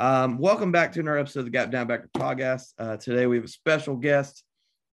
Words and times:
Um, 0.00 0.38
welcome 0.38 0.70
back 0.70 0.92
to 0.92 1.00
another 1.00 1.18
episode 1.18 1.40
of 1.40 1.46
the 1.46 1.50
Gap 1.50 1.72
Down 1.72 1.88
Backer 1.88 2.08
podcast. 2.16 2.72
Uh, 2.78 2.96
today 2.98 3.26
we 3.26 3.34
have 3.34 3.46
a 3.46 3.48
special 3.48 3.96
guest, 3.96 4.44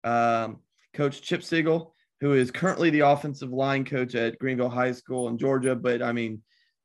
um, 0.05 0.61
Coach 0.93 1.21
Chip 1.21 1.43
Siegel, 1.43 1.93
who 2.21 2.31
is 2.31 2.51
currently 2.51 2.89
the 2.89 3.01
offensive 3.01 3.51
line 3.51 3.83
coach 3.83 4.15
at 4.15 4.39
Greenville 4.39 4.69
High 4.69 4.93
School 4.93 5.27
in 5.27 5.37
Georgia. 5.37 5.75
But 5.75 6.01
I 6.01 6.13
mean, 6.13 6.41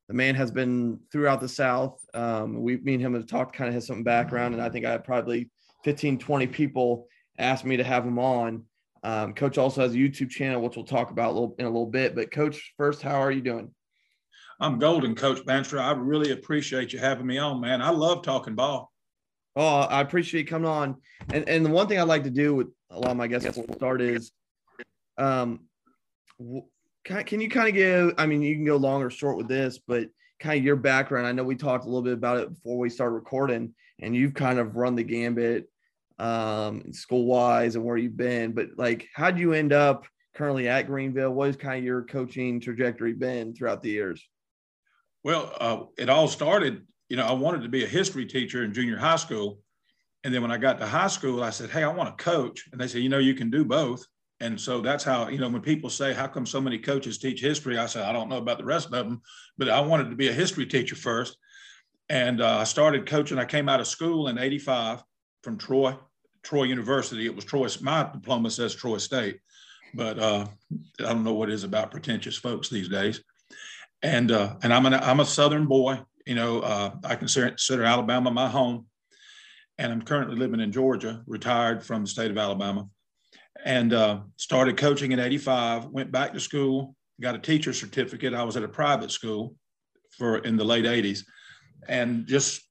the 0.09 0.15
man 0.15 0.35
has 0.35 0.51
been 0.51 0.99
throughout 1.13 1.41
the 1.41 1.49
South. 1.49 2.01
Um, 2.13 2.61
we, 2.61 2.79
me 2.79 2.95
and 2.95 3.01
him 3.01 3.15
have 3.15 3.29
talked, 3.29 3.55
kind 3.55 3.69
of 3.69 3.75
has 3.75 3.87
some 3.87 4.03
background, 4.03 4.53
and 4.53 4.61
I 4.61 4.69
think 4.69 4.85
I 4.85 4.99
probably 4.99 5.49
15, 5.85 6.19
20 6.19 6.49
people 6.49 7.07
asked 7.39 7.65
me 7.65 7.77
to 7.77 7.85
have 7.85 8.05
him 8.05 8.19
on. 8.19 8.65
Um, 9.05 9.33
coach 9.33 9.59
also 9.59 9.83
has 9.83 9.95
a 9.95 9.97
YouTube 9.97 10.31
channel, 10.31 10.61
which 10.61 10.75
we'll 10.75 10.85
talk 10.85 11.13
about 11.13 11.31
a 11.31 11.35
little, 11.35 11.55
in 11.61 11.67
a 11.67 11.71
little 11.71 11.87
bit. 11.87 12.17
But 12.17 12.33
Coach, 12.33 12.75
first, 12.77 13.01
how 13.01 13.23
are 13.23 13.31
you 13.31 13.43
doing? 13.43 13.73
I'm 14.61 14.79
golden, 14.79 15.15
Coach 15.15 15.45
Banster. 15.45 15.79
I 15.79 15.93
really 15.93 16.33
appreciate 16.33 16.93
you 16.93 16.99
having 16.99 17.27
me 17.27 17.39
on, 17.39 17.61
man. 17.61 17.81
I 17.81 17.91
love 17.91 18.23
talking 18.23 18.57
ball. 18.57 18.93
Oh, 19.55 19.81
I 19.81 20.01
appreciate 20.01 20.41
you 20.41 20.47
coming 20.47 20.69
on. 20.69 20.97
And 21.33 21.49
and 21.49 21.65
the 21.65 21.71
one 21.71 21.87
thing 21.87 21.99
I 21.99 22.03
like 22.03 22.25
to 22.25 22.31
do 22.31 22.55
with 22.55 22.69
a 22.91 22.99
lot 22.99 23.13
of 23.13 23.17
my 23.17 23.29
guests 23.29 23.47
before 23.47 23.65
we 23.69 23.75
start 23.75 24.01
is, 24.01 24.33
um, 25.17 25.61
can, 27.05 27.25
can 27.25 27.41
you 27.41 27.49
kind 27.49 27.69
of 27.69 27.75
give? 27.75 28.15
I 28.19 28.27
mean, 28.27 28.43
you 28.43 28.57
can 28.57 28.65
go 28.65 28.77
long 28.77 29.03
or 29.03 29.11
short 29.11 29.37
with 29.37 29.49
this, 29.49 29.79
but 29.79 30.09
kind 30.41 30.59
of 30.59 30.65
your 30.65 30.77
background. 30.77 31.27
I 31.27 31.33
know 31.33 31.45
we 31.45 31.57
talked 31.57 31.85
a 31.85 31.89
little 31.89 32.03
bit 32.03 32.15
about 32.15 32.39
it 32.39 32.55
before 32.55 32.79
we 32.79 32.91
started 32.91 33.15
recording, 33.15 33.75
and 34.01 34.15
you've 34.15 34.35
kind 34.35 34.59
of 34.59 34.75
run 34.75 34.97
the 34.97 35.05
gambit, 35.05 35.69
um, 36.19 36.93
school 36.93 37.27
wise 37.27 37.77
and 37.77 37.85
where 37.85 37.97
you've 37.97 38.17
been. 38.17 38.53
But 38.53 38.71
like, 38.77 39.07
how 39.15 39.27
would 39.27 39.39
you 39.39 39.53
end 39.53 39.73
up 39.73 40.07
currently 40.35 40.69
at 40.69 40.87
Greenville? 40.87 41.33
What 41.33 41.47
has 41.47 41.57
kind 41.57 41.79
of 41.79 41.85
your 41.85 42.03
coaching 42.03 42.61
trajectory 42.61 43.13
been 43.13 43.55
throughout 43.55 43.83
the 43.83 43.91
years? 43.91 44.29
Well, 45.25 45.53
uh, 45.61 45.79
it 45.97 46.09
all 46.09 46.29
started, 46.29 46.87
you 47.09 47.17
know, 47.17 47.27
I 47.27 47.33
wanted 47.33 47.63
to 47.63 47.69
be 47.69 47.85
a 47.85 47.89
history 47.89 48.27
teacher 48.27 48.65
in 48.65 48.73
junior 48.73 48.97
high 48.97 49.17
school. 49.17 49.61
And 50.25 50.35
then 50.35 50.43
when 50.43 50.51
I 50.51 50.59
got 50.59 50.79
to 50.79 50.87
high 50.87 51.09
school, 51.09 51.43
I 51.43 51.51
said, 51.51 51.71
Hey, 51.71 51.83
I 51.83 51.93
want 51.93 52.17
to 52.17 52.25
coach. 52.25 52.69
And 52.73 52.81
they 52.81 52.89
said, 52.89 53.03
You 53.03 53.09
know, 53.09 53.19
you 53.19 53.35
can 53.35 53.51
do 53.51 53.65
both. 53.65 54.05
And 54.41 54.61
so 54.61 54.81
that's 54.81 55.03
how, 55.03 55.29
you 55.29 55.39
know, 55.39 55.49
when 55.49 55.63
people 55.63 55.91
say, 55.91 56.13
How 56.13 56.27
come 56.27 56.47
so 56.47 56.61
many 56.61 56.79
coaches 56.79 57.19
teach 57.19 57.41
history? 57.41 57.79
I 57.79 57.87
said, 57.87 58.05
I 58.05 58.13
don't 58.13 58.29
know 58.29 58.39
about 58.39 58.59
the 58.59 58.65
rest 58.65 58.87
of 58.87 58.93
them, 58.93 59.23
but 59.57 59.69
I 59.69 59.81
wanted 59.81 60.11
to 60.11 60.17
be 60.17 60.29
a 60.29 60.33
history 60.33 60.67
teacher 60.67 60.97
first. 60.97 61.37
And 62.09 62.41
uh, 62.41 62.59
I 62.59 62.65
started 62.65 63.07
coaching. 63.07 63.39
I 63.39 63.45
came 63.45 63.69
out 63.69 63.81
of 63.81 63.87
school 63.87 64.29
in 64.29 64.39
85 64.39 65.03
from 65.43 65.59
Troy, 65.59 65.97
Troy 66.43 66.65
University. 66.65 67.27
It 67.27 67.35
was 67.35 67.45
Troy, 67.45 67.69
my 67.83 68.09
diploma 68.13 68.51
says 68.51 68.75
Troy 68.75 68.99
State, 68.99 69.41
but 69.95 70.19
uh, 70.19 70.47
I 71.01 71.03
don't 71.03 71.25
know 71.25 71.35
what 71.35 71.51
is 71.51 71.65
about 71.65 71.91
pretentious 71.91 72.37
folks 72.37 72.69
these 72.69 72.89
days 72.89 73.23
and 74.03 74.31
uh, 74.31 74.57
and 74.63 74.73
I'm 74.73 74.87
an 74.87 74.95
I'm 74.95 75.21
a 75.21 75.25
Southern 75.25 75.67
boy. 75.67 76.01
You 76.27 76.35
know, 76.35 76.61
uh, 76.61 76.95
I 77.05 77.17
consider, 77.17 77.49
consider 77.49 77.85
Alabama 77.85 78.31
my 78.31 78.49
home, 78.49 78.87
and 79.79 79.93
I'm 79.93 80.03
currently 80.03 80.37
living 80.37 80.61
in 80.61 80.73
Georgia, 80.73 81.23
retired 81.27 81.85
from 81.85 82.03
the 82.03 82.09
state 82.09 82.31
of 82.31 82.39
Alabama, 82.39 82.89
and 83.65 83.93
uh, 83.93 84.21
started 84.37 84.77
coaching 84.77 85.13
in 85.13 85.19
'85. 85.19 85.87
Went 85.87 86.13
back 86.13 86.33
to 86.33 86.41
school, 86.41 86.95
got 87.21 87.35
a 87.35 87.39
teacher 87.39 87.73
certificate. 87.73 88.35
I 88.35 88.45
was 88.45 88.57
at 88.57 88.63
a 88.63 88.69
private 88.69 89.11
school 89.11 89.55
for 90.17 90.39
in 90.39 90.57
the 90.57 90.65
late 90.65 90.85
'80s, 90.85 91.21
and 91.89 92.27
just 92.27 92.63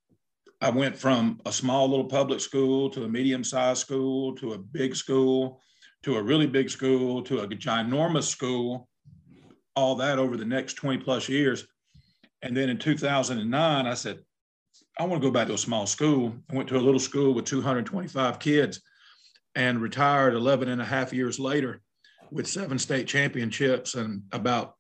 I 0.61 0.69
went 0.69 0.95
from 0.95 1.41
a 1.45 1.51
small 1.51 1.89
little 1.89 2.05
public 2.05 2.39
school 2.39 2.89
to 2.91 3.03
a 3.03 3.09
medium-sized 3.09 3.79
school 3.79 4.35
to 4.35 4.53
a 4.53 4.57
big 4.57 4.95
school 4.95 5.61
to 6.03 6.16
a 6.16 6.23
really 6.23 6.47
big 6.47 6.69
school 6.69 7.21
to 7.23 7.39
a 7.39 7.47
ginormous 7.47 8.23
school 8.23 8.87
all 9.77 9.93
that 9.93 10.17
over 10.17 10.35
the 10.35 10.43
next 10.43 10.73
20 10.73 11.03
plus 11.03 11.29
years. 11.29 11.67
And 12.41 12.57
then 12.57 12.67
in 12.67 12.79
2009, 12.79 13.85
I 13.85 13.93
said, 13.93 14.17
I 14.99 15.05
want 15.05 15.21
to 15.21 15.27
go 15.27 15.31
back 15.31 15.47
to 15.47 15.53
a 15.53 15.57
small 15.57 15.85
school. 15.85 16.33
I 16.51 16.55
went 16.55 16.67
to 16.69 16.77
a 16.77 16.81
little 16.81 16.99
school 16.99 17.35
with 17.35 17.45
225 17.45 18.39
kids 18.39 18.81
and 19.53 19.79
retired 19.79 20.33
11 20.33 20.69
and 20.69 20.81
a 20.81 20.85
half 20.85 21.13
years 21.13 21.39
later 21.39 21.81
with 22.31 22.47
seven 22.47 22.79
state 22.79 23.07
championships 23.07 23.93
and 23.93 24.23
about 24.31 24.73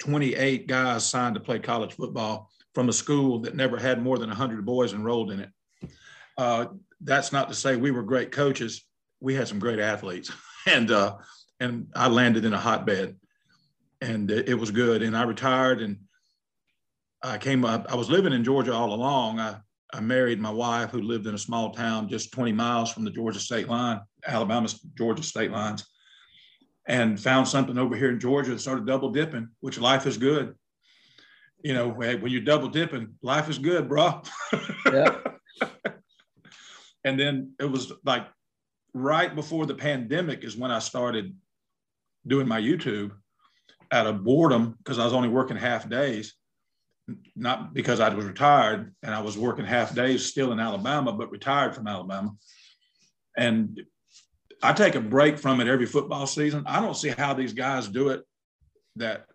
28 0.00 0.66
guys 0.66 1.08
signed 1.08 1.36
to 1.36 1.40
play 1.40 1.60
college 1.60 1.94
football 1.94 2.50
from 2.74 2.88
a 2.88 2.92
school 2.92 3.38
that 3.38 3.54
never 3.54 3.78
had 3.78 4.02
more 4.02 4.18
than 4.18 4.28
100 4.28 4.66
boys 4.66 4.92
enrolled 4.92 5.30
in 5.30 5.38
it. 5.38 5.50
Uh, 6.36 6.66
that's 7.00 7.32
not 7.32 7.48
to 7.48 7.54
say 7.54 7.76
we 7.76 7.92
were 7.92 8.02
great 8.02 8.32
coaches. 8.32 8.84
We 9.20 9.34
had 9.34 9.46
some 9.46 9.60
great 9.60 9.78
athletes, 9.78 10.32
and 10.66 10.90
uh, 10.90 11.16
and 11.60 11.86
I 11.94 12.08
landed 12.08 12.44
in 12.44 12.52
a 12.52 12.58
hotbed 12.58 13.16
and 14.00 14.30
it 14.30 14.58
was 14.58 14.70
good. 14.70 15.02
And 15.02 15.16
I 15.16 15.24
retired 15.24 15.80
and 15.80 15.98
I 17.22 17.38
came 17.38 17.64
up, 17.64 17.86
I 17.90 17.94
was 17.94 18.10
living 18.10 18.32
in 18.32 18.44
Georgia 18.44 18.72
all 18.72 18.92
along. 18.92 19.40
I, 19.40 19.56
I 19.92 20.00
married 20.00 20.40
my 20.40 20.50
wife 20.50 20.90
who 20.90 21.00
lived 21.00 21.26
in 21.26 21.34
a 21.34 21.38
small 21.38 21.70
town 21.70 22.08
just 22.08 22.32
20 22.32 22.52
miles 22.52 22.92
from 22.92 23.04
the 23.04 23.10
Georgia 23.10 23.40
state 23.40 23.68
line, 23.68 24.00
Alabama, 24.26 24.68
Georgia 24.96 25.22
state 25.22 25.50
lines, 25.50 25.86
and 26.86 27.20
found 27.20 27.48
something 27.48 27.78
over 27.78 27.96
here 27.96 28.10
in 28.10 28.20
Georgia 28.20 28.50
and 28.50 28.60
started 28.60 28.86
double 28.86 29.10
dipping, 29.10 29.48
which 29.60 29.78
life 29.78 30.06
is 30.06 30.18
good. 30.18 30.54
You 31.62 31.74
know, 31.74 31.88
when 31.88 32.28
you're 32.28 32.42
double 32.42 32.68
dipping, 32.68 33.14
life 33.22 33.48
is 33.48 33.58
good, 33.58 33.88
bro. 33.88 34.22
Yeah. 34.92 35.18
and 37.04 37.18
then 37.18 37.52
it 37.58 37.64
was 37.64 37.92
like 38.04 38.26
right 38.92 39.34
before 39.34 39.66
the 39.66 39.74
pandemic 39.74 40.44
is 40.44 40.56
when 40.56 40.70
I 40.70 40.78
started 40.78 41.34
doing 42.26 42.46
my 42.46 42.60
YouTube 42.60 43.12
out 43.92 44.06
of 44.06 44.24
boredom 44.24 44.74
because 44.78 44.98
I 44.98 45.04
was 45.04 45.12
only 45.12 45.28
working 45.28 45.56
half 45.56 45.88
days, 45.88 46.34
not 47.34 47.74
because 47.74 48.00
I 48.00 48.08
was 48.08 48.24
retired 48.24 48.94
and 49.02 49.14
I 49.14 49.20
was 49.20 49.38
working 49.38 49.64
half 49.64 49.94
days 49.94 50.26
still 50.26 50.52
in 50.52 50.60
Alabama, 50.60 51.12
but 51.12 51.30
retired 51.30 51.74
from 51.74 51.86
Alabama. 51.86 52.32
And 53.36 53.82
I 54.62 54.72
take 54.72 54.94
a 54.94 55.00
break 55.00 55.38
from 55.38 55.60
it 55.60 55.68
every 55.68 55.86
football 55.86 56.26
season. 56.26 56.64
I 56.66 56.80
don't 56.80 56.96
see 56.96 57.10
how 57.10 57.34
these 57.34 57.52
guys 57.52 57.88
do 57.88 58.08
it. 58.08 58.22
That, 58.96 59.26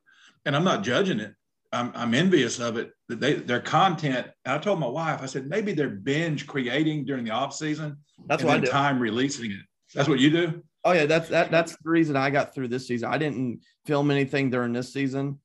and 0.45 0.55
I'm 0.55 0.63
not 0.63 0.83
judging 0.83 1.19
it. 1.19 1.35
I'm, 1.71 1.91
I'm 1.95 2.13
envious 2.13 2.59
of 2.59 2.77
it. 2.77 2.91
That 3.07 3.19
they 3.19 3.35
their 3.35 3.61
content. 3.61 4.27
I 4.45 4.57
told 4.57 4.79
my 4.79 4.87
wife, 4.87 5.21
I 5.21 5.25
said 5.27 5.47
maybe 5.47 5.73
they're 5.73 5.89
binge 5.89 6.47
creating 6.47 7.05
during 7.05 7.23
the 7.23 7.31
off 7.31 7.53
season. 7.53 7.97
That's 8.25 8.43
what 8.43 8.55
I 8.55 8.59
do. 8.59 8.67
Time 8.67 8.99
releasing 8.99 9.51
it. 9.51 9.61
That's 9.93 10.09
what 10.09 10.19
you 10.19 10.31
do. 10.31 10.63
Oh 10.83 10.91
yeah, 10.91 11.05
that's 11.05 11.29
that. 11.29 11.51
That's 11.51 11.73
the 11.73 11.89
reason 11.89 12.15
I 12.15 12.29
got 12.29 12.53
through 12.53 12.69
this 12.69 12.87
season. 12.87 13.09
I 13.09 13.17
didn't 13.17 13.61
film 13.85 14.11
anything 14.11 14.49
during 14.49 14.73
this 14.73 14.93
season. 14.93 15.39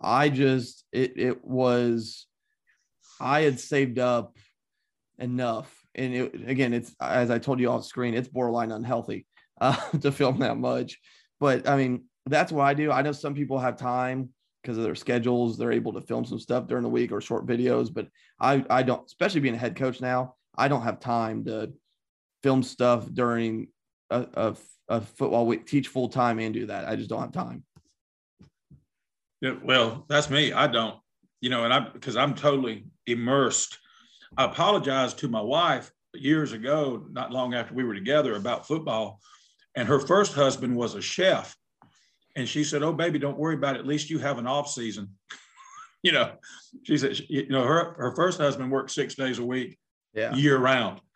I 0.00 0.28
just 0.28 0.84
it 0.92 1.18
it 1.18 1.44
was 1.44 2.26
I 3.20 3.42
had 3.42 3.60
saved 3.60 3.98
up 3.98 4.36
enough, 5.18 5.72
and 5.94 6.14
it, 6.14 6.48
again, 6.48 6.72
it's 6.72 6.94
as 7.00 7.30
I 7.30 7.38
told 7.38 7.60
you 7.60 7.70
off 7.70 7.84
screen, 7.84 8.14
it's 8.14 8.28
borderline 8.28 8.72
unhealthy 8.72 9.26
uh, 9.60 9.76
to 10.00 10.10
film 10.10 10.40
that 10.40 10.58
much. 10.58 10.98
But 11.38 11.68
I 11.68 11.76
mean, 11.76 12.04
that's 12.26 12.52
what 12.52 12.64
I 12.64 12.74
do. 12.74 12.90
I 12.90 13.02
know 13.02 13.12
some 13.12 13.34
people 13.34 13.58
have 13.58 13.76
time 13.76 14.30
because 14.62 14.78
of 14.78 14.84
their 14.84 14.94
schedules; 14.94 15.56
they're 15.56 15.72
able 15.72 15.92
to 15.92 16.00
film 16.00 16.24
some 16.24 16.38
stuff 16.38 16.66
during 16.66 16.82
the 16.82 16.90
week 16.90 17.12
or 17.12 17.20
short 17.20 17.46
videos. 17.46 17.92
But 17.92 18.08
I 18.40 18.64
I 18.68 18.82
don't, 18.82 19.06
especially 19.06 19.40
being 19.40 19.54
a 19.54 19.58
head 19.58 19.76
coach 19.76 20.00
now, 20.00 20.34
I 20.56 20.68
don't 20.68 20.82
have 20.82 21.00
time 21.00 21.44
to 21.44 21.72
film 22.42 22.62
stuff 22.62 23.06
during 23.12 23.68
a, 24.10 24.26
a, 24.34 24.56
a 24.88 25.00
football 25.00 25.46
week, 25.46 25.66
teach 25.66 25.88
full 25.88 26.08
time, 26.08 26.40
and 26.40 26.52
do 26.52 26.66
that. 26.66 26.88
I 26.88 26.96
just 26.96 27.08
don't 27.08 27.20
have 27.20 27.32
time. 27.32 27.64
Yeah, 29.42 29.56
well, 29.64 30.06
that's 30.08 30.30
me. 30.30 30.52
I 30.52 30.68
don't, 30.68 30.94
you 31.40 31.50
know, 31.50 31.64
and 31.64 31.74
I 31.74 31.80
because 31.80 32.16
I'm 32.16 32.34
totally 32.34 32.86
immersed. 33.08 33.76
I 34.38 34.44
apologized 34.44 35.18
to 35.18 35.28
my 35.28 35.40
wife 35.40 35.90
years 36.14 36.52
ago, 36.52 37.04
not 37.10 37.32
long 37.32 37.52
after 37.52 37.74
we 37.74 37.82
were 37.82 37.92
together, 37.92 38.36
about 38.36 38.68
football, 38.68 39.20
and 39.74 39.88
her 39.88 39.98
first 39.98 40.32
husband 40.32 40.76
was 40.76 40.94
a 40.94 41.02
chef, 41.02 41.56
and 42.36 42.48
she 42.48 42.62
said, 42.62 42.84
"Oh, 42.84 42.92
baby, 42.92 43.18
don't 43.18 43.36
worry 43.36 43.56
about 43.56 43.74
it. 43.74 43.80
At 43.80 43.86
least 43.86 44.10
you 44.10 44.20
have 44.20 44.38
an 44.38 44.46
off 44.46 44.70
season." 44.70 45.08
you 46.04 46.12
know, 46.12 46.32
she 46.84 46.96
said, 46.96 47.18
you 47.28 47.48
know, 47.48 47.64
her 47.64 47.94
her 47.98 48.14
first 48.14 48.38
husband 48.38 48.70
worked 48.70 48.92
six 48.92 49.16
days 49.16 49.40
a 49.40 49.44
week, 49.44 49.76
yeah. 50.14 50.34
year 50.34 50.56
round. 50.56 51.00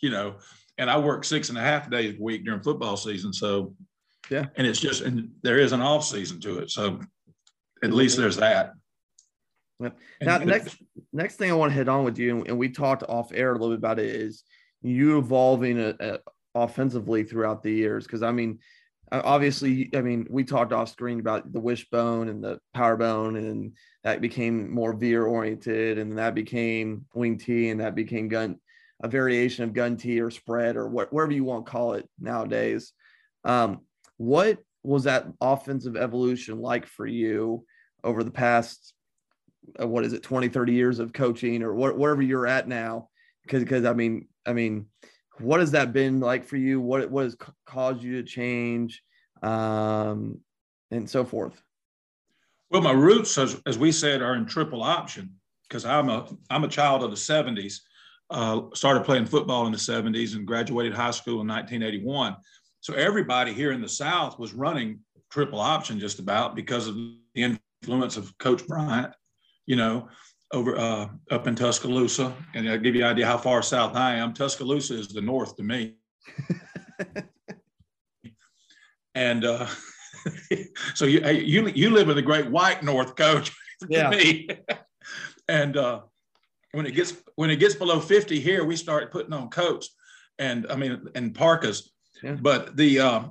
You 0.00 0.10
know, 0.10 0.36
and 0.78 0.88
I 0.88 0.96
work 0.96 1.24
six 1.24 1.48
and 1.48 1.58
a 1.58 1.60
half 1.60 1.90
days 1.90 2.14
a 2.16 2.22
week 2.22 2.44
during 2.44 2.62
football 2.62 2.96
season. 2.96 3.32
So, 3.32 3.74
yeah, 4.30 4.44
and 4.54 4.64
it's 4.64 4.78
just 4.78 5.02
and 5.02 5.32
there 5.42 5.58
is 5.58 5.72
an 5.72 5.80
off 5.80 6.04
season 6.04 6.40
to 6.42 6.60
it. 6.60 6.70
So 6.70 7.00
at 7.82 7.92
least 7.92 8.16
there's 8.16 8.36
that. 8.36 8.72
Yeah. 9.80 9.90
Now, 10.20 10.36
and, 10.36 10.46
next 10.46 10.76
next 11.12 11.36
thing 11.36 11.50
I 11.50 11.54
want 11.54 11.70
to 11.70 11.76
hit 11.76 11.88
on 11.88 12.04
with 12.04 12.18
you, 12.18 12.44
and 12.44 12.58
we 12.58 12.68
talked 12.68 13.04
off 13.04 13.32
air 13.32 13.50
a 13.50 13.52
little 13.52 13.70
bit 13.70 13.78
about 13.78 13.98
it, 13.98 14.06
is 14.06 14.42
you 14.82 15.18
evolving 15.18 15.78
a, 15.78 15.94
a 16.00 16.18
offensively 16.54 17.24
throughout 17.24 17.62
the 17.62 17.72
years. 17.72 18.04
Because 18.04 18.22
I 18.22 18.32
mean, 18.32 18.58
obviously, 19.12 19.90
I 19.94 20.00
mean, 20.00 20.26
we 20.30 20.44
talked 20.44 20.72
off 20.72 20.90
screen 20.90 21.20
about 21.20 21.52
the 21.52 21.60
wishbone 21.60 22.28
and 22.28 22.42
the 22.42 22.58
power 22.74 22.96
bone, 22.96 23.36
and 23.36 23.76
that 24.02 24.20
became 24.20 24.72
more 24.72 24.92
veer 24.92 25.24
oriented, 25.24 25.98
and 25.98 26.18
that 26.18 26.34
became 26.34 27.04
wing 27.14 27.38
T, 27.38 27.70
and 27.70 27.80
that 27.80 27.94
became 27.94 28.28
gun, 28.28 28.58
a 29.02 29.08
variation 29.08 29.64
of 29.64 29.72
gun 29.72 29.96
T 29.96 30.20
or 30.20 30.30
spread 30.30 30.76
or 30.76 30.88
what, 30.88 31.12
whatever 31.12 31.32
you 31.32 31.44
want 31.44 31.66
to 31.66 31.72
call 31.72 31.94
it 31.94 32.08
nowadays. 32.18 32.92
Um, 33.44 33.82
what 34.16 34.58
was 34.82 35.04
that 35.04 35.26
offensive 35.40 35.96
evolution 35.96 36.60
like 36.60 36.86
for 36.86 37.06
you 37.06 37.64
over 38.04 38.22
the 38.22 38.30
past 38.30 38.94
uh, 39.80 39.86
what 39.86 40.04
is 40.04 40.12
it 40.12 40.22
20 40.22 40.48
30 40.48 40.72
years 40.72 40.98
of 40.98 41.12
coaching 41.12 41.62
or 41.62 41.74
what, 41.74 41.96
wherever 41.98 42.22
you're 42.22 42.46
at 42.46 42.68
now? 42.68 43.08
Because 43.42 43.62
because 43.62 43.84
i 43.84 43.92
mean 43.92 44.28
i 44.46 44.52
mean 44.52 44.86
what 45.38 45.60
has 45.60 45.70
that 45.70 45.92
been 45.92 46.18
like 46.18 46.44
for 46.44 46.56
you? 46.56 46.80
What 46.80 47.10
what 47.10 47.24
has 47.24 47.36
caused 47.66 48.02
you 48.02 48.20
to 48.20 48.28
change? 48.28 49.02
Um 49.42 50.40
and 50.90 51.08
so 51.08 51.24
forth. 51.24 51.62
Well 52.70 52.82
my 52.82 52.92
roots 52.92 53.36
as, 53.38 53.60
as 53.66 53.78
we 53.78 53.92
said 53.92 54.22
are 54.22 54.34
in 54.34 54.46
triple 54.46 54.82
option 54.82 55.34
because 55.68 55.84
i'm 55.84 56.08
a 56.08 56.26
i'm 56.50 56.64
a 56.64 56.68
child 56.68 57.02
of 57.02 57.10
the 57.10 57.16
70s 57.16 57.80
uh, 58.30 58.60
started 58.74 59.04
playing 59.04 59.24
football 59.24 59.64
in 59.64 59.72
the 59.72 59.78
70s 59.78 60.34
and 60.34 60.46
graduated 60.46 60.92
high 60.92 61.10
school 61.10 61.40
in 61.40 61.48
1981 61.48 62.36
so 62.80 62.94
everybody 62.94 63.52
here 63.52 63.72
in 63.72 63.80
the 63.80 63.88
South 63.88 64.38
was 64.38 64.52
running 64.52 65.00
triple 65.30 65.60
option 65.60 65.98
just 65.98 66.18
about 66.18 66.54
because 66.54 66.86
of 66.86 66.94
the 67.34 67.58
influence 67.82 68.16
of 68.16 68.36
Coach 68.38 68.66
Bryant, 68.66 69.12
you 69.66 69.76
know, 69.76 70.08
over 70.52 70.78
uh, 70.78 71.08
up 71.30 71.46
in 71.46 71.54
Tuscaloosa. 71.54 72.34
And 72.54 72.68
I'll 72.68 72.78
give 72.78 72.94
you 72.94 73.04
an 73.04 73.10
idea 73.10 73.26
how 73.26 73.38
far 73.38 73.62
south 73.62 73.94
I 73.96 74.14
am. 74.16 74.32
Tuscaloosa 74.32 74.94
is 74.94 75.08
the 75.08 75.20
north 75.20 75.56
to 75.56 75.62
me. 75.62 75.96
and 79.14 79.44
uh, 79.44 79.66
so 80.94 81.04
you, 81.04 81.26
you 81.28 81.68
you 81.68 81.90
live 81.90 82.08
in 82.08 82.16
the 82.16 82.22
great 82.22 82.50
white 82.50 82.82
north, 82.82 83.16
coach. 83.16 83.52
yeah. 83.88 84.10
me. 84.10 84.48
and 85.48 85.76
uh, 85.76 86.00
when 86.72 86.86
it 86.86 86.92
gets 86.92 87.14
when 87.36 87.50
it 87.50 87.56
gets 87.56 87.74
below 87.74 88.00
50 88.00 88.40
here, 88.40 88.64
we 88.64 88.76
start 88.76 89.12
putting 89.12 89.32
on 89.32 89.48
coats 89.48 89.94
and 90.38 90.66
I 90.70 90.76
mean 90.76 91.08
and 91.14 91.34
parkas 91.34 91.90
yeah. 92.22 92.36
But 92.40 92.76
the 92.76 93.00
uh, 93.00 93.22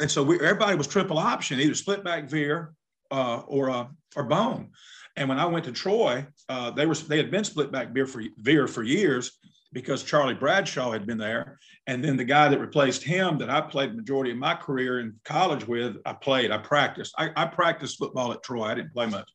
and 0.00 0.10
so 0.10 0.22
we, 0.22 0.36
everybody 0.36 0.76
was 0.76 0.86
triple 0.86 1.18
option, 1.18 1.60
either 1.60 1.74
split 1.74 2.04
back 2.04 2.28
veer 2.28 2.74
uh, 3.10 3.42
or 3.46 3.70
uh, 3.70 3.86
or 4.16 4.24
bone. 4.24 4.70
And 5.16 5.28
when 5.28 5.38
I 5.38 5.46
went 5.46 5.64
to 5.64 5.72
Troy, 5.72 6.26
uh, 6.48 6.70
they 6.70 6.86
were 6.86 6.94
they 6.94 7.16
had 7.16 7.30
been 7.30 7.44
split 7.44 7.72
back 7.72 7.92
beer 7.92 8.06
for 8.06 8.22
veer 8.38 8.66
for 8.68 8.82
years 8.82 9.38
because 9.72 10.02
Charlie 10.02 10.34
Bradshaw 10.34 10.92
had 10.92 11.06
been 11.06 11.18
there, 11.18 11.58
and 11.86 12.02
then 12.02 12.16
the 12.16 12.24
guy 12.24 12.48
that 12.48 12.60
replaced 12.60 13.02
him 13.02 13.36
that 13.38 13.50
I 13.50 13.60
played 13.60 13.94
majority 13.94 14.30
of 14.30 14.38
my 14.38 14.54
career 14.54 15.00
in 15.00 15.14
college 15.24 15.66
with, 15.66 15.96
I 16.06 16.14
played, 16.14 16.50
I 16.50 16.58
practiced, 16.58 17.14
I, 17.18 17.30
I 17.36 17.44
practiced 17.44 17.98
football 17.98 18.32
at 18.32 18.42
Troy. 18.42 18.64
I 18.64 18.74
didn't 18.74 18.94
play 18.94 19.06
much, 19.06 19.30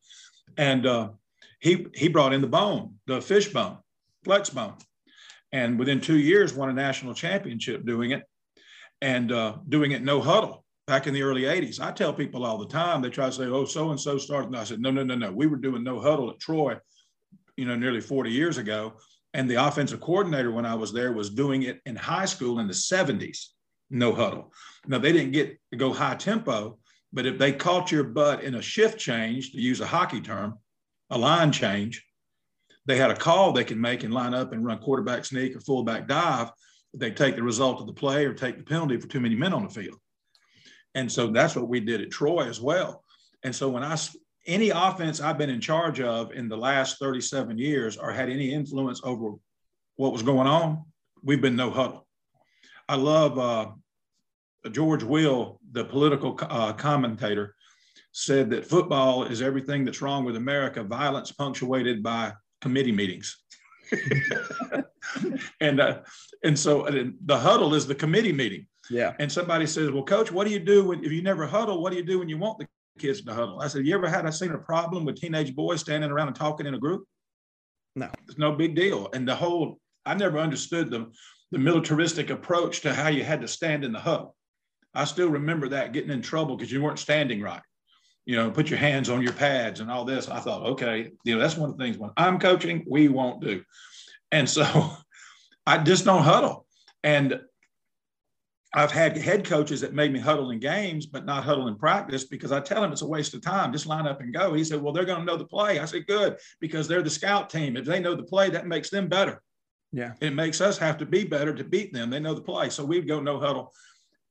and 0.56 0.86
uh, 0.86 1.10
he 1.60 1.86
he 1.94 2.08
brought 2.08 2.32
in 2.32 2.40
the 2.40 2.48
bone, 2.48 2.94
the 3.06 3.20
fish 3.20 3.52
bone, 3.52 3.78
flex 4.24 4.50
bone, 4.50 4.74
and 5.52 5.78
within 5.78 6.00
two 6.00 6.18
years 6.18 6.52
won 6.52 6.68
a 6.68 6.72
national 6.72 7.14
championship 7.14 7.84
doing 7.86 8.10
it 8.10 8.24
and 9.00 9.30
uh, 9.30 9.56
doing 9.68 9.92
it 9.92 10.02
no 10.02 10.20
huddle 10.20 10.63
back 10.86 11.06
in 11.06 11.14
the 11.14 11.22
early 11.22 11.42
80s. 11.42 11.80
I 11.80 11.92
tell 11.92 12.12
people 12.12 12.44
all 12.44 12.58
the 12.58 12.66
time, 12.66 13.00
they 13.00 13.10
try 13.10 13.26
to 13.26 13.32
say, 13.32 13.44
oh, 13.44 13.64
so 13.64 13.90
and 13.90 14.00
so 14.00 14.18
started. 14.18 14.48
And 14.48 14.56
I 14.56 14.64
said, 14.64 14.80
no, 14.80 14.90
no, 14.90 15.02
no, 15.02 15.14
no. 15.14 15.32
We 15.32 15.46
were 15.46 15.56
doing 15.56 15.82
no 15.82 16.00
huddle 16.00 16.30
at 16.30 16.40
Troy, 16.40 16.76
you 17.56 17.64
know, 17.64 17.76
nearly 17.76 18.00
40 18.00 18.30
years 18.30 18.58
ago. 18.58 18.94
And 19.32 19.50
the 19.50 19.66
offensive 19.66 20.00
coordinator, 20.00 20.52
when 20.52 20.66
I 20.66 20.74
was 20.74 20.92
there, 20.92 21.12
was 21.12 21.30
doing 21.30 21.62
it 21.62 21.80
in 21.86 21.96
high 21.96 22.26
school 22.26 22.60
in 22.60 22.66
the 22.66 22.74
70s, 22.74 23.46
no 23.90 24.14
huddle. 24.14 24.52
Now, 24.86 24.98
they 24.98 25.12
didn't 25.12 25.32
get 25.32 25.58
to 25.72 25.76
go 25.76 25.92
high 25.92 26.14
tempo, 26.14 26.78
but 27.12 27.26
if 27.26 27.38
they 27.38 27.52
caught 27.52 27.90
your 27.90 28.04
butt 28.04 28.44
in 28.44 28.56
a 28.56 28.62
shift 28.62 28.98
change, 28.98 29.52
to 29.52 29.60
use 29.60 29.80
a 29.80 29.86
hockey 29.86 30.20
term, 30.20 30.58
a 31.10 31.18
line 31.18 31.50
change, 31.50 32.04
they 32.86 32.96
had 32.96 33.10
a 33.10 33.16
call 33.16 33.52
they 33.52 33.64
could 33.64 33.78
make 33.78 34.04
and 34.04 34.12
line 34.12 34.34
up 34.34 34.52
and 34.52 34.64
run 34.64 34.78
quarterback 34.78 35.24
sneak 35.24 35.56
or 35.56 35.60
fullback 35.60 36.06
dive 36.06 36.50
they 36.96 37.10
take 37.10 37.36
the 37.36 37.42
result 37.42 37.80
of 37.80 37.86
the 37.86 37.92
play 37.92 38.24
or 38.24 38.32
take 38.32 38.56
the 38.56 38.62
penalty 38.62 38.96
for 38.96 39.08
too 39.08 39.20
many 39.20 39.34
men 39.34 39.52
on 39.52 39.64
the 39.64 39.68
field. 39.68 39.98
And 40.94 41.10
so 41.10 41.28
that's 41.28 41.56
what 41.56 41.68
we 41.68 41.80
did 41.80 42.00
at 42.00 42.10
Troy 42.10 42.48
as 42.48 42.60
well. 42.60 43.02
And 43.42 43.54
so 43.54 43.68
when 43.68 43.82
I 43.82 43.96
any 44.46 44.70
offense 44.70 45.20
I've 45.20 45.38
been 45.38 45.50
in 45.50 45.60
charge 45.60 46.00
of 46.00 46.32
in 46.32 46.48
the 46.48 46.56
last 46.56 46.98
37 46.98 47.58
years 47.58 47.96
or 47.96 48.12
had 48.12 48.28
any 48.28 48.52
influence 48.52 49.00
over 49.02 49.32
what 49.96 50.12
was 50.12 50.22
going 50.22 50.46
on, 50.46 50.84
we've 51.22 51.40
been 51.40 51.56
no 51.56 51.70
huddle. 51.70 52.06
I 52.88 52.96
love 52.96 53.38
uh, 53.38 53.70
George 54.70 55.02
Will, 55.02 55.60
the 55.72 55.84
political 55.84 56.38
uh, 56.42 56.74
commentator, 56.74 57.54
said 58.12 58.50
that 58.50 58.66
football 58.66 59.24
is 59.24 59.42
everything 59.42 59.84
that's 59.84 60.02
wrong 60.02 60.24
with 60.24 60.36
America, 60.36 60.82
violence 60.84 61.32
punctuated 61.32 62.02
by 62.02 62.32
committee 62.60 62.92
meetings. 62.92 63.42
and 65.60 65.80
uh, 65.80 65.98
and 66.42 66.58
so 66.58 66.86
uh, 66.86 67.04
the 67.24 67.38
huddle 67.38 67.74
is 67.74 67.86
the 67.86 67.94
committee 67.94 68.32
meeting. 68.32 68.66
Yeah. 68.90 69.14
And 69.18 69.30
somebody 69.30 69.66
says, 69.66 69.90
"Well, 69.90 70.04
coach, 70.04 70.30
what 70.30 70.46
do 70.46 70.52
you 70.52 70.58
do 70.58 70.84
when 70.84 71.04
if 71.04 71.12
you 71.12 71.22
never 71.22 71.46
huddle? 71.46 71.82
What 71.82 71.90
do 71.90 71.96
you 71.96 72.04
do 72.04 72.18
when 72.18 72.28
you 72.28 72.38
want 72.38 72.58
the 72.58 72.66
kids 72.98 73.22
to 73.22 73.34
huddle?" 73.34 73.60
I 73.60 73.68
said, 73.68 73.86
"You 73.86 73.94
ever 73.94 74.08
had 74.08 74.26
I 74.26 74.30
seen 74.30 74.52
a 74.52 74.58
problem 74.58 75.04
with 75.04 75.20
teenage 75.20 75.54
boys 75.54 75.80
standing 75.80 76.10
around 76.10 76.28
and 76.28 76.36
talking 76.36 76.66
in 76.66 76.74
a 76.74 76.78
group? 76.78 77.04
No, 77.96 78.10
it's 78.28 78.38
no 78.38 78.52
big 78.52 78.74
deal." 78.74 79.08
And 79.14 79.26
the 79.26 79.34
whole 79.34 79.80
I 80.06 80.14
never 80.14 80.38
understood 80.38 80.90
the 80.90 81.10
the 81.50 81.58
militaristic 81.58 82.30
approach 82.30 82.80
to 82.80 82.92
how 82.92 83.08
you 83.08 83.22
had 83.22 83.40
to 83.40 83.48
stand 83.48 83.84
in 83.84 83.92
the 83.92 84.00
huddle. 84.00 84.34
I 84.92 85.04
still 85.04 85.28
remember 85.28 85.68
that 85.68 85.92
getting 85.92 86.10
in 86.10 86.22
trouble 86.22 86.56
because 86.56 86.72
you 86.72 86.82
weren't 86.82 86.98
standing 86.98 87.40
right. 87.40 87.62
You 88.26 88.36
know, 88.36 88.50
put 88.50 88.70
your 88.70 88.78
hands 88.78 89.08
on 89.08 89.22
your 89.22 89.32
pads 89.32 89.80
and 89.80 89.90
all 89.90 90.04
this. 90.04 90.28
I 90.28 90.40
thought, 90.40 90.66
okay, 90.70 91.12
you 91.24 91.34
know, 91.34 91.40
that's 91.40 91.56
one 91.56 91.70
of 91.70 91.76
the 91.76 91.84
things 91.84 91.98
when 91.98 92.10
I'm 92.16 92.38
coaching, 92.38 92.84
we 92.88 93.08
won't 93.08 93.40
do. 93.40 93.62
And 94.32 94.48
so 94.48 94.96
I 95.66 95.78
just 95.78 96.04
don't 96.04 96.22
huddle. 96.22 96.66
And 97.02 97.40
I've 98.76 98.90
had 98.90 99.16
head 99.16 99.44
coaches 99.44 99.80
that 99.82 99.94
made 99.94 100.12
me 100.12 100.18
huddle 100.18 100.50
in 100.50 100.58
games, 100.58 101.06
but 101.06 101.24
not 101.24 101.44
huddle 101.44 101.68
in 101.68 101.76
practice 101.76 102.24
because 102.24 102.50
I 102.50 102.60
tell 102.60 102.82
them 102.82 102.90
it's 102.90 103.02
a 103.02 103.06
waste 103.06 103.32
of 103.34 103.40
time. 103.40 103.72
Just 103.72 103.86
line 103.86 104.06
up 104.06 104.20
and 104.20 104.34
go. 104.34 104.52
He 104.52 104.64
said, 104.64 104.82
Well, 104.82 104.92
they're 104.92 105.04
going 105.04 105.20
to 105.20 105.24
know 105.24 105.36
the 105.36 105.44
play. 105.44 105.78
I 105.78 105.84
said, 105.84 106.08
Good, 106.08 106.38
because 106.60 106.88
they're 106.88 107.02
the 107.02 107.08
scout 107.08 107.48
team. 107.48 107.76
If 107.76 107.84
they 107.84 108.00
know 108.00 108.16
the 108.16 108.24
play, 108.24 108.50
that 108.50 108.66
makes 108.66 108.90
them 108.90 109.08
better. 109.08 109.40
Yeah. 109.92 110.14
It 110.20 110.34
makes 110.34 110.60
us 110.60 110.76
have 110.78 110.98
to 110.98 111.06
be 111.06 111.22
better 111.22 111.54
to 111.54 111.62
beat 111.62 111.92
them. 111.92 112.10
They 112.10 112.18
know 112.18 112.34
the 112.34 112.40
play. 112.40 112.68
So 112.68 112.84
we'd 112.84 113.06
go 113.06 113.20
no 113.20 113.38
huddle. 113.38 113.72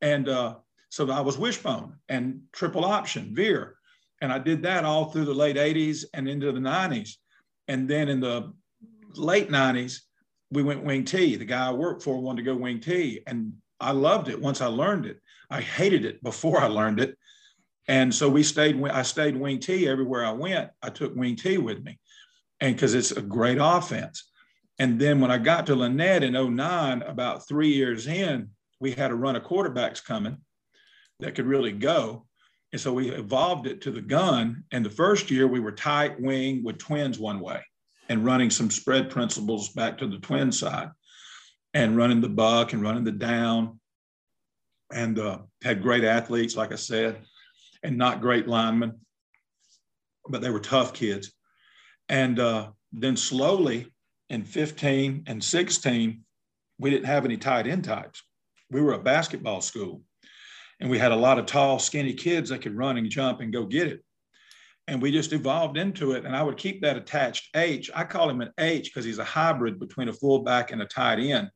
And 0.02 0.28
uh, 0.28 0.56
so 0.90 1.10
I 1.10 1.22
was 1.22 1.38
wishbone 1.38 1.96
and 2.10 2.42
triple 2.52 2.84
option, 2.84 3.34
veer. 3.34 3.78
And 4.22 4.32
I 4.32 4.40
did 4.40 4.62
that 4.64 4.84
all 4.84 5.06
through 5.06 5.26
the 5.26 5.34
late 5.34 5.56
80s 5.56 6.04
and 6.14 6.28
into 6.28 6.52
the 6.52 6.60
90s. 6.60 7.12
And 7.70 7.90
then 7.90 8.10
in 8.10 8.20
the 8.20 8.54
late 9.16 9.50
90s, 9.50 10.02
we 10.52 10.64
went 10.64 10.84
wing 10.84 11.06
T. 11.06 11.38
The 11.38 11.46
guy 11.46 11.70
I 11.70 11.72
worked 11.72 12.04
for 12.04 12.22
wanted 12.22 12.44
to 12.44 12.52
go 12.52 12.58
wing 12.58 12.82
T. 12.82 13.22
And 13.26 13.54
I 13.84 13.92
loved 13.92 14.30
it 14.30 14.40
once 14.40 14.62
I 14.62 14.68
learned 14.68 15.06
it. 15.06 15.20
I 15.50 15.62
hated 15.62 16.06
it 16.06 16.24
before 16.24 16.60
I 16.62 16.68
learned 16.68 17.00
it. 17.00 17.18
And 17.88 18.14
so 18.14 18.30
we 18.30 18.44
stayed, 18.44 18.82
I 18.88 19.02
stayed 19.02 19.36
wing 19.36 19.60
T 19.60 19.88
everywhere 19.88 20.26
I 20.26 20.32
went. 20.32 20.72
I 20.82 20.90
took 20.90 21.16
wing 21.16 21.36
T 21.36 21.58
with 21.58 21.84
me. 21.84 22.00
And 22.62 22.76
because 22.76 22.94
it's 22.94 23.12
a 23.12 23.22
great 23.22 23.58
offense. 23.60 24.30
And 24.80 25.00
then 25.00 25.20
when 25.20 25.32
I 25.32 25.38
got 25.38 25.68
to 25.68 25.76
Lanett 25.76 26.24
in 26.24 26.34
09, 26.56 27.02
about 27.04 27.48
three 27.48 27.74
years 27.74 28.08
in, 28.08 28.50
we 28.80 28.92
had 28.92 29.12
a 29.12 29.16
run 29.16 29.36
of 29.36 29.44
quarterbacks 29.44 30.04
coming 30.04 30.38
that 31.20 31.36
could 31.36 31.46
really 31.46 31.72
go. 31.72 32.26
And 32.72 32.82
so 32.82 32.92
we 32.92 33.12
evolved 33.12 33.68
it 33.68 33.82
to 33.82 33.92
the 33.92 34.02
gun. 34.02 34.64
And 34.72 34.84
the 34.84 34.90
first 34.90 35.30
year 35.30 35.48
we 35.48 35.60
were 35.60 35.72
tight 35.72 36.20
wing 36.20 36.64
with 36.64 36.80
twins 36.80 37.20
one 37.20 37.40
way 37.40 37.62
and 38.10 38.26
running 38.26 38.50
some 38.50 38.72
spread 38.72 39.10
principles 39.10 39.70
back 39.70 39.98
to 39.98 40.08
the 40.08 40.18
twin 40.18 40.52
side 40.52 40.90
and 41.74 41.98
running 41.98 42.22
the 42.22 42.30
buck 42.30 42.74
and 42.74 42.82
running 42.82 43.04
the 43.04 43.12
down 43.12 43.80
and 44.92 45.18
uh, 45.18 45.40
had 45.64 45.82
great 45.82 46.04
athletes, 46.04 46.56
like 46.56 46.72
I 46.72 46.76
said, 46.76 47.22
and 47.82 47.98
not 47.98 48.22
great 48.22 48.48
linemen, 48.48 49.00
but 50.28 50.42
they 50.42 50.50
were 50.50 50.60
tough 50.60 50.94
kids. 50.94 51.32
And 52.10 52.40
uh, 52.40 52.72
then 52.92 53.18
slowly 53.18 53.92
in 54.30 54.44
15 54.44 55.24
and 55.28 55.44
16, 55.44 56.22
we 56.80 56.90
didn't 56.90 57.06
have 57.06 57.26
any 57.26 57.38
tight 57.38 57.68
end 57.68 57.84
types. 57.84 58.24
We 58.70 58.82
were 58.82 58.94
a 58.94 59.00
basketball 59.00 59.62
school 59.62 60.02
and 60.80 60.90
we 60.90 61.00
had 61.00 61.12
a 61.12 61.16
lot 61.16 61.40
of 61.40 61.46
tall, 61.46 61.80
skinny 61.80 62.14
kids 62.14 62.50
that 62.50 62.62
could 62.62 62.76
run 62.78 62.98
and 62.98 63.10
jump 63.10 63.40
and 63.40 63.54
go 63.54 63.66
get 63.66 63.88
it. 63.88 64.04
And 64.88 65.02
we 65.02 65.12
just 65.12 65.32
evolved 65.32 65.78
into 65.78 66.12
it. 66.12 66.26
And 66.26 66.36
I 66.36 66.44
would 66.44 66.58
keep 66.58 66.82
that 66.82 66.98
attached 66.98 67.56
H. 67.56 67.90
I 67.96 68.04
call 68.04 68.30
him 68.30 68.42
an 68.42 68.52
H 68.60 68.86
because 68.86 69.06
he's 69.06 69.20
a 69.20 69.24
hybrid 69.24 69.80
between 69.80 70.10
a 70.10 70.14
fullback 70.14 70.72
and 70.72 70.82
a 70.82 70.86
tight 70.86 71.20
end. 71.20 71.50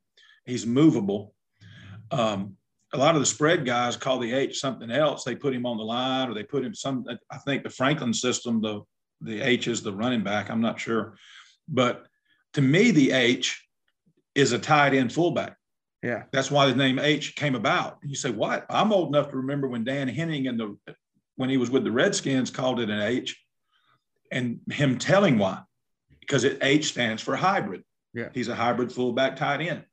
He's 0.48 0.66
movable. 0.66 1.36
Um, 2.10 2.56
a 2.94 2.98
lot 2.98 3.16
of 3.16 3.22
the 3.22 3.26
spread 3.26 3.66
guys 3.66 3.98
call 3.98 4.18
the 4.18 4.34
H 4.34 4.60
something 4.60 4.90
else. 4.90 5.24
They 5.24 5.36
put 5.36 5.54
him 5.54 5.66
on 5.66 5.78
the 5.78 5.84
line 5.84 6.30
or 6.30 6.34
they 6.34 6.44
put 6.44 6.64
him 6.64 6.74
some, 6.74 7.06
I 7.30 7.38
think 7.40 7.64
the 7.64 7.70
Franklin 7.70 8.14
system, 8.14 8.62
the, 8.62 8.82
the 9.22 9.42
H 9.42 9.68
is 9.68 9.84
the 9.84 9.94
running 9.94 10.24
back. 10.24 10.50
I'm 10.50 10.62
not 10.62 10.80
sure. 10.80 11.18
But 11.68 12.08
to 12.54 12.62
me, 12.62 12.92
the 12.92 13.12
H 13.12 13.68
is 14.36 14.54
a 14.54 14.60
tight 14.60 14.94
end 14.94 15.12
fullback. 15.12 15.58
Yeah. 16.02 16.24
That's 16.32 16.50
why 16.50 16.68
the 16.68 16.76
name 16.76 17.00
H 17.00 17.36
came 17.36 17.56
about. 17.56 17.98
You 18.04 18.16
say, 18.16 18.32
what? 18.32 18.66
I'm 18.70 18.94
old 18.94 19.10
enough 19.10 19.32
to 19.32 19.38
remember 19.38 19.68
when 19.68 19.84
Dan 19.84 20.08
Henning 20.08 20.48
and 20.48 20.60
the 20.60 20.78
when 21.36 21.50
he 21.50 21.58
was 21.58 21.70
with 21.70 21.84
the 21.84 21.92
Redskins 21.92 22.50
called 22.50 22.80
it 22.80 22.90
an 22.90 23.02
H 23.02 23.38
and 24.32 24.60
him 24.72 24.98
telling 24.98 25.38
why. 25.38 25.62
Because 26.20 26.44
it 26.44 26.60
H 26.62 26.86
stands 26.88 27.22
for 27.22 27.36
hybrid. 27.36 27.84
Yeah. 28.14 28.30
He's 28.34 28.48
a 28.48 28.56
hybrid 28.56 28.92
fullback 28.92 29.36
tight 29.36 29.62
end. 29.62 29.84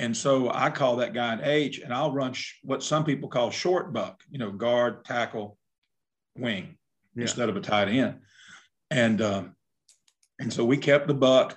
And 0.00 0.16
so 0.16 0.50
I 0.50 0.70
call 0.70 0.96
that 0.96 1.12
guy 1.12 1.34
an 1.34 1.42
H, 1.44 1.80
and 1.80 1.92
I'll 1.92 2.10
run 2.10 2.32
sh- 2.32 2.54
what 2.62 2.82
some 2.82 3.04
people 3.04 3.28
call 3.28 3.50
short 3.50 3.92
buck, 3.92 4.22
you 4.30 4.38
know, 4.38 4.50
guard, 4.50 5.04
tackle, 5.04 5.58
wing 6.38 6.78
yeah. 7.14 7.22
instead 7.22 7.50
of 7.50 7.56
a 7.56 7.60
tight 7.60 7.88
end. 7.88 8.20
And 8.90 9.20
um, 9.20 9.56
and 10.38 10.50
so 10.50 10.64
we 10.64 10.78
kept 10.78 11.06
the 11.06 11.12
buck 11.12 11.54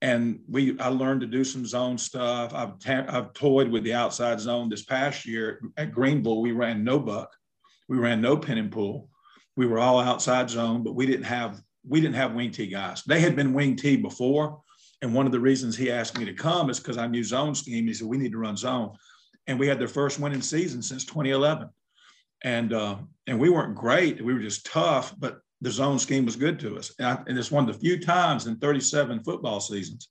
and 0.00 0.38
we 0.48 0.78
I 0.78 0.88
learned 0.88 1.22
to 1.22 1.26
do 1.26 1.42
some 1.42 1.66
zone 1.66 1.98
stuff. 1.98 2.54
I've 2.54 2.78
ta- 2.78 3.06
I've 3.08 3.32
toyed 3.32 3.68
with 3.68 3.82
the 3.82 3.94
outside 3.94 4.38
zone 4.38 4.68
this 4.68 4.84
past 4.84 5.26
year 5.26 5.60
at 5.76 5.92
Greenville. 5.92 6.40
We 6.40 6.52
ran 6.52 6.84
no 6.84 7.00
buck, 7.00 7.34
we 7.88 7.98
ran 7.98 8.20
no 8.20 8.36
pin 8.36 8.58
and 8.58 8.70
pull. 8.70 9.08
We 9.56 9.66
were 9.66 9.80
all 9.80 9.98
outside 9.98 10.48
zone, 10.48 10.84
but 10.84 10.94
we 10.94 11.04
didn't 11.04 11.24
have 11.24 11.60
we 11.84 12.00
didn't 12.00 12.14
have 12.14 12.34
wing 12.34 12.52
T 12.52 12.68
guys. 12.68 13.02
They 13.02 13.20
had 13.20 13.34
been 13.34 13.52
wing 13.52 13.74
T 13.74 13.96
before, 13.96 14.60
and 15.02 15.12
one 15.12 15.26
of 15.26 15.32
the 15.32 15.40
reasons 15.40 15.76
he 15.76 15.90
asked 15.90 16.16
me 16.16 16.24
to 16.24 16.32
come 16.32 16.70
is 16.70 16.78
because 16.78 16.96
I 16.96 17.08
knew 17.08 17.24
zone 17.24 17.54
scheme. 17.54 17.86
He 17.86 17.92
said 17.92 18.06
we 18.06 18.16
need 18.16 18.32
to 18.32 18.38
run 18.38 18.56
zone, 18.56 18.96
and 19.48 19.58
we 19.58 19.66
had 19.66 19.78
their 19.78 19.88
first 19.88 20.20
winning 20.20 20.40
season 20.40 20.80
since 20.80 21.04
2011, 21.04 21.68
and 22.44 22.72
uh, 22.72 22.96
and 23.26 23.38
we 23.38 23.50
weren't 23.50 23.74
great. 23.74 24.24
We 24.24 24.32
were 24.32 24.40
just 24.40 24.64
tough, 24.64 25.14
but 25.18 25.40
the 25.60 25.70
zone 25.70 25.98
scheme 25.98 26.24
was 26.24 26.36
good 26.36 26.58
to 26.60 26.78
us. 26.78 26.92
And, 26.98 27.06
I, 27.06 27.22
and, 27.26 27.38
it's 27.38 27.50
one 27.50 27.68
of 27.68 27.72
the 27.72 27.80
few 27.80 28.00
times 28.00 28.46
in 28.48 28.56
37 28.56 29.22
football 29.22 29.60
seasons 29.60 30.08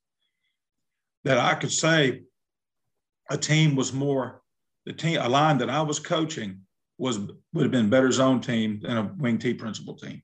that 1.25 1.38
I 1.38 1.55
could 1.55 1.74
say 1.74 2.21
a 3.29 3.38
team 3.38 3.75
was 3.75 3.91
more, 3.91 4.41
the 4.86 4.93
team, 4.93 5.19
a 5.21 5.27
line 5.27 5.57
that 5.57 5.69
I 5.69 5.81
was 5.81 6.00
coaching 6.00 6.62
was 6.98 7.19
would 7.53 7.63
have 7.63 7.71
been 7.71 7.89
better 7.89 8.12
zone 8.12 8.41
team 8.41 8.79
than 8.81 8.98
a 8.98 9.13
wing 9.17 9.39
T 9.39 9.53
principal 9.53 9.95
team. 9.95 10.21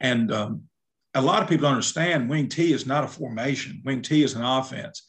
And 0.00 0.32
um, 0.32 0.64
a 1.14 1.22
lot 1.22 1.42
of 1.42 1.48
people 1.48 1.62
don't 1.62 1.74
understand 1.74 2.28
wing 2.28 2.48
T 2.48 2.72
is 2.72 2.86
not 2.86 3.04
a 3.04 3.08
formation. 3.08 3.82
Wing 3.84 4.02
T 4.02 4.22
is 4.22 4.34
an 4.34 4.42
offense. 4.42 5.06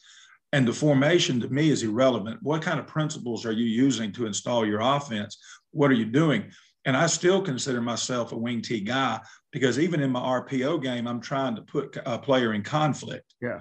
And 0.52 0.68
the 0.68 0.72
formation 0.72 1.40
to 1.40 1.48
me 1.48 1.70
is 1.70 1.82
irrelevant. 1.82 2.38
What 2.42 2.62
kind 2.62 2.78
of 2.78 2.86
principles 2.86 3.44
are 3.44 3.52
you 3.52 3.64
using 3.64 4.12
to 4.12 4.26
install 4.26 4.64
your 4.64 4.80
offense? 4.80 5.38
What 5.72 5.90
are 5.90 5.94
you 5.94 6.04
doing? 6.04 6.52
And 6.84 6.96
I 6.96 7.06
still 7.06 7.40
consider 7.42 7.80
myself 7.80 8.32
a 8.32 8.36
wing 8.36 8.60
T 8.60 8.80
guy 8.80 9.20
because 9.50 9.78
even 9.78 10.00
in 10.00 10.10
my 10.10 10.20
RPO 10.20 10.82
game, 10.82 11.08
I'm 11.08 11.20
trying 11.20 11.56
to 11.56 11.62
put 11.62 11.96
a 12.04 12.18
player 12.18 12.52
in 12.52 12.62
conflict. 12.62 13.34
Yeah. 13.40 13.60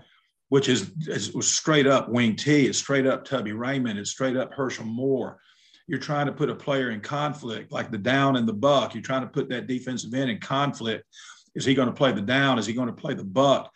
Which 0.50 0.70
is, 0.70 0.92
is 1.08 1.34
straight 1.48 1.88
up 1.88 2.10
wing 2.10 2.36
T, 2.36 2.68
it's 2.68 2.78
straight 2.78 3.08
up 3.08 3.26
Tubby 3.26 3.54
Raymond, 3.54 3.98
it's 3.98 4.12
straight 4.12 4.38
up 4.38 4.54
Herschel 4.54 4.86
Moore. 4.86 5.40
You're 5.88 6.00
trying 6.00 6.28
to 6.28 6.32
put 6.32 6.50
a 6.50 6.56
player 6.56 6.92
in 6.92 7.02
conflict, 7.02 7.72
like 7.72 7.90
the 7.90 7.98
down 7.98 8.36
and 8.36 8.48
the 8.48 8.54
buck. 8.54 8.94
You're 8.94 9.02
trying 9.02 9.24
to 9.24 9.28
put 9.28 9.50
that 9.50 9.68
defensive 9.68 10.14
end 10.14 10.30
in 10.30 10.40
conflict. 10.40 11.06
Is 11.56 11.66
he 11.66 11.74
going 11.74 11.88
to 11.88 11.94
play 11.94 12.12
the 12.12 12.22
down? 12.22 12.60
Is 12.60 12.66
he 12.66 12.74
going 12.74 12.88
to 12.88 12.94
play 12.94 13.14
the 13.14 13.24
buck? 13.24 13.72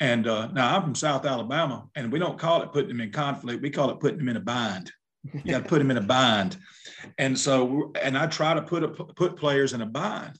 And 0.00 0.26
uh, 0.26 0.48
now 0.48 0.76
I'm 0.76 0.82
from 0.82 0.94
South 0.94 1.24
Alabama, 1.24 1.86
and 1.94 2.12
we 2.12 2.18
don't 2.18 2.38
call 2.38 2.62
it 2.62 2.72
putting 2.72 2.90
him 2.90 3.00
in 3.00 3.12
conflict. 3.12 3.62
We 3.62 3.70
call 3.70 3.90
it 3.90 4.00
putting 4.00 4.20
him 4.20 4.28
in 4.28 4.36
a 4.36 4.40
bind. 4.40 4.90
You 5.32 5.52
got 5.52 5.62
to 5.62 5.68
put 5.68 5.80
him 5.80 5.90
in 5.90 5.96
a 5.96 6.02
bind. 6.02 6.58
And 7.16 7.38
so, 7.38 7.92
and 8.00 8.18
I 8.18 8.26
try 8.26 8.54
to 8.54 8.62
put 8.62 8.82
a, 8.82 8.88
put 8.88 9.36
players 9.36 9.72
in 9.72 9.80
a 9.80 9.86
bind. 9.86 10.38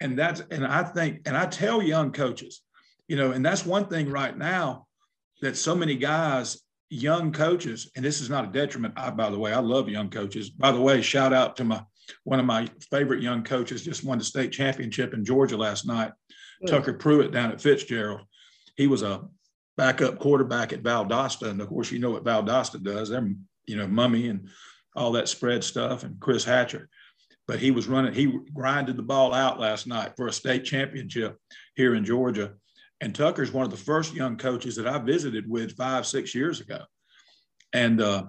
And 0.00 0.18
that's, 0.18 0.42
and 0.50 0.66
I 0.66 0.82
think, 0.82 1.22
and 1.26 1.36
I 1.36 1.46
tell 1.46 1.82
young 1.82 2.12
coaches, 2.12 2.62
you 3.06 3.16
know, 3.16 3.32
and 3.32 3.44
that's 3.44 3.64
one 3.64 3.86
thing 3.86 4.10
right 4.10 4.36
now 4.36 4.86
that 5.40 5.56
so 5.56 5.74
many 5.74 5.94
guys, 5.94 6.60
young 6.90 7.32
coaches, 7.32 7.90
and 7.96 8.04
this 8.04 8.20
is 8.20 8.28
not 8.28 8.44
a 8.44 8.48
detriment. 8.48 8.94
I, 8.96 9.10
by 9.10 9.30
the 9.30 9.38
way, 9.38 9.52
I 9.52 9.60
love 9.60 9.88
young 9.88 10.10
coaches. 10.10 10.50
By 10.50 10.72
the 10.72 10.80
way, 10.80 11.00
shout 11.00 11.32
out 11.32 11.56
to 11.56 11.64
my 11.64 11.82
one 12.24 12.40
of 12.40 12.46
my 12.46 12.68
favorite 12.90 13.22
young 13.22 13.42
coaches, 13.42 13.84
just 13.84 14.04
won 14.04 14.18
the 14.18 14.24
state 14.24 14.52
championship 14.52 15.14
in 15.14 15.24
Georgia 15.24 15.56
last 15.56 15.86
night, 15.86 16.12
yeah. 16.60 16.70
Tucker 16.70 16.94
Pruitt 16.94 17.32
down 17.32 17.50
at 17.50 17.60
Fitzgerald. 17.60 18.22
He 18.76 18.86
was 18.86 19.02
a 19.02 19.22
backup 19.76 20.18
quarterback 20.18 20.72
at 20.72 20.82
Valdosta, 20.82 21.48
and 21.48 21.60
of 21.60 21.68
course, 21.68 21.90
you 21.90 21.98
know 21.98 22.10
what 22.10 22.24
Valdosta 22.24 22.82
does. 22.82 23.10
They're 23.10 23.28
you 23.68 23.76
know, 23.76 23.86
Mumme 23.86 24.30
and 24.30 24.48
all 24.96 25.12
that 25.12 25.28
spread 25.28 25.62
stuff 25.62 26.02
and 26.02 26.18
Chris 26.18 26.44
Hatcher. 26.44 26.88
But 27.46 27.60
he 27.60 27.70
was 27.70 27.86
running, 27.86 28.12
he 28.12 28.38
grinded 28.52 28.96
the 28.96 29.02
ball 29.02 29.32
out 29.32 29.60
last 29.60 29.86
night 29.86 30.14
for 30.16 30.26
a 30.26 30.32
state 30.32 30.64
championship 30.64 31.36
here 31.76 31.94
in 31.94 32.04
Georgia. 32.04 32.54
And 33.00 33.14
Tucker's 33.14 33.52
one 33.52 33.64
of 33.64 33.70
the 33.70 33.76
first 33.76 34.14
young 34.14 34.36
coaches 34.36 34.76
that 34.76 34.88
I 34.88 34.98
visited 34.98 35.48
with 35.48 35.76
five, 35.76 36.06
six 36.06 36.34
years 36.34 36.60
ago. 36.60 36.80
And 37.72 38.00
uh, 38.00 38.24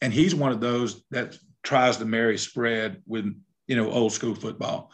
and 0.00 0.12
he's 0.12 0.34
one 0.34 0.52
of 0.52 0.60
those 0.60 1.02
that 1.10 1.36
tries 1.66 1.96
to 1.96 2.04
marry 2.04 2.38
spread 2.38 3.02
with, 3.06 3.26
you 3.66 3.76
know, 3.76 3.90
old 3.90 4.12
school 4.12 4.34
football. 4.34 4.90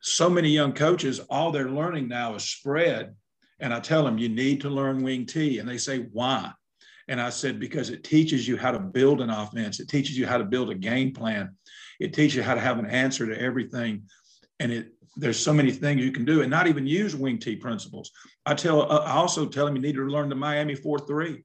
So 0.00 0.28
many 0.28 0.48
young 0.48 0.72
coaches, 0.72 1.20
all 1.30 1.52
they're 1.52 1.70
learning 1.70 2.08
now 2.08 2.34
is 2.34 2.42
spread. 2.42 3.14
And 3.60 3.72
I 3.72 3.78
tell 3.78 4.04
them, 4.04 4.18
you 4.18 4.28
need 4.28 4.60
to 4.62 4.68
learn 4.68 5.04
wing 5.04 5.26
T. 5.26 5.58
And 5.58 5.68
they 5.68 5.78
say, 5.78 6.08
why? 6.12 6.50
And 7.06 7.20
I 7.20 7.30
said, 7.30 7.60
because 7.60 7.90
it 7.90 8.02
teaches 8.02 8.48
you 8.48 8.56
how 8.56 8.72
to 8.72 8.80
build 8.80 9.20
an 9.20 9.30
offense, 9.30 9.78
it 9.78 9.88
teaches 9.88 10.18
you 10.18 10.26
how 10.26 10.38
to 10.38 10.44
build 10.44 10.70
a 10.70 10.74
game 10.74 11.12
plan, 11.12 11.56
it 12.00 12.12
teaches 12.12 12.34
you 12.34 12.42
how 12.42 12.54
to 12.54 12.60
have 12.60 12.80
an 12.80 12.86
answer 12.86 13.26
to 13.26 13.40
everything. 13.40 14.02
And 14.58 14.72
it 14.72 14.92
there's 15.16 15.38
so 15.38 15.52
many 15.52 15.70
things 15.70 16.02
you 16.02 16.10
can 16.10 16.24
do 16.24 16.40
and 16.40 16.50
not 16.50 16.66
even 16.66 16.86
use 16.86 17.14
wing 17.14 17.38
T 17.38 17.54
principles. 17.54 18.10
I 18.46 18.54
tell 18.54 18.90
uh, 18.90 19.04
I 19.04 19.12
also 19.12 19.46
tell 19.46 19.66
them 19.66 19.76
you 19.76 19.82
need 19.82 19.94
to 19.96 20.06
learn 20.06 20.28
the 20.28 20.34
Miami 20.34 20.74
4-3 20.74 21.42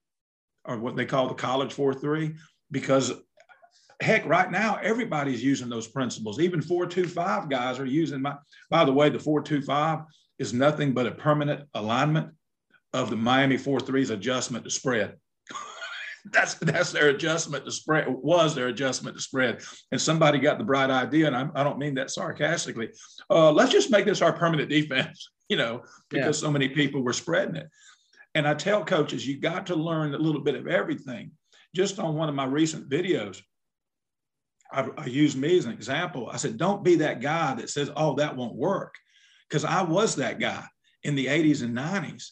or 0.65 0.77
what 0.77 0.95
they 0.95 1.05
call 1.05 1.27
the 1.27 1.33
college 1.33 1.75
4-3 1.75 2.35
because 2.71 3.11
heck 4.01 4.25
right 4.25 4.51
now 4.51 4.80
everybody's 4.82 5.44
using 5.44 5.70
those 5.70 5.88
principles. 5.88 6.39
Even 6.39 6.60
4-2-5 6.60 7.50
guys 7.50 7.80
are 7.80 7.86
using 7.86 8.22
my 8.22 8.36
by 8.70 8.86
the 8.86 8.94
way 8.94 9.10
the 9.10 9.18
4-2-5 9.18 10.06
is 10.39 10.54
nothing 10.54 10.94
but 10.94 11.08
a 11.08 11.12
permanent 11.12 11.68
alignment 11.74 12.30
of 12.94 13.10
the 13.10 13.16
Miami 13.16 13.58
4-3's 13.58 14.12
adjustment 14.12 14.63
to 14.66 14.70
spread. 14.70 15.16
That's 16.32 16.56
that's 16.56 16.92
their 16.92 17.08
adjustment 17.08 17.63
to 17.63 17.72
spread 17.72 18.06
was 18.10 18.54
their 18.54 18.68
adjustment 18.68 19.16
to 19.16 19.22
spread. 19.22 19.62
And 19.94 20.01
somebody 20.01 20.39
got 20.39 20.58
the 20.58 20.66
bright 20.66 20.89
idea 20.89 21.27
and 21.27 21.36
i, 21.36 21.48
I 21.56 21.63
don't 21.63 21.80
mean 21.80 21.96
that 21.96 22.12
sarcastically. 22.12 22.89
Uh, 23.30 23.50
let's 23.54 23.72
just 23.72 23.92
make 23.92 24.04
this 24.04 24.22
our 24.22 24.34
permanent 24.34 24.70
defense 24.70 25.30
you 25.50 25.56
know 25.56 25.84
because 26.10 26.42
yeah. 26.42 26.48
so 26.48 26.51
many 26.51 26.68
people 26.68 27.01
were 27.01 27.13
spreading 27.13 27.56
it. 27.56 27.70
And 28.36 28.46
i 28.46 28.54
tell 28.54 28.84
coaches 28.84 29.25
you 29.25 29.39
got 29.39 29.68
to 29.68 29.75
learn 29.75 30.13
a 30.13 30.18
little 30.18 30.42
bit 30.42 30.56
of 30.56 30.68
everything. 30.68 31.32
Just 31.74 31.98
on 31.98 32.16
one 32.16 32.27
of 32.27 32.36
my 32.36 32.46
recent 32.46 32.89
videos 32.89 33.42
I, 34.71 34.88
I 34.97 35.05
used 35.05 35.38
me 35.38 35.57
as 35.57 35.65
an 35.65 35.74
example 35.74 36.29
i 36.31 36.38
said 36.38 36.57
don't 36.57 36.83
be 36.83 36.95
that 36.97 37.21
guy 37.21 37.55
that 37.55 37.69
says 37.69 37.89
oh 37.95 38.15
that 38.15 38.36
won't 38.36 38.55
work 38.55 38.95
because 39.50 39.65
i 39.65 39.81
was 39.81 40.15
that 40.15 40.39
guy 40.39 40.63
in 41.03 41.15
the 41.15 41.27
80s 41.27 41.63
and 41.63 41.77
90s 41.77 42.31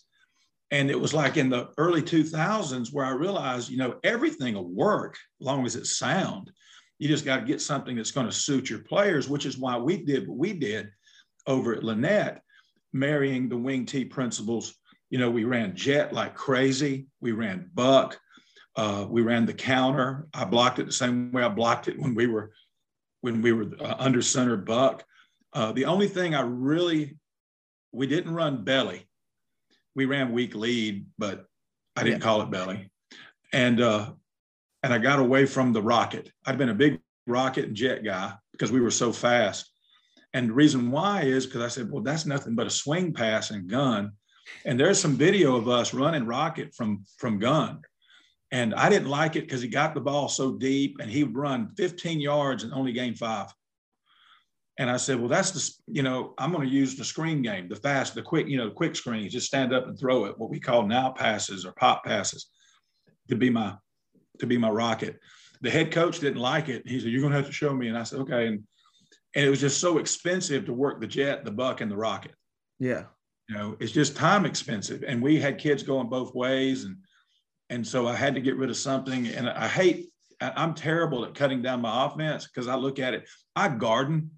and 0.71 0.89
it 0.89 0.99
was 0.99 1.13
like 1.13 1.37
in 1.37 1.49
the 1.49 1.69
early 1.77 2.01
2000s 2.01 2.91
where 2.91 3.05
I 3.05 3.11
realized, 3.11 3.69
you 3.69 3.77
know, 3.77 3.95
everything 4.03 4.55
will 4.55 4.67
work 4.67 5.15
as 5.39 5.45
long 5.45 5.65
as 5.65 5.75
it's 5.75 5.97
sound. 5.97 6.51
You 6.97 7.07
just 7.07 7.25
got 7.25 7.41
to 7.41 7.45
get 7.45 7.61
something 7.61 7.95
that's 7.95 8.11
going 8.11 8.25
to 8.25 8.31
suit 8.31 8.69
your 8.69 8.79
players, 8.79 9.29
which 9.29 9.45
is 9.45 9.57
why 9.57 9.77
we 9.77 9.97
did 9.97 10.27
what 10.27 10.37
we 10.37 10.53
did 10.53 10.89
over 11.45 11.73
at 11.73 11.83
Lanett, 11.83 12.39
marrying 12.93 13.47
the 13.47 13.57
wing 13.57 13.85
T 13.85 14.05
principles. 14.05 14.75
You 15.09 15.19
know, 15.19 15.29
we 15.29 15.43
ran 15.43 15.75
jet 15.75 16.13
like 16.13 16.35
crazy. 16.35 17.07
We 17.21 17.31
ran 17.31 17.69
buck. 17.73 18.19
Uh, 18.75 19.05
we 19.09 19.21
ran 19.21 19.45
the 19.45 19.53
counter. 19.53 20.27
I 20.33 20.45
blocked 20.45 20.79
it 20.79 20.85
the 20.85 20.91
same 20.91 21.31
way 21.31 21.43
I 21.43 21.49
blocked 21.49 21.87
it 21.87 21.97
when 21.99 22.13
we 22.13 22.27
were 22.27 22.51
when 23.21 23.41
we 23.41 23.53
were 23.53 23.71
uh, 23.79 23.95
under 23.97 24.21
center 24.21 24.57
buck. 24.57 25.03
Uh, 25.53 25.71
the 25.71 25.85
only 25.85 26.07
thing 26.07 26.35
I 26.35 26.41
really 26.41 27.17
we 27.91 28.07
didn't 28.07 28.33
run 28.33 28.63
belly. 28.63 29.07
We 29.95 30.05
ran 30.05 30.33
weak 30.33 30.53
lead, 30.53 31.05
but 31.17 31.45
I 31.95 32.03
didn't 32.03 32.19
yeah. 32.19 32.25
call 32.25 32.41
it 32.41 32.51
belly. 32.51 32.89
And 33.53 33.79
uh, 33.79 34.11
and 34.83 34.93
I 34.93 34.97
got 34.97 35.19
away 35.19 35.45
from 35.45 35.71
the 35.71 35.81
rocket. 35.81 36.29
I'd 36.45 36.57
been 36.57 36.69
a 36.69 36.75
big 36.75 36.99
rocket 37.25 37.65
and 37.65 37.75
jet 37.75 38.03
guy 38.03 38.33
because 38.51 38.71
we 38.71 38.81
were 38.81 38.91
so 38.91 39.11
fast. 39.11 39.71
And 40.33 40.49
the 40.49 40.53
reason 40.53 40.91
why 40.91 41.21
is 41.21 41.45
because 41.45 41.61
I 41.61 41.69
said, 41.69 41.89
well, 41.89 42.03
that's 42.03 42.25
nothing 42.25 42.55
but 42.55 42.67
a 42.67 42.69
swing 42.69 43.13
pass 43.13 43.51
and 43.51 43.69
gun. 43.69 44.11
And 44.65 44.77
there's 44.77 44.99
some 44.99 45.15
video 45.15 45.55
of 45.55 45.69
us 45.69 45.93
running 45.93 46.25
rocket 46.25 46.75
from 46.75 47.05
from 47.17 47.39
gun. 47.39 47.79
And 48.55 48.73
I 48.73 48.87
didn't 48.87 49.09
like 49.09 49.35
it 49.35 49.41
because 49.41 49.61
he 49.61 49.67
got 49.67 49.93
the 49.93 49.99
ball 49.99 50.29
so 50.29 50.53
deep 50.53 50.97
and 51.01 51.11
he 51.11 51.25
would 51.25 51.35
run 51.35 51.73
15 51.75 52.21
yards 52.21 52.63
and 52.63 52.71
only 52.73 52.93
gain 52.93 53.13
five. 53.13 53.53
And 54.79 54.89
I 54.89 54.95
said, 54.95 55.19
well, 55.19 55.27
that's 55.27 55.51
the, 55.51 55.93
you 55.93 56.03
know, 56.03 56.33
I'm 56.37 56.53
going 56.53 56.65
to 56.65 56.73
use 56.73 56.95
the 56.95 57.03
screen 57.03 57.41
game, 57.41 57.67
the 57.67 57.75
fast, 57.75 58.15
the 58.15 58.21
quick, 58.21 58.47
you 58.47 58.57
know, 58.57 58.71
quick 58.71 58.95
screen, 58.95 59.29
just 59.29 59.47
stand 59.47 59.73
up 59.73 59.87
and 59.87 59.99
throw 59.99 60.23
it, 60.23 60.37
what 60.37 60.49
we 60.49 60.61
call 60.61 60.87
now 60.87 61.11
passes 61.11 61.65
or 61.65 61.73
pop 61.73 62.05
passes 62.05 62.47
to 63.27 63.35
be 63.35 63.49
my, 63.49 63.75
to 64.39 64.47
be 64.47 64.57
my 64.57 64.69
rocket. 64.69 65.19
The 65.61 65.69
head 65.69 65.91
coach 65.91 66.19
didn't 66.19 66.41
like 66.41 66.69
it. 66.69 66.87
He 66.87 66.99
said, 66.99 67.09
you're 67.09 67.21
going 67.21 67.31
to 67.31 67.37
have 67.37 67.47
to 67.47 67.51
show 67.51 67.73
me. 67.73 67.89
And 67.89 67.97
I 67.97 68.03
said, 68.03 68.19
okay. 68.19 68.47
And 68.47 68.63
and 69.35 69.45
it 69.45 69.49
was 69.49 69.59
just 69.59 69.79
so 69.79 69.97
expensive 69.97 70.65
to 70.65 70.73
work 70.73 71.01
the 71.01 71.07
jet, 71.07 71.43
the 71.43 71.51
buck, 71.51 71.81
and 71.81 71.91
the 71.91 71.97
rocket. 71.97 72.33
Yeah, 72.79 73.03
you 73.49 73.55
know, 73.55 73.75
it's 73.79 73.91
just 73.91 74.15
time 74.15 74.45
expensive, 74.45 75.03
and 75.05 75.21
we 75.21 75.39
had 75.39 75.57
kids 75.57 75.83
going 75.83 76.09
both 76.09 76.33
ways, 76.33 76.85
and 76.85 76.95
and 77.69 77.85
so 77.85 78.07
I 78.07 78.15
had 78.15 78.35
to 78.35 78.41
get 78.41 78.57
rid 78.57 78.69
of 78.69 78.77
something. 78.77 79.27
And 79.27 79.49
I 79.49 79.67
hate, 79.67 80.09
I'm 80.39 80.73
terrible 80.73 81.25
at 81.25 81.33
cutting 81.33 81.61
down 81.61 81.81
my 81.81 82.05
offense 82.05 82.47
because 82.47 82.67
I 82.67 82.75
look 82.75 82.99
at 82.99 83.13
it. 83.13 83.27
I 83.55 83.69
garden 83.69 84.31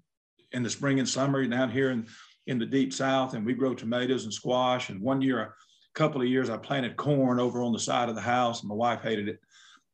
in 0.52 0.62
the 0.62 0.70
spring 0.70 0.98
and 0.98 1.08
summer 1.08 1.44
down 1.46 1.70
here 1.70 1.90
in 1.90 2.06
in 2.46 2.58
the 2.58 2.66
deep 2.66 2.94
south, 2.94 3.34
and 3.34 3.44
we 3.44 3.52
grow 3.52 3.74
tomatoes 3.74 4.24
and 4.24 4.32
squash. 4.32 4.88
And 4.88 5.02
one 5.02 5.20
year, 5.20 5.40
a 5.42 5.52
couple 5.94 6.22
of 6.22 6.28
years, 6.28 6.48
I 6.48 6.56
planted 6.56 6.96
corn 6.96 7.38
over 7.38 7.62
on 7.62 7.74
the 7.74 7.78
side 7.78 8.08
of 8.08 8.14
the 8.14 8.22
house, 8.22 8.60
and 8.60 8.70
my 8.70 8.74
wife 8.74 9.02
hated 9.02 9.28
it. 9.28 9.38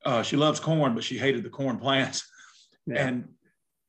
Uh, 0.05 0.23
she 0.23 0.37
loves 0.37 0.61
corn, 0.61 0.95
but 0.95 1.03
she 1.03 1.19
hated 1.19 1.43
the 1.43 1.51
corn 1.51 1.79
plants. 1.81 2.25
Yeah. 2.87 3.09
And 3.09 3.29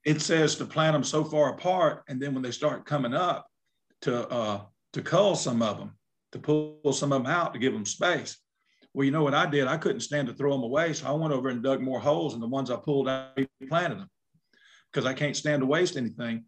it 0.04 0.22
says 0.22 0.56
to 0.56 0.66
plant 0.66 0.96
them 0.96 1.04
so 1.04 1.24
far 1.24 1.52
apart, 1.52 2.04
and 2.08 2.20
then 2.20 2.34
when 2.34 2.42
they 2.42 2.52
start 2.52 2.86
coming 2.86 3.14
up, 3.14 3.48
to 4.02 4.28
uh, 4.30 4.62
to 4.94 5.02
cull 5.02 5.36
some 5.36 5.62
of 5.62 5.78
them, 5.78 5.96
to 6.32 6.40
pull 6.40 6.92
some 6.92 7.12
of 7.12 7.24
them 7.24 7.32
out 7.32 7.54
to 7.54 7.60
give 7.60 7.74
them 7.74 7.86
space. 7.86 8.38
Well, 8.96 9.04
you 9.04 9.12
know 9.12 9.24
what 9.24 9.34
I 9.34 9.46
did? 9.46 9.68
I 9.68 9.76
couldn't 9.76 10.00
stand 10.00 10.30
to 10.30 10.34
throw 10.34 10.54
them 10.54 10.64
away, 10.64 10.94
so 10.94 11.08
I 11.08 11.12
went 11.12 11.34
over 11.34 11.50
and 11.50 11.62
dug 11.62 11.82
more 11.82 12.00
holes, 12.00 12.34
and 12.34 12.42
the 12.42 12.48
ones 12.48 12.72
I 12.72 12.78
pulled 12.78 13.10
out, 13.10 13.32
I 13.38 13.46
planted 13.68 14.00
them 14.00 14.10
because 14.90 15.06
I 15.06 15.14
can't 15.14 15.36
stand 15.36 15.62
to 15.62 15.66
waste 15.66 15.98
anything. 15.98 16.46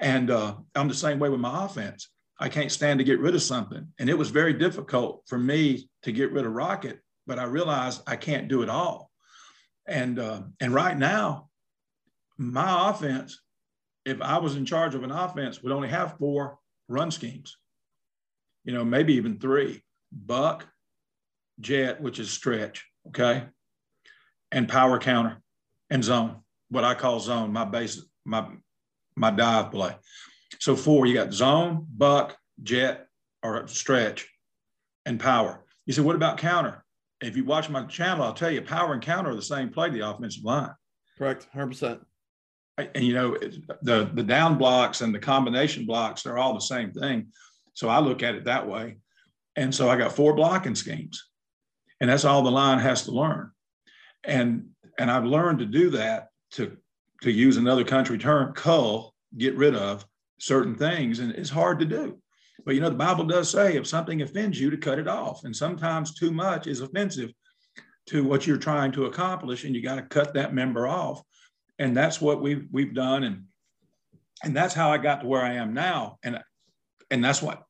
And 0.00 0.30
uh, 0.30 0.54
I'm 0.74 0.88
the 0.88 0.94
same 0.94 1.18
way 1.18 1.28
with 1.28 1.40
my 1.40 1.66
offense. 1.66 2.08
I 2.40 2.48
can't 2.48 2.72
stand 2.72 2.98
to 2.98 3.04
get 3.04 3.20
rid 3.20 3.34
of 3.34 3.42
something, 3.42 3.86
and 3.98 4.08
it 4.08 4.16
was 4.16 4.30
very 4.30 4.54
difficult 4.54 5.24
for 5.26 5.36
me 5.36 5.90
to 6.04 6.12
get 6.12 6.32
rid 6.32 6.46
of 6.46 6.52
Rocket, 6.52 6.98
but 7.26 7.38
I 7.38 7.44
realized 7.44 8.00
I 8.06 8.16
can't 8.16 8.48
do 8.48 8.62
it 8.62 8.70
all. 8.70 9.10
And 9.86 10.18
uh, 10.18 10.44
and 10.60 10.72
right 10.72 10.96
now, 10.96 11.50
my 12.38 12.88
offense, 12.88 13.38
if 14.06 14.22
I 14.22 14.38
was 14.38 14.56
in 14.56 14.64
charge 14.64 14.94
of 14.94 15.02
an 15.02 15.12
offense, 15.12 15.62
would 15.62 15.72
only 15.72 15.88
have 15.88 16.16
four 16.16 16.58
run 16.88 17.10
schemes. 17.10 17.58
You 18.64 18.72
know, 18.72 18.82
maybe 18.82 19.12
even 19.14 19.38
three. 19.38 19.82
Buck, 20.10 20.66
jet, 21.62 22.00
which 22.00 22.18
is 22.18 22.30
stretch, 22.30 22.86
okay, 23.08 23.44
and 24.50 24.68
power 24.68 24.98
counter 24.98 25.40
and 25.90 26.04
zone, 26.04 26.36
what 26.68 26.84
I 26.84 26.94
call 26.94 27.20
zone, 27.20 27.52
my 27.52 27.64
base, 27.64 28.02
my 28.24 28.46
my 29.16 29.30
dive 29.30 29.70
play. 29.70 29.94
So 30.58 30.76
four, 30.76 31.06
you 31.06 31.14
got 31.14 31.32
zone, 31.32 31.86
buck, 31.96 32.36
jet, 32.62 33.06
or 33.42 33.66
stretch, 33.68 34.28
and 35.06 35.18
power. 35.18 35.64
You 35.86 35.92
said, 35.92 36.04
what 36.04 36.16
about 36.16 36.38
counter? 36.38 36.84
If 37.20 37.36
you 37.36 37.44
watch 37.44 37.68
my 37.68 37.84
channel, 37.86 38.24
I'll 38.24 38.34
tell 38.34 38.50
you, 38.50 38.62
power 38.62 38.92
and 38.92 39.02
counter 39.02 39.30
are 39.30 39.34
the 39.34 39.42
same 39.42 39.70
play, 39.70 39.90
the 39.90 40.08
offensive 40.08 40.44
line. 40.44 40.74
Correct, 41.18 41.46
hundred 41.52 41.68
percent 41.68 42.00
and 42.78 43.04
you 43.04 43.14
know 43.14 43.36
the 43.82 44.10
the 44.14 44.22
down 44.22 44.58
blocks 44.58 45.00
and 45.00 45.14
the 45.14 45.18
combination 45.18 45.86
blocks 45.86 46.22
they're 46.22 46.38
all 46.38 46.54
the 46.54 46.60
same 46.60 46.90
thing 46.92 47.26
so 47.74 47.88
i 47.88 47.98
look 47.98 48.22
at 48.22 48.34
it 48.34 48.44
that 48.44 48.66
way 48.66 48.96
and 49.56 49.74
so 49.74 49.88
i 49.88 49.96
got 49.96 50.12
four 50.12 50.34
blocking 50.34 50.74
schemes 50.74 51.28
and 52.02 52.10
that's 52.10 52.24
all 52.24 52.42
the 52.42 52.50
line 52.50 52.80
has 52.80 53.04
to 53.04 53.12
learn. 53.12 53.50
And 54.24 54.70
and 54.98 55.10
i've 55.10 55.24
learned 55.24 55.60
to 55.60 55.64
do 55.64 55.88
that 55.90 56.28
to 56.50 56.76
to 57.22 57.30
use 57.30 57.56
another 57.56 57.84
country 57.84 58.18
term 58.18 58.52
cull 58.52 59.14
get 59.38 59.56
rid 59.56 59.74
of 59.74 60.04
certain 60.38 60.74
things 60.74 61.20
and 61.20 61.32
it's 61.32 61.48
hard 61.48 61.78
to 61.78 61.86
do. 61.86 62.18
But 62.66 62.74
you 62.74 62.80
know 62.80 62.90
the 62.90 62.96
bible 62.96 63.24
does 63.24 63.48
say 63.48 63.76
if 63.76 63.86
something 63.86 64.20
offends 64.20 64.60
you 64.60 64.68
to 64.68 64.76
cut 64.76 64.98
it 64.98 65.08
off. 65.08 65.44
And 65.44 65.56
sometimes 65.56 66.14
too 66.14 66.32
much 66.32 66.66
is 66.66 66.80
offensive 66.80 67.32
to 68.06 68.24
what 68.24 68.46
you're 68.46 68.58
trying 68.58 68.90
to 68.92 69.06
accomplish 69.06 69.64
and 69.64 69.74
you 69.74 69.80
got 69.80 69.94
to 69.94 70.02
cut 70.02 70.34
that 70.34 70.52
member 70.52 70.88
off. 70.88 71.22
And 71.78 71.96
that's 71.96 72.20
what 72.20 72.42
we've 72.42 72.66
we've 72.72 72.94
done 72.94 73.22
and 73.22 73.44
and 74.44 74.56
that's 74.56 74.74
how 74.74 74.90
I 74.90 74.98
got 74.98 75.20
to 75.20 75.28
where 75.28 75.42
I 75.42 75.54
am 75.54 75.72
now. 75.72 76.18
And 76.24 76.40
and 77.12 77.24
that's 77.24 77.40
what 77.40 77.62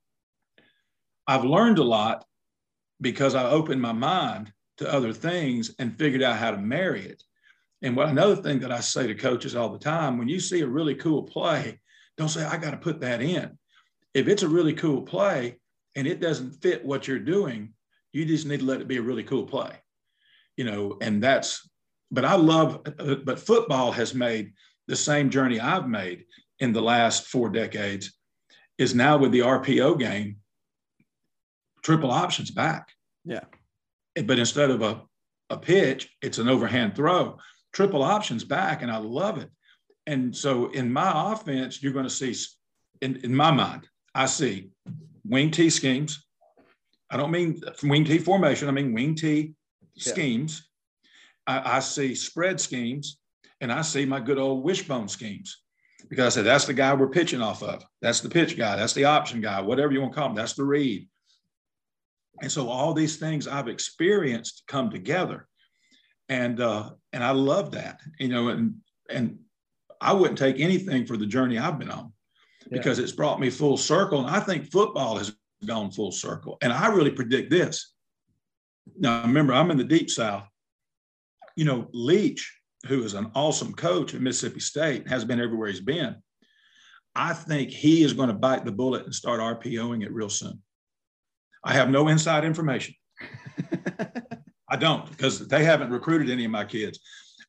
I've 1.26 1.44
learned 1.44 1.78
a 1.78 1.84
lot 1.84 2.24
because 3.02 3.34
I 3.34 3.50
opened 3.50 3.82
my 3.82 3.92
mind 3.92 4.52
to 4.78 4.90
other 4.90 5.12
things 5.12 5.74
and 5.78 5.98
figured 5.98 6.22
out 6.22 6.38
how 6.38 6.52
to 6.52 6.56
marry 6.56 7.04
it. 7.04 7.22
And 7.82 7.94
what 7.94 8.08
another 8.08 8.36
thing 8.36 8.60
that 8.60 8.72
I 8.72 8.80
say 8.80 9.06
to 9.06 9.14
coaches 9.14 9.54
all 9.54 9.68
the 9.68 9.78
time, 9.78 10.16
when 10.16 10.28
you 10.28 10.40
see 10.40 10.60
a 10.60 10.66
really 10.66 10.94
cool 10.94 11.24
play, 11.24 11.80
don't 12.16 12.30
say 12.30 12.44
I 12.44 12.56
got 12.56 12.70
to 12.70 12.76
put 12.78 13.00
that 13.00 13.20
in. 13.20 13.58
If 14.14 14.28
it's 14.28 14.42
a 14.42 14.48
really 14.48 14.72
cool 14.72 15.02
play 15.02 15.58
and 15.94 16.06
it 16.06 16.20
doesn't 16.20 16.62
fit 16.62 16.84
what 16.84 17.06
you're 17.06 17.18
doing, 17.18 17.74
you 18.12 18.24
just 18.24 18.46
need 18.46 18.60
to 18.60 18.66
let 18.66 18.80
it 18.80 18.88
be 18.88 18.96
a 18.96 19.02
really 19.02 19.24
cool 19.24 19.44
play. 19.44 19.72
You 20.56 20.64
know, 20.64 20.96
and 21.00 21.22
that's 21.22 21.68
but 22.12 22.26
I 22.26 22.34
love, 22.34 22.84
but 23.24 23.40
football 23.40 23.90
has 23.90 24.14
made 24.14 24.52
the 24.86 24.94
same 24.94 25.30
journey 25.30 25.58
I've 25.58 25.88
made 25.88 26.26
in 26.60 26.74
the 26.74 26.82
last 26.82 27.26
four 27.26 27.48
decades 27.48 28.12
is 28.76 28.94
now 28.94 29.16
with 29.16 29.32
the 29.32 29.40
RPO 29.40 29.98
game, 29.98 30.36
triple 31.82 32.10
options 32.10 32.50
back. 32.50 32.88
Yeah. 33.24 33.44
But 34.24 34.38
instead 34.38 34.70
of 34.70 34.82
a, 34.82 35.02
a 35.50 35.56
pitch, 35.56 36.10
it's 36.22 36.38
an 36.38 36.48
overhand 36.48 36.94
throw, 36.94 37.38
triple 37.72 38.02
options 38.02 38.44
back. 38.44 38.82
And 38.82 38.90
I 38.90 38.98
love 38.98 39.38
it. 39.38 39.50
And 40.06 40.34
so 40.34 40.70
in 40.70 40.92
my 40.92 41.32
offense, 41.32 41.82
you're 41.82 41.92
going 41.92 42.08
to 42.08 42.10
see, 42.10 42.34
in, 43.00 43.16
in 43.16 43.34
my 43.34 43.50
mind, 43.50 43.88
I 44.14 44.26
see 44.26 44.70
wing 45.24 45.50
T 45.50 45.70
schemes. 45.70 46.26
I 47.10 47.16
don't 47.16 47.30
mean 47.30 47.60
wing 47.82 48.04
T 48.04 48.18
formation, 48.18 48.68
I 48.68 48.72
mean 48.72 48.92
wing 48.92 49.14
T 49.14 49.54
yeah. 49.94 50.12
schemes 50.12 50.68
I, 51.46 51.76
I 51.76 51.80
see 51.80 52.14
spread 52.14 52.60
schemes 52.60 53.18
and 53.60 53.72
I 53.72 53.82
see 53.82 54.04
my 54.04 54.20
good 54.20 54.38
old 54.38 54.64
wishbone 54.64 55.08
schemes 55.08 55.62
because 56.08 56.34
I 56.34 56.40
said, 56.40 56.46
that's 56.46 56.66
the 56.66 56.74
guy 56.74 56.94
we're 56.94 57.08
pitching 57.08 57.42
off 57.42 57.62
of. 57.62 57.84
That's 58.00 58.20
the 58.20 58.28
pitch 58.28 58.56
guy. 58.56 58.76
That's 58.76 58.94
the 58.94 59.04
option 59.04 59.40
guy, 59.40 59.60
whatever 59.60 59.92
you 59.92 60.00
want 60.00 60.12
to 60.12 60.18
call 60.18 60.28
him. 60.28 60.34
That's 60.34 60.54
the 60.54 60.64
read. 60.64 61.08
And 62.40 62.50
so 62.50 62.68
all 62.68 62.94
these 62.94 63.16
things 63.16 63.46
I've 63.46 63.68
experienced 63.68 64.64
come 64.66 64.90
together. 64.90 65.46
And, 66.28 66.60
uh, 66.60 66.90
and 67.12 67.22
I 67.22 67.30
love 67.32 67.72
that, 67.72 68.00
you 68.18 68.28
know, 68.28 68.48
and, 68.48 68.76
and 69.10 69.38
I 70.00 70.12
wouldn't 70.12 70.38
take 70.38 70.58
anything 70.58 71.04
for 71.04 71.16
the 71.16 71.26
journey 71.26 71.58
I've 71.58 71.78
been 71.78 71.90
on 71.90 72.12
because 72.70 72.98
yeah. 72.98 73.04
it's 73.04 73.12
brought 73.12 73.40
me 73.40 73.50
full 73.50 73.76
circle. 73.76 74.20
And 74.20 74.34
I 74.34 74.40
think 74.40 74.70
football 74.70 75.18
has 75.18 75.34
gone 75.64 75.90
full 75.90 76.12
circle. 76.12 76.56
And 76.62 76.72
I 76.72 76.88
really 76.88 77.10
predict 77.10 77.50
this. 77.50 77.92
Now, 78.98 79.22
remember, 79.22 79.52
I'm 79.52 79.70
in 79.70 79.76
the 79.76 79.84
deep 79.84 80.10
South 80.10 80.48
you 81.56 81.64
know, 81.64 81.88
Leach, 81.92 82.58
who 82.86 83.02
is 83.04 83.14
an 83.14 83.30
awesome 83.34 83.72
coach 83.74 84.14
at 84.14 84.20
Mississippi 84.20 84.60
State, 84.60 85.08
has 85.08 85.24
been 85.24 85.40
everywhere 85.40 85.68
he's 85.68 85.80
been. 85.80 86.16
I 87.14 87.34
think 87.34 87.70
he 87.70 88.02
is 88.02 88.14
going 88.14 88.28
to 88.28 88.34
bite 88.34 88.64
the 88.64 88.72
bullet 88.72 89.04
and 89.04 89.14
start 89.14 89.40
RPOing 89.40 90.02
it 90.02 90.12
real 90.12 90.30
soon. 90.30 90.62
I 91.64 91.72
have 91.74 91.90
no 91.90 92.08
inside 92.08 92.44
information. 92.44 92.94
I 94.68 94.76
don't 94.76 95.08
because 95.10 95.46
they 95.48 95.64
haven't 95.64 95.90
recruited 95.90 96.30
any 96.30 96.44
of 96.44 96.50
my 96.50 96.64
kids. 96.64 96.98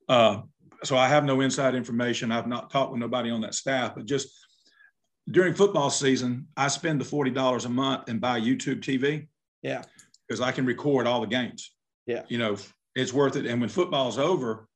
Uh, 0.09 0.41
so 0.83 0.97
I 0.97 1.07
have 1.07 1.23
no 1.23 1.41
inside 1.41 1.75
information. 1.75 2.31
I've 2.31 2.47
not 2.47 2.69
talked 2.69 2.91
with 2.91 2.99
nobody 2.99 3.29
on 3.29 3.41
that 3.41 3.55
staff, 3.55 3.95
but 3.95 4.05
just 4.05 4.29
during 5.31 5.53
football 5.53 5.89
season, 5.89 6.47
I 6.57 6.67
spend 6.67 6.99
the 6.99 7.05
$40 7.05 7.65
a 7.65 7.69
month 7.69 8.09
and 8.09 8.19
buy 8.19 8.41
YouTube 8.41 8.81
TV. 8.81 9.27
Yeah. 9.61 9.83
Because 10.27 10.41
I 10.41 10.51
can 10.51 10.65
record 10.65 11.07
all 11.07 11.21
the 11.21 11.27
games. 11.27 11.73
Yeah. 12.05 12.23
You 12.27 12.37
know, 12.37 12.57
it's 12.95 13.13
worth 13.13 13.37
it. 13.37 13.45
And 13.45 13.61
when 13.61 13.69
football's 13.69 14.17
over, 14.17 14.67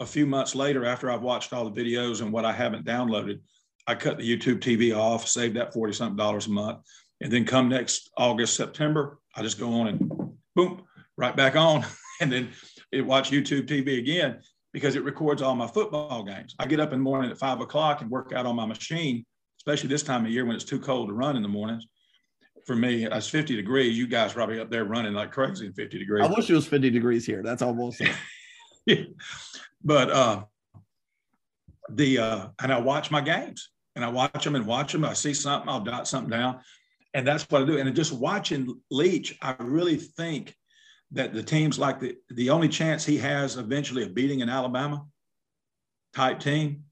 a 0.00 0.06
few 0.06 0.26
months 0.26 0.54
later, 0.54 0.84
after 0.84 1.10
I've 1.10 1.22
watched 1.22 1.52
all 1.52 1.68
the 1.68 1.80
videos 1.80 2.20
and 2.20 2.32
what 2.32 2.44
I 2.44 2.52
haven't 2.52 2.84
downloaded, 2.84 3.40
I 3.86 3.94
cut 3.94 4.18
the 4.18 4.24
YouTube 4.38 4.58
TV 4.58 4.96
off, 4.96 5.28
save 5.28 5.54
that 5.54 5.72
40 5.72 5.92
something 5.92 6.16
dollars 6.16 6.46
a 6.46 6.50
month. 6.50 6.78
And 7.22 7.32
then 7.32 7.44
come 7.44 7.68
next 7.68 8.10
August, 8.16 8.56
September, 8.56 9.18
I 9.34 9.42
just 9.42 9.58
go 9.58 9.72
on 9.80 9.86
and 9.86 10.12
boom, 10.54 10.82
right 11.16 11.34
back 11.34 11.56
on. 11.56 11.84
And 12.20 12.30
then 12.30 12.50
it 12.92 13.04
watch 13.04 13.32
YouTube 13.32 13.66
TV 13.66 13.98
again 13.98 14.38
because 14.72 14.94
it 14.94 15.02
records 15.02 15.42
all 15.42 15.56
my 15.56 15.66
football 15.66 16.22
games. 16.22 16.54
I 16.56 16.66
get 16.66 16.78
up 16.78 16.92
in 16.92 17.00
the 17.00 17.02
morning 17.02 17.32
at 17.32 17.38
five 17.38 17.60
o'clock 17.60 18.00
and 18.00 18.08
work 18.08 18.32
out 18.32 18.46
on 18.46 18.54
my 18.54 18.66
machine, 18.66 19.24
especially 19.58 19.88
this 19.88 20.04
time 20.04 20.24
of 20.24 20.30
year 20.30 20.44
when 20.44 20.54
it's 20.54 20.64
too 20.64 20.78
cold 20.78 21.08
to 21.08 21.14
run 21.14 21.34
in 21.34 21.42
the 21.42 21.48
mornings. 21.48 21.84
For 22.64 22.76
me, 22.76 23.06
it's 23.06 23.26
50 23.26 23.56
degrees. 23.56 23.98
You 23.98 24.06
guys 24.06 24.34
probably 24.34 24.60
up 24.60 24.70
there 24.70 24.84
running 24.84 25.14
like 25.14 25.32
crazy 25.32 25.66
in 25.66 25.72
50 25.72 25.98
degrees. 25.98 26.24
I 26.24 26.32
wish 26.32 26.48
it 26.48 26.54
was 26.54 26.68
50 26.68 26.90
degrees 26.90 27.26
here. 27.26 27.42
That's 27.42 27.62
almost. 27.62 28.00
but 29.82 30.10
uh, 30.10 30.44
the 31.90 32.18
uh, 32.18 32.46
and 32.62 32.72
I 32.72 32.78
watch 32.78 33.10
my 33.10 33.20
games 33.20 33.70
and 33.96 34.04
I 34.04 34.08
watch 34.10 34.44
them 34.44 34.54
and 34.54 34.66
watch 34.66 34.92
them. 34.92 35.04
I 35.04 35.14
see 35.14 35.34
something, 35.34 35.68
I'll 35.68 35.80
dot 35.80 36.06
something 36.06 36.30
down, 36.30 36.60
and 37.14 37.26
that's 37.26 37.44
what 37.50 37.62
I 37.62 37.64
do. 37.64 37.78
And 37.78 37.94
just 37.94 38.12
watching 38.12 38.80
Leach, 38.90 39.36
I 39.42 39.54
really 39.58 39.96
think 39.96 40.54
that 41.12 41.34
the 41.34 41.42
teams 41.42 41.78
like 41.78 42.00
the 42.00 42.16
the 42.30 42.50
only 42.50 42.68
chance 42.68 43.04
he 43.04 43.18
has 43.18 43.56
eventually 43.56 44.02
of 44.02 44.14
beating 44.14 44.42
an 44.42 44.48
Alabama 44.48 45.04
type 46.14 46.40
team 46.40 46.84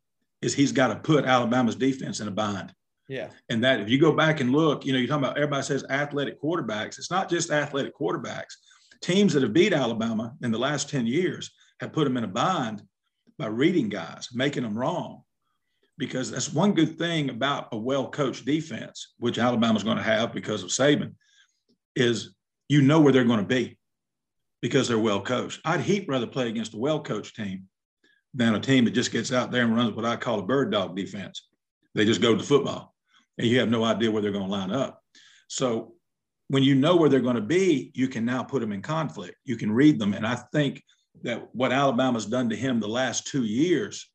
is 0.43 0.55
he's 0.55 0.73
got 0.73 0.89
to 0.89 0.97
put 0.97 1.25
Alabama's 1.25 1.77
defense 1.77 2.21
in 2.21 2.29
a 2.29 2.31
bind. 2.31 2.75
Yeah. 3.09 3.29
And 3.49 3.65
that 3.65 3.81
if 3.81 3.89
you 3.89 3.99
go 3.99 4.13
back 4.13 4.41
and 4.41 4.53
look, 4.53 4.87
you 4.87 4.93
know, 4.93 4.99
you're 4.99 5.09
talking 5.09 5.25
about 5.25 5.37
everybody 5.37 5.63
says 5.63 5.85
athletic 5.91 6.41
quarterbacks. 6.41 6.99
It's 6.99 7.11
not 7.11 7.29
just 7.29 7.51
athletic 7.51 7.97
quarterbacks. 7.99 8.55
Teams 9.03 9.33
that 9.33 9.43
have 9.43 9.53
beat 9.53 9.73
Alabama 9.73 10.35
in 10.43 10.53
the 10.53 10.59
last 10.59 10.89
10 10.89 11.07
years 11.07 11.51
have 11.81 11.93
put 11.93 12.05
them 12.05 12.17
in 12.17 12.25
a 12.25 12.29
bind 12.29 12.83
by 13.39 13.47
reading 13.47 13.89
guys, 13.89 14.29
making 14.33 14.63
them 14.63 14.79
wrong. 14.79 15.23
Because 16.01 16.31
that's 16.31 16.51
one 16.51 16.73
good 16.73 16.99
thing 16.99 17.29
about 17.29 17.69
a 17.73 17.77
well-coached 17.77 18.47
defense, 18.47 19.13
which 19.19 19.39
Alabama's 19.39 19.85
going 19.85 19.99
to 19.99 20.03
have 20.03 20.33
because 20.33 20.63
of 20.63 20.71
Saban, 20.71 21.13
is 21.95 22.35
you 22.71 22.81
know 22.81 23.01
where 23.01 23.13
they're 23.13 23.25
going 23.25 23.41
to 23.41 23.47
be 23.47 23.77
because 24.63 24.89
they're 24.89 24.99
well 24.99 25.21
coached. 25.21 25.61
I'd 25.63 25.81
heap 25.81 26.09
rather 26.09 26.27
play 26.27 26.49
against 26.49 26.73
a 26.73 26.79
well 26.79 27.03
coached 27.03 27.37
team 27.37 27.69
than 28.33 28.55
a 28.55 28.61
team 28.61 28.87
that 28.87 28.93
just 28.93 29.13
gets 29.13 29.31
out 29.31 29.53
there 29.53 29.63
and 29.63 29.77
runs 29.77 29.95
what 29.95 30.07
I 30.07 30.17
call 30.17 30.39
a 30.39 30.43
bird 30.43 30.73
dog 30.73 30.97
defense. 30.97 31.47
They 31.95 32.07
just 32.07 32.23
go 32.23 32.35
to 32.35 32.43
football 32.43 32.95
and 33.37 33.47
you 33.47 33.59
have 33.59 33.69
no 33.69 33.85
idea 33.85 34.11
where 34.11 34.23
they're 34.23 34.33
going 34.33 34.47
to 34.47 34.51
line 34.51 34.71
up. 34.71 35.03
So 35.49 35.93
when 36.49 36.63
you 36.63 36.77
know 36.77 36.97
where 36.97 37.11
they're 37.11 37.21
going 37.21 37.37
to 37.37 37.43
be, 37.43 37.91
you 37.95 38.09
can 38.09 38.25
now 38.25 38.43
put 38.43 38.61
them 38.61 38.73
in 38.73 38.81
conflict. 38.81 39.37
You 39.45 39.57
can 39.57 39.71
read 39.71 39.99
them. 39.99 40.15
And 40.15 40.27
I 40.27 40.37
think 40.37 40.83
that 41.25 41.55
what 41.55 41.73
Alabama's 41.73 42.25
done 42.25 42.49
to 42.49 42.57
him 42.57 42.81
the 42.81 42.89
last 42.89 43.27
two 43.27 43.45
years 43.45 44.11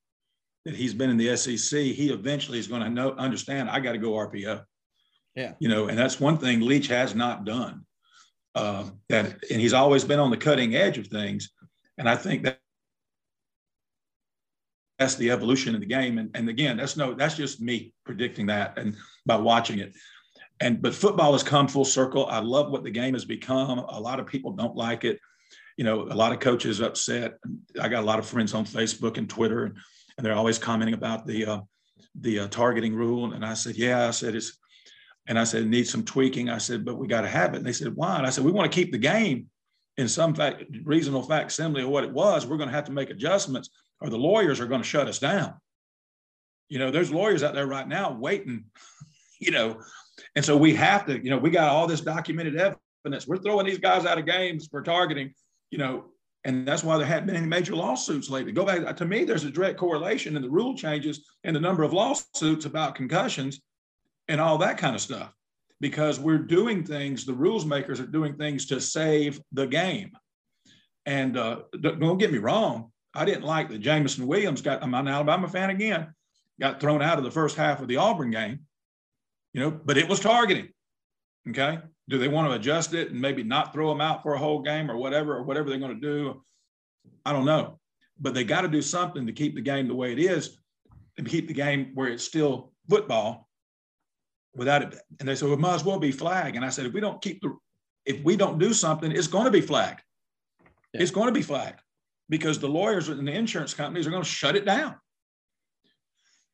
that 0.66 0.76
he's 0.76 0.94
been 0.94 1.10
in 1.10 1.18
the 1.18 1.36
SEC, 1.38 1.80
he 1.80 2.10
eventually 2.10 2.60
is 2.60 2.68
going 2.68 2.82
to 2.82 2.90
know 2.90 3.12
understand 3.14 3.70
I 3.70 3.80
got 3.80 3.94
to 3.94 3.98
go 3.98 4.12
RPO. 4.12 4.64
Yeah. 5.36 5.54
You 5.60 5.70
know, 5.70 5.88
and 5.88 5.98
that's 5.98 6.20
one 6.20 6.38
thing 6.38 6.62
Leach 6.62 6.88
has 6.88 7.14
not 7.14 7.46
done. 7.46 7.86
Uh, 8.56 8.86
that 9.10 9.44
and 9.52 9.60
he's 9.60 9.74
always 9.74 10.06
been 10.06 10.20
on 10.20 10.32
the 10.32 10.38
cutting 10.38 10.76
edge 10.76 10.98
of 10.98 11.08
things. 11.08 11.52
And 11.98 12.10
I 12.10 12.16
think 12.16 12.44
that 12.44 12.60
that's 14.98 15.16
the 15.16 15.32
evolution 15.32 15.76
of 15.76 15.82
the 15.82 15.88
game. 15.88 16.18
And, 16.18 16.32
and 16.36 16.48
again, 16.48 16.78
that's 16.78 16.96
no, 16.96 17.14
that's 17.14 17.36
just 17.36 17.62
me 17.62 17.94
predicting 18.06 18.46
that 18.48 18.78
and 18.78 18.96
by 19.26 19.36
watching 19.36 19.80
it. 19.80 19.94
And 20.62 20.82
but 20.82 20.96
football 20.96 21.34
has 21.34 21.44
come 21.44 21.68
full 21.68 21.84
circle. 21.84 22.28
I 22.28 22.40
love 22.40 22.72
what 22.72 22.84
the 22.84 22.92
game 22.92 23.14
has 23.14 23.26
become. 23.26 23.80
A 23.80 24.00
lot 24.00 24.22
of 24.22 24.26
people 24.26 24.54
don't 24.54 24.76
like 24.76 25.04
it. 25.04 25.20
You 25.76 25.84
know, 25.84 26.04
a 26.04 26.16
lot 26.16 26.32
of 26.32 26.40
coaches 26.40 26.80
upset. 26.80 27.38
I 27.82 27.90
got 27.90 28.04
a 28.04 28.08
lot 28.08 28.20
of 28.20 28.26
friends 28.26 28.54
on 28.54 28.64
Facebook 28.64 29.18
and 29.18 29.30
Twitter, 29.30 29.66
and, 29.66 29.76
and 30.18 30.26
they're 30.26 30.36
always 30.36 30.58
commenting 30.58 30.94
about 30.94 31.26
the 31.26 31.46
uh, 31.46 31.60
the 32.20 32.40
uh, 32.40 32.48
targeting 32.48 32.96
rule. 32.96 33.34
And 33.34 33.46
I 33.46 33.54
said, 33.54 33.76
yeah, 33.76 34.08
I 34.08 34.12
said 34.12 34.36
it's 34.36 34.58
and 35.28 35.40
I 35.40 35.44
said, 35.44 35.64
it 35.64 35.68
needs 35.68 35.90
some 35.90 36.04
tweaking. 36.04 36.50
I 36.50 36.60
said, 36.60 36.86
but 36.86 36.98
we 36.98 37.08
got 37.08 37.22
to 37.22 37.28
have 37.28 37.54
it. 37.54 37.58
And 37.58 37.66
they 37.66 37.74
said, 37.74 37.96
why? 37.96 38.18
And 38.18 38.28
I 38.28 38.30
said, 38.30 38.46
we 38.46 38.52
want 38.52 38.72
to 38.72 38.76
keep 38.76 38.92
the 38.92 38.98
game 38.98 39.48
in 39.98 40.08
some 40.08 40.36
fact, 40.36 40.64
reasonable 40.84 41.24
facsimile 41.24 41.84
of 41.84 41.90
what 41.90 42.04
it 42.04 42.12
was. 42.12 42.46
We're 42.46 42.58
going 42.58 42.70
to 42.70 42.76
have 42.76 42.86
to 42.86 42.92
make 42.92 43.10
adjustments 43.10 43.70
or 44.02 44.10
the 44.10 44.18
lawyers 44.18 44.60
are 44.60 44.68
going 44.68 44.82
to 44.82 44.88
shut 44.88 45.08
us 45.08 45.20
down. 45.20 45.56
You 46.70 46.80
know, 46.80 46.92
there's 46.92 47.12
lawyers 47.12 47.44
out 47.44 47.54
there 47.54 47.68
right 47.68 47.88
now 47.88 48.12
waiting, 48.12 48.66
you 49.40 49.52
know, 49.52 49.82
and 50.36 50.44
so 50.44 50.58
we 50.58 50.76
have 50.76 51.06
to, 51.08 51.24
you 51.24 51.30
know, 51.30 51.38
we 51.38 51.50
got 51.50 51.70
all 51.70 51.88
this 51.88 52.02
documented 52.02 52.56
evidence. 52.56 53.28
We're 53.28 53.38
throwing 53.38 53.66
these 53.66 53.80
guys 53.80 54.06
out 54.06 54.18
of 54.18 54.26
games 54.26 54.68
for 54.68 54.82
targeting, 54.82 55.34
you 55.72 55.78
know, 55.78 56.06
and 56.46 56.66
that's 56.66 56.84
why 56.84 56.98
there 56.98 57.08
haven't 57.08 57.26
been 57.26 57.36
any 57.36 57.48
major 57.48 57.76
lawsuits 57.76 58.30
lately. 58.30 58.52
Go 58.52 58.66
back 58.66 58.96
to 58.96 59.06
me, 59.06 59.24
there's 59.26 59.44
a 59.44 59.50
direct 59.50 59.80
correlation 59.80 60.36
in 60.36 60.44
the 60.44 60.50
rule 60.50 60.78
changes 60.78 61.26
and 61.44 61.56
the 61.56 61.60
number 61.60 61.82
of 61.82 61.92
lawsuits 61.92 62.66
about 62.66 62.96
concussions 62.96 63.60
and 64.28 64.40
all 64.40 64.60
that 64.60 64.78
kind 64.78 64.96
of 64.96 65.02
stuff 65.02 65.34
because 65.82 66.20
we're 66.20 66.38
doing 66.38 66.84
things, 66.84 67.26
the 67.26 67.34
rules 67.34 67.66
makers 67.66 68.00
are 68.00 68.06
doing 68.06 68.36
things 68.36 68.68
to 68.68 68.80
save 68.80 69.42
the 69.52 69.66
game. 69.66 70.12
And 71.08 71.36
uh, 71.36 71.62
don't 71.82 72.20
get 72.20 72.32
me 72.32 72.38
wrong, 72.38 72.92
I 73.16 73.26
didn't 73.26 73.44
like 73.44 73.70
that 73.70 73.80
Jameson 73.80 74.28
Williams 74.28 74.62
got, 74.62 74.84
I'm 74.84 74.94
an 74.94 75.08
Alabama 75.08 75.48
fan 75.48 75.72
again, 75.72 76.14
got 76.60 76.80
thrown 76.80 77.02
out 77.02 77.18
of 77.18 77.24
the 77.24 77.32
first 77.32 77.58
half 77.58 77.82
of 77.82 77.88
the 77.88 77.98
Auburn 77.98 78.30
game, 78.30 78.60
you 79.54 79.62
know, 79.62 79.72
but 79.72 79.98
it 79.98 80.08
was 80.08 80.20
targeting. 80.20 80.70
Okay. 81.50 81.80
Do 82.08 82.18
they 82.18 82.28
want 82.28 82.50
to 82.50 82.56
adjust 82.56 82.94
it 82.94 83.12
and 83.12 83.22
maybe 83.22 83.44
not 83.44 83.74
throw 83.74 83.90
them 83.90 84.02
out 84.02 84.24
for 84.24 84.34
a 84.34 84.40
whole 84.40 84.62
game 84.62 84.90
or 84.90 84.98
whatever, 84.98 85.36
or 85.36 85.44
whatever 85.44 85.70
they're 85.70 85.80
going 85.80 86.00
to 86.00 86.08
do? 86.08 86.44
I 87.26 87.34
don't 87.34 87.46
know. 87.46 87.80
But 88.20 88.34
they 88.34 88.44
got 88.44 88.62
to 88.62 88.68
do 88.68 88.82
something 88.82 89.26
to 89.28 89.34
keep 89.34 89.56
the 89.56 89.62
game 89.62 89.88
the 89.88 89.96
way 89.96 90.12
it 90.12 90.20
is 90.20 90.58
and 91.18 91.28
keep 91.28 91.48
the 91.48 91.54
game 91.54 91.92
where 91.94 92.08
it's 92.08 92.24
still 92.24 92.72
football 92.90 93.50
without 94.56 94.82
it. 94.84 95.00
And 95.20 95.28
they 95.28 95.36
said, 95.36 95.46
well, 95.46 95.58
it 95.58 95.62
might 95.62 95.76
as 95.76 95.84
well 95.84 96.00
be 96.00 96.12
flag. 96.12 96.56
And 96.56 96.64
I 96.64 96.70
said, 96.70 96.86
if 96.86 96.94
we 96.94 97.02
don't 97.02 97.22
keep 97.22 97.42
the, 97.42 97.56
if 98.06 98.24
we 98.24 98.38
don't 98.38 98.60
do 98.60 98.74
something, 98.74 99.12
it's 99.12 99.28
going 99.28 99.46
to 99.46 99.52
be 99.52 99.62
flagged. 99.62 100.02
Yeah. 100.94 101.02
It's 101.02 101.12
going 101.12 101.28
to 101.28 101.34
be 101.34 101.42
flagged 101.42 101.82
because 102.30 102.60
the 102.60 102.70
lawyers 102.70 103.10
and 103.10 103.28
the 103.28 103.34
insurance 103.34 103.74
companies 103.74 104.08
are 104.08 104.12
going 104.12 104.24
to 104.24 104.30
shut 104.30 104.56
it 104.56 104.66
down. 104.66 104.96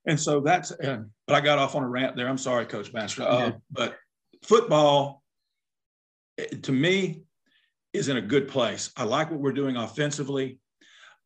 And 0.07 0.19
so 0.19 0.39
that's, 0.39 0.71
uh, 0.71 1.03
but 1.27 1.35
I 1.35 1.41
got 1.41 1.59
off 1.59 1.75
on 1.75 1.83
a 1.83 1.87
rant 1.87 2.15
there. 2.15 2.27
I'm 2.27 2.37
sorry, 2.37 2.65
Coach 2.65 2.91
Master. 2.91 3.21
Uh, 3.21 3.37
yeah. 3.37 3.51
But 3.69 3.97
football, 4.43 5.23
eh, 6.37 6.45
to 6.63 6.71
me, 6.71 7.23
is 7.93 8.09
in 8.09 8.17
a 8.17 8.21
good 8.21 8.47
place. 8.47 8.91
I 8.95 9.03
like 9.03 9.31
what 9.31 9.39
we're 9.39 9.51
doing 9.51 9.75
offensively. 9.75 10.59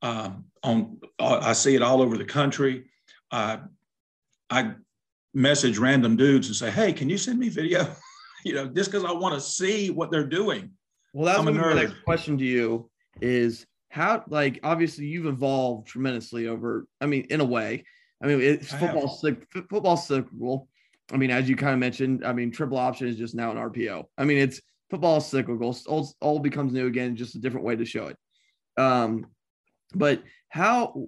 Um, 0.01 0.45
on, 0.63 0.99
I 1.19 1.53
see 1.53 1.75
it 1.75 1.81
all 1.81 2.01
over 2.01 2.17
the 2.17 2.25
country. 2.25 2.85
Uh, 3.31 3.57
I 4.49 4.73
message 5.33 5.77
random 5.77 6.15
dudes 6.15 6.47
and 6.47 6.55
say, 6.55 6.71
"Hey, 6.71 6.93
can 6.93 7.09
you 7.09 7.17
send 7.17 7.39
me 7.39 7.49
video?" 7.49 7.95
you 8.45 8.53
know, 8.53 8.67
just 8.67 8.91
because 8.91 9.05
I 9.05 9.11
want 9.11 9.35
to 9.35 9.41
see 9.41 9.89
what 9.89 10.11
they're 10.11 10.27
doing. 10.27 10.71
Well, 11.13 11.25
that's 11.25 11.43
my 11.43 11.73
next 11.73 12.03
question 12.03 12.37
to 12.37 12.43
you 12.43 12.89
is 13.21 13.65
how 13.89 14.23
like 14.27 14.59
obviously 14.63 15.05
you've 15.05 15.25
evolved 15.25 15.87
tremendously 15.87 16.47
over. 16.47 16.85
I 16.99 17.05
mean, 17.05 17.27
in 17.29 17.41
a 17.41 17.45
way, 17.45 17.85
I 18.21 18.27
mean, 18.27 18.41
it's 18.41 18.71
football. 18.73 19.07
Football 19.69 19.97
cyclical. 19.97 20.67
I 21.11 21.17
mean, 21.17 21.29
as 21.29 21.47
you 21.47 21.55
kind 21.55 21.73
of 21.73 21.79
mentioned, 21.79 22.25
I 22.25 22.33
mean, 22.33 22.51
triple 22.51 22.77
option 22.77 23.07
is 23.07 23.17
just 23.17 23.35
now 23.35 23.51
an 23.51 23.57
RPO. 23.57 24.05
I 24.17 24.23
mean, 24.25 24.37
it's 24.37 24.61
football 24.89 25.17
is 25.17 25.25
cyclical. 25.25 25.75
All, 25.87 26.15
all 26.19 26.39
becomes 26.39 26.73
new 26.73 26.87
again, 26.87 27.15
just 27.15 27.35
a 27.35 27.39
different 27.39 27.65
way 27.65 27.75
to 27.75 27.85
show 27.85 28.07
it. 28.07 28.17
Um, 28.77 29.27
but 29.93 30.23
how 30.49 31.07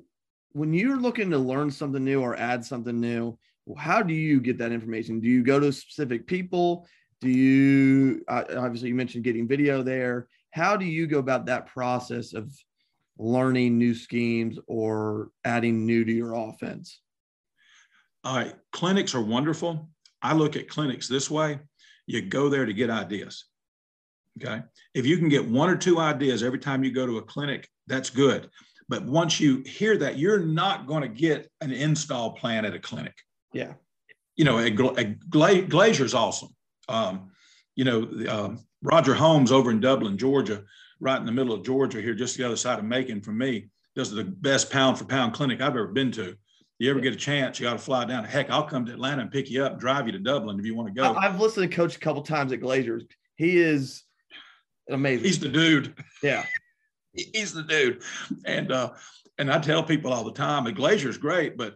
when 0.52 0.74
you're 0.74 1.00
looking 1.00 1.30
to 1.32 1.38
learn 1.38 1.72
something 1.72 2.04
new 2.04 2.22
or 2.22 2.36
add 2.36 2.64
something 2.64 3.00
new, 3.00 3.38
how 3.78 4.02
do 4.02 4.14
you 4.14 4.40
get 4.40 4.58
that 4.60 4.72
information? 4.72 5.20
Do 5.20 5.28
you 5.28 5.44
go 5.44 5.60
to 5.60 5.72
specific 5.74 6.28
people? 6.28 6.88
Do 7.20 7.30
you 7.30 8.24
uh, 8.28 8.44
obviously 8.58 8.90
you 8.90 8.96
mentioned 8.96 9.24
getting 9.24 9.48
video 9.48 9.84
there? 9.84 10.28
How 10.52 10.78
do 10.78 10.86
you 10.86 11.08
go 11.08 11.20
about 11.20 11.48
that 11.48 11.68
process 11.68 12.34
of 12.34 12.52
learning 13.18 13.78
new 13.78 13.94
schemes 13.94 14.60
or 14.68 15.30
adding 15.44 15.86
new 15.86 16.06
to 16.06 16.12
your 16.12 16.34
offense? 16.34 17.02
All 18.28 18.36
right, 18.36 18.54
clinics 18.74 19.16
are 19.16 19.22
wonderful. 19.22 19.88
I 20.22 20.34
look 20.34 20.58
at 20.58 20.68
clinics 20.68 21.08
this 21.08 21.32
way 21.32 21.60
you 22.08 22.22
go 22.22 22.50
there 22.50 22.66
to 22.66 22.74
get 22.74 22.90
ideas. 22.90 23.46
Okay. 24.42 24.62
If 24.94 25.06
you 25.06 25.18
can 25.18 25.30
get 25.30 25.48
one 25.48 25.70
or 25.70 25.78
two 25.78 26.00
ideas 26.00 26.44
every 26.44 26.60
time 26.60 26.84
you 26.84 26.92
go 26.92 27.06
to 27.06 27.20
a 27.20 27.22
clinic, 27.22 27.70
that's 27.86 28.10
good. 28.10 28.50
But 28.90 29.06
once 29.06 29.40
you 29.40 29.64
hear 29.66 29.96
that, 29.98 30.18
you're 30.18 30.40
not 30.40 30.88
going 30.88 31.04
to 31.04 31.08
get 31.08 31.50
an 31.62 31.72
install 31.72 32.34
plan 32.34 32.66
at 32.66 32.74
a 32.74 32.80
clinic. 32.80 33.14
Yeah. 33.54 33.74
You 34.36 34.44
know, 34.44 34.58
a, 34.58 34.66
a 34.66 34.72
Gla- 35.30 35.64
Glazier's 35.64 36.14
awesome. 36.14 36.50
Um, 36.90 37.32
you 37.76 37.86
know, 37.86 38.10
um, 38.30 38.66
Roger 38.82 39.14
Holmes 39.14 39.54
over 39.54 39.72
in 39.72 39.80
Dublin, 39.80 40.18
Georgia, 40.18 40.64
right 41.00 41.20
in 41.20 41.26
the 41.26 41.32
middle 41.32 41.54
of 41.54 41.64
Georgia 41.64 42.02
here, 42.02 42.14
just 42.14 42.38
the 42.38 42.44
other 42.44 42.58
side 42.58 42.80
of 42.80 42.86
Macon 42.86 43.22
from 43.22 43.38
me, 43.38 43.70
does 43.96 44.12
the 44.12 44.26
best 44.26 44.70
pound 44.70 44.98
for 44.98 45.06
pound 45.06 45.34
clinic 45.34 45.62
I've 45.62 45.70
ever 45.70 45.88
been 45.88 46.12
to. 46.12 46.36
You 46.80 46.92
ever 46.92 47.00
get 47.00 47.14
a 47.14 47.18
chance, 47.18 47.60
you 47.60 47.66
got 47.66 47.74
to 47.74 47.80
fly 47.80 48.06
down. 48.06 48.24
Heck, 48.24 48.52
I'll 48.52 48.64
come 48.64 48.86
to 48.86 48.94
Atlanta 48.94 49.24
and 49.24 49.32
pick 49.32 49.50
you 49.50 49.64
up, 49.64 49.80
drive 49.80 50.06
you 50.06 50.12
to 50.12 50.20
Dublin 50.20 50.60
if 50.60 50.66
you 50.66 50.76
want 50.76 50.88
to 50.90 50.94
go. 50.94 51.16
I've 51.16 51.40
listened 51.40 51.70
to 51.70 51.76
Coach 51.76 51.96
a 51.96 52.00
couple 52.00 52.22
times 52.22 52.54
at 52.54 52.60
Glazier's. 52.60 53.06
He 53.36 53.58
is 53.58 54.04
amazing. 54.90 55.26
He's 55.26 55.40
the 55.40 55.50
dude. 55.50 55.96
Yeah. 56.22 56.46
He's 57.14 57.54
the 57.54 57.64
dude. 57.64 58.04
And 58.46 58.72
uh, 58.72 58.92
and 59.40 59.52
I 59.52 59.60
tell 59.60 59.84
people 59.84 60.14
all 60.14 60.24
the 60.24 60.32
time, 60.32 60.66
the 60.66 60.74
Glazier's 60.74 61.18
great, 61.18 61.58
but 61.58 61.76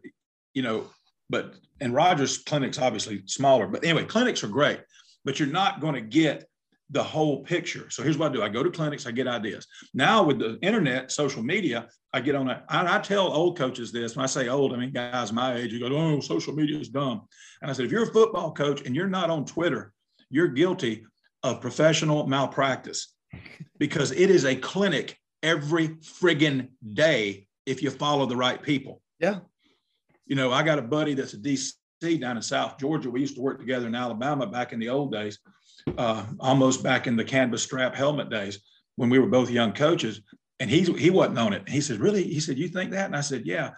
you 0.53 0.61
know, 0.61 0.85
but 1.29 1.55
and 1.79 1.95
Rogers 1.95 2.39
clinics 2.39 2.77
obviously 2.77 3.23
smaller, 3.25 3.67
but 3.67 3.83
anyway, 3.83 4.05
clinics 4.05 4.43
are 4.43 4.49
great, 4.49 4.81
but 5.25 5.39
you're 5.39 5.49
not 5.49 5.81
going 5.81 5.95
to 5.95 6.01
get 6.01 6.45
the 6.91 7.03
whole 7.03 7.43
picture. 7.43 7.89
So 7.89 8.03
here's 8.03 8.17
what 8.17 8.31
I 8.31 8.33
do: 8.35 8.43
I 8.43 8.49
go 8.49 8.63
to 8.63 8.69
clinics, 8.69 9.05
I 9.05 9.11
get 9.11 9.27
ideas. 9.27 9.65
Now 9.93 10.23
with 10.23 10.39
the 10.39 10.59
internet, 10.61 11.11
social 11.11 11.41
media, 11.41 11.87
I 12.13 12.21
get 12.21 12.35
on 12.35 12.49
it. 12.49 12.61
I, 12.69 12.97
I 12.97 12.99
tell 12.99 13.31
old 13.31 13.57
coaches 13.57 13.91
this. 13.91 14.15
When 14.15 14.23
I 14.23 14.27
say 14.27 14.49
old, 14.49 14.73
I 14.73 14.77
mean 14.77 14.91
guys 14.91 15.31
my 15.31 15.55
age. 15.55 15.71
You 15.73 15.79
go, 15.79 15.95
"Oh, 15.95 16.19
social 16.19 16.53
media 16.53 16.77
is 16.77 16.89
dumb," 16.89 17.21
and 17.61 17.69
I 17.69 17.73
said, 17.73 17.85
if 17.85 17.91
you're 17.91 18.09
a 18.09 18.13
football 18.13 18.51
coach 18.53 18.81
and 18.85 18.95
you're 18.95 19.07
not 19.07 19.29
on 19.29 19.45
Twitter, 19.45 19.93
you're 20.29 20.47
guilty 20.47 21.05
of 21.43 21.61
professional 21.61 22.27
malpractice 22.27 23.13
because 23.79 24.11
it 24.11 24.29
is 24.29 24.45
a 24.45 24.55
clinic 24.55 25.17
every 25.43 25.89
friggin' 25.89 26.69
day 26.93 27.47
if 27.65 27.81
you 27.81 27.89
follow 27.89 28.25
the 28.25 28.35
right 28.35 28.61
people. 28.61 29.01
Yeah. 29.19 29.39
You 30.25 30.35
know, 30.35 30.51
I 30.51 30.63
got 30.63 30.79
a 30.79 30.83
buddy 30.83 31.13
that's 31.13 31.33
a 31.33 31.37
DC 31.37 31.73
down 32.19 32.37
in 32.37 32.41
South 32.41 32.77
Georgia. 32.77 33.09
We 33.09 33.21
used 33.21 33.35
to 33.35 33.41
work 33.41 33.59
together 33.59 33.87
in 33.87 33.95
Alabama 33.95 34.47
back 34.47 34.73
in 34.73 34.79
the 34.79 34.89
old 34.89 35.11
days, 35.11 35.39
uh, 35.97 36.25
almost 36.39 36.83
back 36.83 37.07
in 37.07 37.15
the 37.15 37.23
canvas 37.23 37.63
strap 37.63 37.95
helmet 37.95 38.29
days 38.29 38.59
when 38.95 39.09
we 39.09 39.19
were 39.19 39.27
both 39.27 39.49
young 39.49 39.73
coaches. 39.73 40.21
And 40.59 40.69
he, 40.69 40.81
he 40.83 41.09
wasn't 41.09 41.39
on 41.39 41.53
it. 41.53 41.67
He 41.67 41.81
said, 41.81 41.99
Really? 41.99 42.23
He 42.23 42.39
said, 42.39 42.57
You 42.57 42.67
think 42.67 42.91
that? 42.91 43.05
And 43.07 43.15
I 43.15 43.21
said, 43.21 43.43
Yeah. 43.45 43.71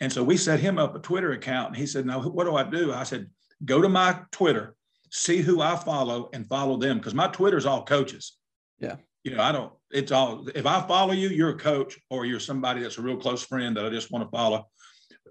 And 0.00 0.12
so 0.12 0.24
we 0.24 0.36
set 0.36 0.60
him 0.60 0.78
up 0.78 0.94
a 0.96 0.98
Twitter 0.98 1.32
account. 1.32 1.68
And 1.68 1.76
he 1.76 1.86
said, 1.86 2.06
No, 2.06 2.20
what 2.20 2.44
do 2.44 2.56
I 2.56 2.64
do? 2.64 2.92
I 2.92 3.04
said, 3.04 3.30
Go 3.64 3.80
to 3.80 3.88
my 3.88 4.20
Twitter, 4.32 4.74
see 5.10 5.38
who 5.38 5.60
I 5.60 5.76
follow, 5.76 6.30
and 6.32 6.46
follow 6.48 6.76
them 6.76 6.98
because 6.98 7.14
my 7.14 7.28
Twitter's 7.28 7.66
all 7.66 7.84
coaches. 7.84 8.36
Yeah. 8.80 8.96
You 9.22 9.34
know, 9.34 9.42
I 9.42 9.52
don't, 9.52 9.72
it's 9.90 10.12
all, 10.12 10.46
if 10.54 10.66
I 10.66 10.86
follow 10.86 11.12
you, 11.12 11.28
you're 11.28 11.50
a 11.50 11.58
coach 11.58 11.98
or 12.10 12.26
you're 12.26 12.40
somebody 12.40 12.82
that's 12.82 12.98
a 12.98 13.02
real 13.02 13.16
close 13.16 13.42
friend 13.42 13.76
that 13.76 13.86
I 13.86 13.90
just 13.90 14.10
want 14.10 14.24
to 14.24 14.36
follow. 14.36 14.66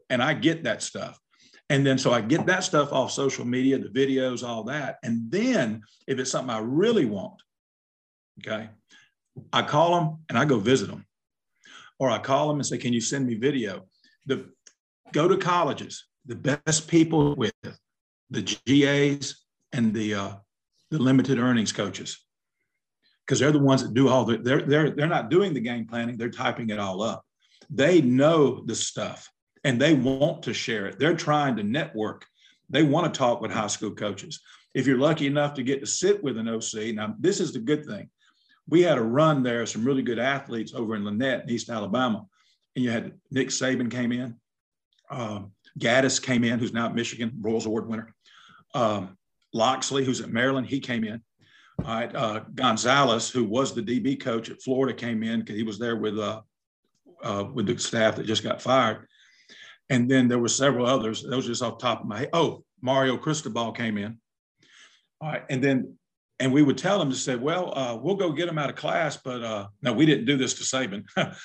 And 0.10 0.24
I 0.24 0.34
get 0.34 0.64
that 0.64 0.82
stuff. 0.82 1.20
And 1.74 1.84
then 1.84 1.98
so 1.98 2.14
I 2.14 2.22
get 2.22 2.46
that 2.46 2.64
stuff 2.64 2.94
off 2.94 3.12
social 3.12 3.46
media, 3.46 3.80
the 3.80 3.90
videos, 3.90 4.48
all 4.48 4.64
that. 4.66 5.00
And 5.02 5.32
then 5.32 5.82
if 6.06 6.20
it's 6.20 6.30
something 6.30 6.54
I 6.54 6.60
really 6.60 7.06
want, 7.06 7.42
okay, 8.40 8.70
I 9.52 9.64
call 9.64 9.96
them 9.96 10.20
and 10.30 10.38
I 10.38 10.46
go 10.46 10.60
visit 10.60 10.88
them. 10.88 11.04
Or 11.98 12.12
I 12.12 12.20
call 12.20 12.48
them 12.48 12.58
and 12.58 12.66
say, 12.66 12.78
Can 12.78 12.94
you 12.94 13.02
send 13.02 13.26
me 13.26 13.34
video? 13.34 13.88
The 14.28 14.52
go 15.14 15.28
to 15.28 15.36
colleges, 15.36 16.06
the 16.28 16.36
best 16.36 16.88
people 16.88 17.36
with 17.36 17.56
the 18.30 18.44
GAs 18.44 19.44
and 19.72 19.96
the 19.96 20.14
uh, 20.14 20.32
the 20.92 21.00
limited 21.00 21.40
earnings 21.40 21.72
coaches. 21.72 22.24
Because 23.26 23.40
they're 23.40 23.52
the 23.52 23.58
ones 23.58 23.82
that 23.82 23.96
do 23.96 24.10
all 24.10 24.26
the 24.26 24.38
they're 24.38 24.62
they're 24.62 24.92
they're 24.92 25.08
not 25.08 25.32
doing 25.32 25.56
the 25.56 25.60
game 25.60 25.88
planning, 25.88 26.18
they're 26.18 26.30
typing 26.30 26.70
it 26.70 26.78
all 26.78 27.02
up. 27.02 27.26
They 27.72 28.00
know 28.00 28.64
the 28.64 28.76
stuff 28.76 29.28
and 29.63 29.80
they 29.80 29.93
want 29.93 30.43
to 30.43 30.54
share 30.54 30.88
it. 30.88 30.99
They're 30.99 31.15
trying 31.15 31.56
to 31.58 31.63
network. 31.63 32.26
They 32.69 32.84
want 32.84 33.13
to 33.13 33.17
talk 33.17 33.41
with 33.41 33.52
high 33.52 33.67
school 33.67 33.91
coaches. 33.91 34.41
If 34.73 34.88
you're 34.88 34.97
lucky 34.97 35.28
enough 35.28 35.54
to 35.56 35.63
get 35.63 35.80
to 35.82 35.86
sit 35.86 36.23
with 36.23 36.38
an 36.38 36.49
OC, 36.49 36.95
now 36.95 37.15
this 37.19 37.39
is 37.39 37.54
the 37.54 37.60
good 37.60 37.86
thing. 37.86 38.10
We 38.67 38.82
had 38.82 38.97
a 38.97 39.04
run 39.04 39.43
there, 39.43 39.65
some 39.65 39.86
really 39.86 40.02
good 40.02 40.19
athletes 40.19 40.73
over 40.73 40.95
in 40.95 41.04
Lanett, 41.04 41.49
East 41.49 41.69
Alabama. 41.69 42.26
And 42.76 42.84
you 42.84 42.91
had 42.91 43.13
Nick 43.30 43.49
Saban 43.49 43.91
came 43.91 44.12
in, 44.12 44.36
um, 45.10 45.52
Gattis 45.80 46.21
came 46.21 46.43
in, 46.43 46.60
who's 46.60 46.73
now 46.73 46.88
at 46.88 46.95
Michigan, 46.95 47.32
Broyles 47.39 47.65
Award 47.65 47.88
winner. 47.88 48.15
Um, 48.73 49.17
Locksley, 49.54 50.04
who's 50.04 50.21
at 50.21 50.30
Maryland, 50.30 50.67
he 50.67 50.80
came 50.80 51.04
in. 51.04 51.21
All 51.86 51.95
right, 51.95 52.15
uh, 52.15 52.41
Gonzalez, 52.54 53.30
who 53.30 53.43
was 53.43 53.73
the 53.73 53.82
DB 53.82 54.19
coach 54.19 54.49
at 54.49 54.62
Florida, 54.62 54.93
came 54.93 55.23
in 55.23 55.39
because 55.39 55.56
he 55.56 55.63
was 55.63 55.80
there 55.80 55.95
with 55.95 56.17
uh, 56.19 56.41
uh, 57.23 57.45
with 57.54 57.65
the 57.65 57.78
staff 57.78 58.15
that 58.15 58.28
just 58.28 58.43
got 58.43 58.62
fired. 58.62 59.08
And 59.89 60.10
then 60.10 60.28
there 60.28 60.39
were 60.39 60.48
several 60.48 60.86
others. 60.86 61.24
Those 61.24 61.46
just 61.46 61.62
off 61.62 61.78
top 61.78 62.02
of 62.02 62.08
my 62.08 62.19
head. 62.19 62.30
Oh, 62.34 62.63
Mario 62.82 63.17
Cristobal 63.17 63.72
came 63.72 63.98
in. 63.98 64.17
All 65.22 65.30
right. 65.30 65.43
And 65.50 65.63
then, 65.63 65.98
and 66.39 66.52
we 66.52 66.62
would 66.62 66.78
tell 66.78 67.00
them 67.00 67.10
to 67.10 67.15
say, 67.15 67.36
well, 67.36 67.78
uh, 67.78 67.96
we'll 67.96 68.15
go 68.15 68.32
get 68.32 68.48
them 68.48 68.58
out 68.58 68.69
of 68.69 68.76
class. 68.76 69.17
But 69.17 69.43
uh, 69.43 69.67
no, 69.82 69.93
we 69.93 70.06
didn't 70.06 70.26
do 70.26 70.38
this 70.38 70.56
to 70.56 70.63
Saban. 70.63 71.06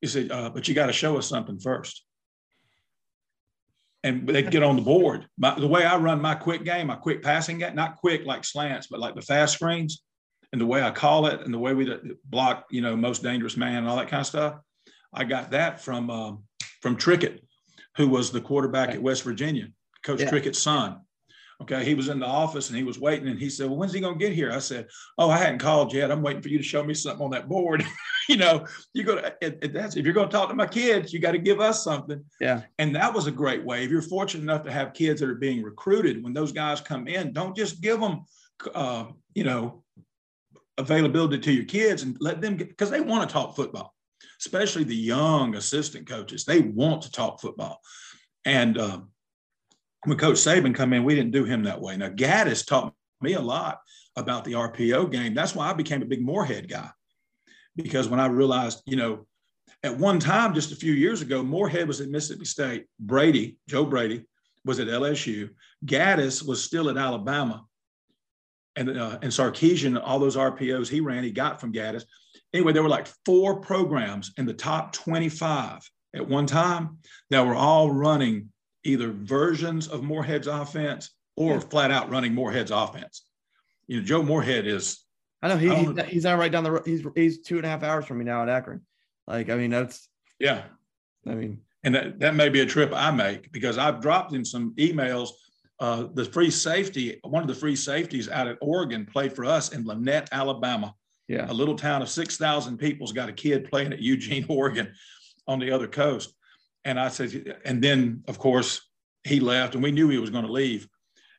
he 0.00 0.06
said, 0.06 0.30
uh, 0.30 0.50
but 0.50 0.68
you 0.68 0.74
got 0.74 0.86
to 0.86 0.92
show 0.92 1.16
us 1.16 1.28
something 1.28 1.58
first. 1.58 2.04
And 4.04 4.28
they'd 4.28 4.50
get 4.50 4.62
on 4.62 4.76
the 4.76 4.82
board. 4.82 5.26
My, 5.36 5.58
the 5.58 5.66
way 5.66 5.84
I 5.84 5.96
run 5.96 6.22
my 6.22 6.36
quick 6.36 6.64
game, 6.64 6.86
my 6.86 6.94
quick 6.94 7.22
passing 7.22 7.58
game, 7.58 7.74
not 7.74 7.96
quick 7.96 8.24
like 8.24 8.44
slants, 8.44 8.86
but 8.86 9.00
like 9.00 9.16
the 9.16 9.22
fast 9.22 9.54
screens 9.54 10.02
and 10.52 10.60
the 10.60 10.66
way 10.66 10.80
I 10.80 10.92
call 10.92 11.26
it 11.26 11.40
and 11.40 11.52
the 11.52 11.58
way 11.58 11.74
we 11.74 11.92
block, 12.24 12.66
you 12.70 12.82
know, 12.82 12.94
most 12.96 13.22
dangerous 13.22 13.56
man 13.56 13.78
and 13.78 13.88
all 13.88 13.96
that 13.96 14.08
kind 14.08 14.20
of 14.20 14.26
stuff. 14.26 14.60
I 15.12 15.24
got 15.24 15.50
that 15.50 15.80
from 15.80 16.08
um, 16.10 16.44
from 16.82 16.96
Trickett 16.96 17.40
who 17.96 18.08
was 18.08 18.30
the 18.30 18.40
quarterback 18.40 18.90
at 18.90 19.02
West 19.02 19.22
Virginia, 19.22 19.68
Coach 20.02 20.20
yeah. 20.20 20.30
Trickett's 20.30 20.58
son. 20.58 21.00
Okay, 21.62 21.86
he 21.86 21.94
was 21.94 22.10
in 22.10 22.20
the 22.20 22.26
office 22.26 22.68
and 22.68 22.76
he 22.76 22.84
was 22.84 22.98
waiting, 22.98 23.28
and 23.28 23.38
he 23.38 23.48
said, 23.48 23.68
"Well, 23.68 23.78
when's 23.78 23.92
he 23.94 24.00
going 24.00 24.18
to 24.18 24.24
get 24.24 24.34
here?" 24.34 24.52
I 24.52 24.58
said, 24.58 24.88
"Oh, 25.16 25.30
I 25.30 25.38
hadn't 25.38 25.58
called 25.58 25.94
yet. 25.94 26.10
I'm 26.10 26.20
waiting 26.20 26.42
for 26.42 26.50
you 26.50 26.58
to 26.58 26.64
show 26.64 26.84
me 26.84 26.92
something 26.92 27.24
on 27.24 27.30
that 27.30 27.48
board." 27.48 27.82
you 28.28 28.36
know, 28.36 28.66
you 28.92 29.04
go 29.04 29.14
to 29.16 29.34
if 29.40 29.96
you're 29.96 30.12
going 30.12 30.28
to 30.28 30.36
talk 30.36 30.50
to 30.50 30.54
my 30.54 30.66
kids, 30.66 31.14
you 31.14 31.18
got 31.18 31.32
to 31.32 31.38
give 31.38 31.58
us 31.60 31.82
something. 31.82 32.22
Yeah, 32.40 32.62
and 32.78 32.94
that 32.94 33.14
was 33.14 33.26
a 33.26 33.30
great 33.30 33.64
way. 33.64 33.84
If 33.84 33.90
you're 33.90 34.02
fortunate 34.02 34.42
enough 34.42 34.64
to 34.64 34.72
have 34.72 34.92
kids 34.92 35.20
that 35.20 35.30
are 35.30 35.34
being 35.34 35.62
recruited, 35.62 36.22
when 36.22 36.34
those 36.34 36.52
guys 36.52 36.82
come 36.82 37.08
in, 37.08 37.32
don't 37.32 37.56
just 37.56 37.80
give 37.80 38.00
them, 38.00 38.26
uh, 38.74 39.06
you 39.34 39.44
know, 39.44 39.82
availability 40.76 41.38
to 41.38 41.52
your 41.52 41.64
kids 41.64 42.02
and 42.02 42.18
let 42.20 42.42
them 42.42 42.58
get 42.58 42.68
because 42.68 42.90
they 42.90 43.00
want 43.00 43.26
to 43.26 43.32
talk 43.32 43.56
football 43.56 43.95
especially 44.40 44.84
the 44.84 44.94
young 44.94 45.54
assistant 45.54 46.06
coaches. 46.08 46.44
They 46.44 46.60
want 46.60 47.02
to 47.02 47.10
talk 47.10 47.40
football. 47.40 47.80
And 48.44 48.78
uh, 48.78 49.00
when 50.04 50.18
Coach 50.18 50.36
Saban 50.36 50.74
come 50.74 50.92
in, 50.92 51.04
we 51.04 51.14
didn't 51.14 51.32
do 51.32 51.44
him 51.44 51.64
that 51.64 51.80
way. 51.80 51.96
Now, 51.96 52.08
Gattis 52.08 52.66
taught 52.66 52.94
me 53.20 53.34
a 53.34 53.40
lot 53.40 53.80
about 54.16 54.44
the 54.44 54.52
RPO 54.52 55.10
game. 55.10 55.34
That's 55.34 55.54
why 55.54 55.68
I 55.68 55.72
became 55.72 56.02
a 56.02 56.06
big 56.06 56.24
Moorhead 56.24 56.68
guy. 56.68 56.90
Because 57.74 58.08
when 58.08 58.20
I 58.20 58.26
realized, 58.26 58.82
you 58.86 58.96
know, 58.96 59.26
at 59.82 59.96
one 59.96 60.18
time, 60.18 60.54
just 60.54 60.72
a 60.72 60.76
few 60.76 60.92
years 60.92 61.22
ago, 61.22 61.42
Moorhead 61.42 61.86
was 61.86 62.00
at 62.00 62.08
Mississippi 62.08 62.46
State. 62.46 62.86
Brady, 62.98 63.58
Joe 63.68 63.84
Brady, 63.84 64.24
was 64.64 64.80
at 64.80 64.88
LSU. 64.88 65.50
Gattis 65.84 66.46
was 66.46 66.64
still 66.64 66.88
at 66.88 66.96
Alabama. 66.96 67.64
And, 68.74 68.90
uh, 68.98 69.18
and 69.22 69.32
Sarkisian, 69.32 70.00
all 70.02 70.18
those 70.18 70.36
RPOs 70.36 70.88
he 70.88 71.00
ran, 71.00 71.24
he 71.24 71.30
got 71.30 71.60
from 71.60 71.72
Gattis. 71.72 72.04
Anyway, 72.52 72.72
there 72.72 72.82
were 72.82 72.88
like 72.88 73.08
four 73.24 73.60
programs 73.60 74.32
in 74.38 74.46
the 74.46 74.54
top 74.54 74.92
25 74.92 75.88
at 76.14 76.28
one 76.28 76.46
time 76.46 76.98
that 77.30 77.44
were 77.44 77.54
all 77.54 77.90
running 77.90 78.48
either 78.84 79.10
versions 79.10 79.88
of 79.88 80.02
Moorhead's 80.02 80.46
offense 80.46 81.10
or 81.36 81.54
yeah. 81.54 81.60
flat 81.60 81.90
out 81.90 82.10
running 82.10 82.34
Moorhead's 82.34 82.70
offense. 82.70 83.22
You 83.86 84.00
know, 84.00 84.06
Joe 84.06 84.22
Moorhead 84.22 84.66
is. 84.66 85.04
I 85.42 85.48
know 85.48 85.58
he, 85.58 85.70
I 85.70 85.74
he's, 85.74 86.04
he's 86.06 86.24
now 86.24 86.36
right 86.36 86.50
down 86.50 86.64
the 86.64 86.72
road. 86.72 86.86
He's 86.86 87.04
he's 87.14 87.42
two 87.42 87.56
and 87.58 87.66
a 87.66 87.68
half 87.68 87.82
hours 87.82 88.06
from 88.06 88.18
me 88.18 88.24
now 88.24 88.42
at 88.42 88.48
Akron. 88.48 88.80
Like, 89.26 89.50
I 89.50 89.56
mean, 89.56 89.70
that's 89.70 90.08
yeah. 90.38 90.62
I 91.26 91.34
mean, 91.34 91.60
and 91.84 91.94
that, 91.94 92.18
that 92.20 92.34
may 92.34 92.48
be 92.48 92.60
a 92.60 92.66
trip 92.66 92.92
I 92.94 93.10
make 93.10 93.52
because 93.52 93.78
I've 93.78 94.00
dropped 94.00 94.32
in 94.32 94.44
some 94.44 94.74
emails. 94.76 95.30
Uh, 95.78 96.06
the 96.14 96.24
free 96.24 96.50
safety, 96.50 97.20
one 97.22 97.42
of 97.42 97.48
the 97.48 97.54
free 97.54 97.76
safeties 97.76 98.30
out 98.30 98.48
at 98.48 98.56
Oregon 98.62 99.04
played 99.04 99.34
for 99.34 99.44
us 99.44 99.72
in 99.72 99.84
Lanett, 99.84 100.26
Alabama. 100.32 100.94
Yeah. 101.28 101.50
A 101.50 101.52
little 101.52 101.76
town 101.76 102.02
of 102.02 102.08
6,000 102.08 102.78
people's 102.78 103.12
got 103.12 103.28
a 103.28 103.32
kid 103.32 103.68
playing 103.68 103.92
at 103.92 104.00
Eugene, 104.00 104.46
Oregon 104.48 104.92
on 105.46 105.58
the 105.58 105.70
other 105.70 105.88
coast. 105.88 106.34
And 106.84 107.00
I 107.00 107.08
said, 107.08 107.58
and 107.64 107.82
then 107.82 108.22
of 108.28 108.38
course 108.38 108.80
he 109.24 109.40
left 109.40 109.74
and 109.74 109.82
we 109.82 109.90
knew 109.90 110.08
he 110.08 110.18
was 110.18 110.30
going 110.30 110.46
to 110.46 110.52
leave. 110.52 110.88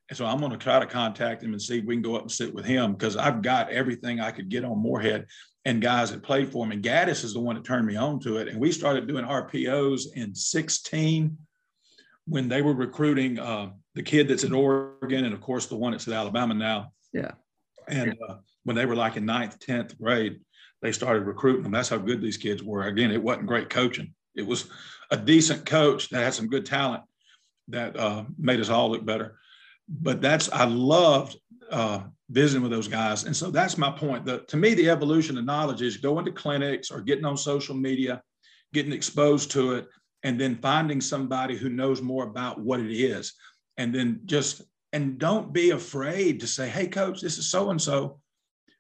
And 0.10 0.18
so 0.18 0.26
I'm 0.26 0.40
going 0.40 0.52
to 0.52 0.58
try 0.58 0.80
to 0.80 0.86
contact 0.86 1.44
him 1.44 1.52
and 1.52 1.62
see 1.62 1.80
if 1.80 1.86
we 1.86 1.96
can 1.96 2.02
go 2.02 2.16
up 2.16 2.22
and 2.22 2.32
sit 2.32 2.54
with 2.54 2.66
him 2.66 2.94
because 2.94 3.18
I've 3.18 3.42
got 3.42 3.70
everything 3.70 4.20
I 4.20 4.32
could 4.32 4.50
get 4.50 4.64
on 4.64 4.82
Moorhead 4.82 5.26
and 5.66 5.82
guys 5.82 6.12
that 6.12 6.24
played 6.24 6.50
for 6.50 6.66
him. 6.66 6.72
And 6.72 6.84
Gattis 6.84 7.26
is 7.26 7.34
the 7.34 7.42
one 7.42 7.56
that 7.56 7.66
turned 7.66 7.86
me 7.86 7.98
on 7.98 8.20
to 8.22 8.38
it. 8.38 8.48
And 8.48 8.60
we 8.60 8.72
started 8.72 9.08
doing 9.08 9.26
RPOs 9.26 10.06
in 10.16 10.34
16 10.34 11.38
when 12.26 12.48
they 12.48 12.62
were 12.62 12.74
recruiting 12.74 13.38
uh, 13.40 13.72
the 13.96 14.04
kid 14.04 14.28
that's 14.28 14.46
in 14.46 14.54
Oregon 14.54 15.26
and 15.26 15.34
of 15.34 15.42
course 15.42 15.66
the 15.66 15.76
one 15.76 15.92
that's 15.92 16.08
at 16.08 16.14
Alabama 16.14 16.54
now. 16.54 16.94
Yeah. 17.12 17.32
And 17.90 18.16
uh, 18.30 18.36
when 18.68 18.76
they 18.76 18.86
were 18.86 18.98
like 18.98 19.16
in 19.16 19.26
ninth, 19.26 19.60
10th 19.60 19.98
grade, 19.98 20.42
they 20.82 20.92
started 20.92 21.26
recruiting 21.26 21.64
them. 21.64 21.72
That's 21.72 21.88
how 21.88 21.98
good 21.98 22.22
these 22.22 22.36
kids 22.36 22.62
were. 22.62 22.84
Again, 22.84 23.12
it 23.12 23.24
wasn't 23.24 23.48
great 23.48 23.70
coaching. 23.70 24.14
It 24.36 24.46
was 24.46 24.70
a 25.10 25.16
decent 25.16 25.66
coach 25.66 26.10
that 26.10 26.22
had 26.22 26.34
some 26.34 26.50
good 26.50 26.66
talent 26.66 27.04
that 27.70 27.98
uh, 27.98 28.26
made 28.38 28.60
us 28.60 28.68
all 28.68 28.92
look 28.92 29.06
better. 29.06 29.40
But 29.88 30.20
that's, 30.22 30.52
I 30.52 30.66
loved 30.66 31.38
uh, 31.72 32.02
visiting 32.30 32.62
with 32.62 32.72
those 32.72 32.90
guys. 32.90 33.24
And 33.24 33.34
so 33.34 33.50
that's 33.52 33.78
my 33.78 33.90
point. 33.90 34.26
The, 34.26 34.40
to 34.50 34.58
me, 34.58 34.74
the 34.74 34.90
evolution 34.90 35.38
of 35.38 35.46
knowledge 35.46 35.82
is 35.82 35.96
going 35.96 36.26
to 36.26 36.32
clinics 36.34 36.92
or 36.92 37.00
getting 37.00 37.24
on 37.24 37.38
social 37.38 37.74
media, 37.74 38.22
getting 38.74 38.92
exposed 38.92 39.50
to 39.52 39.76
it, 39.76 39.88
and 40.24 40.38
then 40.38 40.56
finding 40.56 41.00
somebody 41.00 41.56
who 41.56 41.70
knows 41.70 42.02
more 42.02 42.26
about 42.26 42.60
what 42.60 42.82
it 42.82 42.94
is. 42.94 43.34
And 43.78 43.96
then 43.96 44.20
just, 44.26 44.62
and 44.92 45.18
don't 45.18 45.54
be 45.54 45.70
afraid 45.70 46.42
to 46.42 46.48
say, 46.48 46.68
hey, 46.68 46.88
coach, 46.88 47.22
this 47.22 47.38
is 47.38 47.50
so 47.50 47.70
and 47.70 47.82
so 47.82 48.20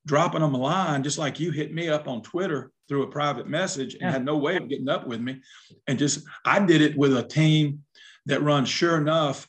dropping 0.07 0.41
them 0.41 0.55
a 0.55 0.57
line, 0.57 1.03
just 1.03 1.17
like 1.17 1.39
you 1.39 1.51
hit 1.51 1.73
me 1.73 1.89
up 1.89 2.07
on 2.07 2.21
Twitter 2.21 2.71
through 2.87 3.03
a 3.03 3.11
private 3.11 3.47
message 3.47 3.93
and 3.93 4.03
yeah. 4.03 4.11
had 4.11 4.25
no 4.25 4.37
way 4.37 4.55
of 4.55 4.69
getting 4.69 4.89
up 4.89 5.05
with 5.05 5.19
me. 5.19 5.41
And 5.87 5.99
just, 5.99 6.25
I 6.45 6.59
did 6.65 6.81
it 6.81 6.97
with 6.97 7.15
a 7.15 7.23
team 7.23 7.83
that 8.25 8.41
runs, 8.41 8.69
sure 8.69 8.97
enough, 8.97 9.47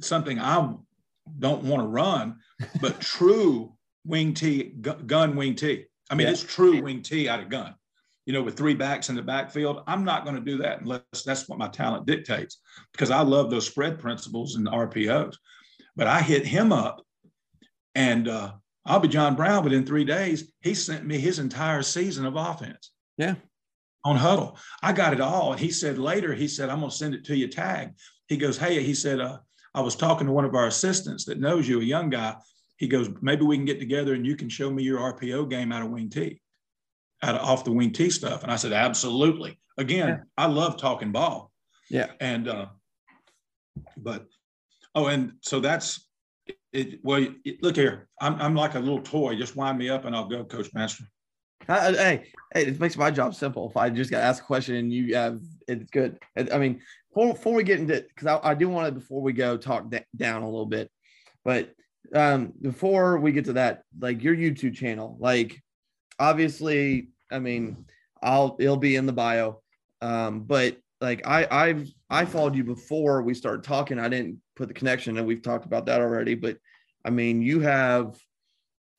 something 0.00 0.38
I 0.38 0.72
don't 1.38 1.64
want 1.64 1.82
to 1.82 1.88
run, 1.88 2.36
but 2.80 3.00
true 3.00 3.74
wing 4.06 4.32
T, 4.32 4.74
gun 5.06 5.34
wing 5.36 5.56
T. 5.56 5.86
I 6.08 6.14
mean, 6.14 6.26
yeah. 6.26 6.32
it's 6.32 6.42
true 6.42 6.80
wing 6.80 7.02
T 7.02 7.28
out 7.28 7.40
of 7.40 7.48
gun, 7.48 7.74
you 8.26 8.32
know, 8.32 8.42
with 8.42 8.56
three 8.56 8.74
backs 8.74 9.08
in 9.08 9.16
the 9.16 9.22
backfield. 9.22 9.82
I'm 9.88 10.04
not 10.04 10.24
going 10.24 10.36
to 10.36 10.42
do 10.42 10.58
that 10.58 10.82
unless 10.82 11.24
that's 11.24 11.48
what 11.48 11.58
my 11.58 11.68
talent 11.68 12.06
dictates 12.06 12.60
because 12.92 13.10
I 13.10 13.22
love 13.22 13.50
those 13.50 13.66
spread 13.66 13.98
principles 13.98 14.54
and 14.54 14.68
RPOs. 14.68 15.36
But 15.96 16.06
I 16.06 16.20
hit 16.20 16.46
him 16.46 16.72
up 16.72 17.02
and 17.94 18.28
uh, 18.28 18.52
I'll 18.86 19.00
be 19.00 19.08
John 19.08 19.34
Brown, 19.34 19.62
but 19.62 19.72
in 19.72 19.86
three 19.86 20.04
days, 20.04 20.52
he 20.60 20.74
sent 20.74 21.06
me 21.06 21.18
his 21.18 21.38
entire 21.38 21.82
season 21.82 22.26
of 22.26 22.36
offense. 22.36 22.90
Yeah. 23.16 23.36
On 24.04 24.18
Hudl. 24.18 24.58
I 24.82 24.92
got 24.92 25.14
it 25.14 25.20
all. 25.20 25.52
And 25.52 25.60
he 25.60 25.70
said 25.70 25.98
later, 25.98 26.34
he 26.34 26.48
said, 26.48 26.68
I'm 26.68 26.80
going 26.80 26.90
to 26.90 26.96
send 26.96 27.14
it 27.14 27.24
to 27.26 27.36
you 27.36 27.48
tag. 27.48 27.92
He 28.28 28.36
goes, 28.36 28.58
Hey, 28.58 28.82
he 28.82 28.94
said, 28.94 29.20
uh, 29.20 29.38
I 29.74 29.80
was 29.80 29.96
talking 29.96 30.26
to 30.26 30.32
one 30.32 30.44
of 30.44 30.54
our 30.54 30.66
assistants 30.66 31.24
that 31.24 31.40
knows 31.40 31.66
you, 31.66 31.80
a 31.80 31.84
young 31.84 32.10
guy. 32.10 32.36
He 32.76 32.86
goes, 32.86 33.08
maybe 33.22 33.44
we 33.44 33.56
can 33.56 33.64
get 33.64 33.80
together 33.80 34.14
and 34.14 34.26
you 34.26 34.36
can 34.36 34.48
show 34.48 34.70
me 34.70 34.82
your 34.82 34.98
RPO 34.98 35.48
game 35.48 35.72
out 35.72 35.82
of 35.82 35.90
wing 35.90 36.10
T, 36.10 36.40
out 37.22 37.36
of 37.36 37.40
off 37.40 37.64
the 37.64 37.72
wing 37.72 37.92
T 37.92 38.10
stuff. 38.10 38.42
And 38.42 38.52
I 38.52 38.56
said, 38.56 38.72
absolutely. 38.72 39.58
Again, 39.78 40.08
yeah. 40.08 40.16
I 40.36 40.46
love 40.46 40.76
talking 40.76 41.10
ball. 41.10 41.50
Yeah. 41.88 42.10
And, 42.20 42.48
uh, 42.48 42.66
but, 43.96 44.26
oh, 44.94 45.06
and 45.06 45.34
so 45.40 45.60
that's 45.60 46.06
it. 46.74 47.00
Well, 47.02 47.26
look 47.62 47.76
here, 47.76 48.08
I'm, 48.20 48.34
I'm 48.40 48.54
like 48.54 48.74
a 48.74 48.80
little 48.80 49.00
toy. 49.00 49.36
Just 49.36 49.56
wind 49.56 49.78
me 49.78 49.88
up 49.88 50.04
and 50.04 50.14
I'll 50.14 50.28
go, 50.28 50.44
Coach 50.44 50.70
Master. 50.74 51.04
hey, 51.66 52.26
hey, 52.52 52.66
it 52.66 52.80
makes 52.80 52.96
my 52.96 53.10
job 53.10 53.34
simple. 53.34 53.70
If 53.70 53.76
I 53.76 53.88
just 53.88 54.10
got 54.10 54.18
to 54.18 54.24
ask 54.24 54.42
a 54.42 54.46
question 54.46 54.74
and 54.76 54.92
you 54.92 55.14
have, 55.14 55.40
it's 55.66 55.90
good. 55.90 56.18
I 56.36 56.58
mean, 56.58 56.80
before, 57.08 57.32
before 57.32 57.54
we 57.54 57.62
get 57.62 57.80
into, 57.80 58.04
because 58.08 58.26
I, 58.26 58.50
I, 58.50 58.54
do 58.54 58.68
want 58.68 58.86
to, 58.86 59.00
before 59.00 59.22
we 59.22 59.32
go, 59.32 59.56
talk 59.56 59.90
d- 59.90 60.00
down 60.14 60.42
a 60.42 60.50
little 60.50 60.66
bit. 60.66 60.90
But 61.44 61.72
um, 62.14 62.52
before 62.60 63.18
we 63.18 63.32
get 63.32 63.46
to 63.46 63.54
that, 63.54 63.84
like 63.98 64.22
your 64.22 64.36
YouTube 64.36 64.74
channel, 64.74 65.16
like 65.20 65.62
obviously, 66.18 67.10
I 67.30 67.38
mean, 67.38 67.86
I'll 68.22 68.56
it'll 68.58 68.76
be 68.76 68.96
in 68.96 69.06
the 69.06 69.12
bio. 69.12 69.62
Um, 70.00 70.40
but 70.40 70.76
like 71.00 71.26
I 71.26 71.46
I've 71.50 71.88
I 72.10 72.24
followed 72.24 72.54
you 72.54 72.64
before 72.64 73.22
we 73.22 73.34
started 73.34 73.64
talking. 73.64 73.98
I 73.98 74.08
didn't 74.08 74.40
put 74.56 74.68
the 74.68 74.74
connection, 74.74 75.16
and 75.18 75.26
we've 75.26 75.42
talked 75.42 75.66
about 75.66 75.86
that 75.86 76.00
already. 76.00 76.34
But 76.34 76.58
I 77.04 77.10
mean, 77.10 77.42
you 77.42 77.60
have 77.60 78.16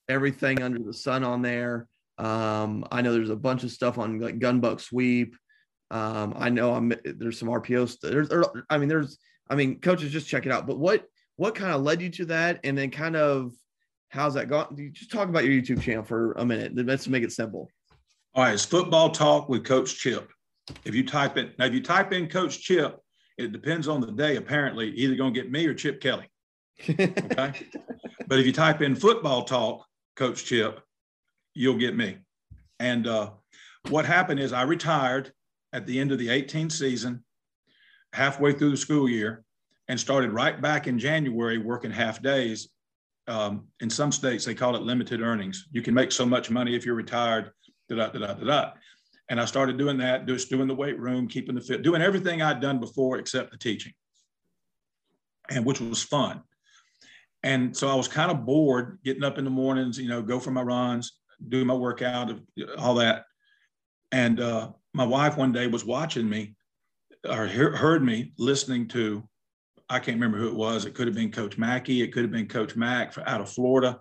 everything 0.08 0.62
under 0.62 0.80
the 0.80 0.94
sun 0.94 1.24
on 1.24 1.41
there. 1.41 1.88
Um, 2.18 2.86
I 2.91 3.02
know 3.02 3.13
there's 3.13 3.30
a 3.30 3.36
bunch 3.36 3.63
of 3.63 3.72
stuff 3.72 3.98
on 3.98 4.20
like 4.20 4.39
gunbuck 4.39 4.80
sweep. 4.80 5.36
Um, 5.91 6.34
I 6.38 6.50
know 6.50 6.74
I'm 6.74 6.94
there's 7.04 7.39
some 7.39 7.50
RPOs. 7.50 7.98
There's, 8.02 8.30
there, 8.30 8.44
I 8.70 8.78
mean, 8.78 8.89
there's, 8.89 9.18
I 9.50 9.56
mean, 9.56 9.80
coaches 9.80 10.12
just 10.12 10.28
check 10.28 10.46
it 10.46 10.52
out. 10.52 10.68
But 10.68 10.80
what 10.80 11.06
what 11.38 11.56
kind 11.56 11.74
of 11.74 11.82
led 11.82 12.02
you 12.02 12.10
to 12.10 12.26
that, 12.26 12.60
and 12.63 12.78
then 12.78 12.91
kind 12.91 13.15
of 13.15 13.52
how's 14.10 14.34
that 14.36 14.50
gone? 14.50 14.76
You 14.78 14.89
just 14.89 15.12
talk 15.12 15.30
about 15.30 15.46
your 15.46 15.62
YouTube 15.62 15.82
channel 15.82 16.04
for 16.04 16.34
a 16.34 16.46
minute. 16.46 16.74
Let's 16.76 17.08
make 17.08 17.24
it 17.24 17.32
simple. 17.32 17.70
All 18.34 18.44
right, 18.44 18.54
it's 18.54 18.65
football 18.65 19.10
talk 19.10 19.50
with 19.50 19.63
Coach 19.63 19.98
Chip. 19.98 20.32
If 20.84 20.96
you 20.96 21.06
type 21.06 21.38
it 21.38 21.58
now, 21.60 21.65
if 21.65 21.74
you 21.74 21.84
type 21.84 22.12
in 22.12 22.28
Coach 22.28 22.62
Chip, 22.62 23.00
it 23.38 23.52
depends 23.52 23.88
on 23.88 24.02
the 24.02 24.12
day. 24.12 24.38
Apparently, 24.38 24.89
either 24.91 25.15
going 25.15 25.34
to 25.34 25.41
get 25.41 25.52
me 25.52 25.65
or 25.65 25.74
Chip 25.74 26.02
Kelly. 26.02 26.30
Okay, 26.89 27.67
but 28.28 28.39
if 28.39 28.45
you 28.45 28.52
type 28.52 28.82
in 28.82 28.95
football 28.95 29.43
talk, 29.43 29.86
Coach 30.15 30.45
Chip, 30.45 30.82
you'll 31.54 31.78
get 31.78 31.95
me. 31.95 32.17
And 32.80 33.08
uh, 33.08 33.32
what 33.89 34.06
happened 34.06 34.39
is 34.39 34.54
I 34.54 34.63
retired 34.63 35.32
at 35.74 35.86
the 35.86 36.00
end 36.00 36.12
of 36.12 36.19
the 36.19 36.30
18 36.30 36.69
season, 36.69 37.24
halfway 38.13 38.54
through 38.54 38.71
the 38.71 38.78
school 38.78 39.10
year, 39.10 39.43
and 39.88 40.00
started 40.00 40.32
right 40.32 40.62
back 40.62 40.88
in 40.88 40.98
January 40.98 41.58
working 41.58 41.91
half 41.91 42.21
days. 42.21 42.69
Um, 43.28 43.67
in 43.82 43.89
some 43.89 44.12
states, 44.12 44.45
they 44.45 44.56
call 44.56 44.76
it 44.76 44.82
limited 44.82 45.21
earnings. 45.21 45.67
You 45.71 45.82
can 45.82 45.93
make 45.93 46.12
so 46.12 46.26
much 46.26 46.50
money 46.50 46.76
if 46.76 46.86
you're 46.86 46.95
retired, 46.95 47.52
da 47.89 47.95
da 47.95 48.08
da 48.10 48.34
da 48.34 48.34
da. 48.34 48.71
And 49.29 49.41
I 49.41 49.45
started 49.45 49.77
doing 49.77 49.97
that, 49.97 50.27
just 50.27 50.49
doing 50.49 50.67
the 50.67 50.75
weight 50.75 50.99
room, 50.99 51.27
keeping 51.27 51.55
the 51.55 51.61
fit, 51.61 51.81
doing 51.81 52.01
everything 52.01 52.41
I'd 52.41 52.61
done 52.61 52.79
before 52.79 53.17
except 53.17 53.51
the 53.51 53.57
teaching, 53.57 53.93
and 55.49 55.65
which 55.65 55.81
was 55.81 56.03
fun. 56.03 56.41
And 57.41 57.75
so 57.75 57.88
I 57.88 57.95
was 57.95 58.07
kind 58.07 58.31
of 58.31 58.45
bored 58.45 58.99
getting 59.03 59.23
up 59.23 59.38
in 59.38 59.43
the 59.43 59.51
mornings, 59.51 59.99
you 59.99 60.09
know, 60.09 60.21
go 60.21 60.39
for 60.39 60.51
my 60.51 60.61
runs, 60.61 61.13
do 61.49 61.63
my 61.65 61.73
workout, 61.73 62.31
all 62.77 62.95
that. 62.95 63.25
And 64.11 64.39
uh, 64.39 64.71
my 64.93 65.05
wife 65.05 65.38
one 65.38 65.51
day 65.51 65.67
was 65.67 65.85
watching 65.85 66.29
me 66.29 66.55
or 67.27 67.47
heard 67.47 68.03
me 68.03 68.31
listening 68.38 68.88
to, 68.89 69.27
I 69.89 69.99
can't 69.99 70.15
remember 70.15 70.38
who 70.38 70.47
it 70.47 70.55
was. 70.55 70.85
It 70.85 70.95
could 70.95 71.07
have 71.07 71.15
been 71.15 71.31
Coach 71.31 71.57
Mackey. 71.57 72.01
It 72.01 72.13
could 72.13 72.23
have 72.23 72.31
been 72.31 72.47
Coach 72.47 72.75
Mack 72.75 73.15
out 73.25 73.41
of 73.41 73.49
Florida. 73.49 73.99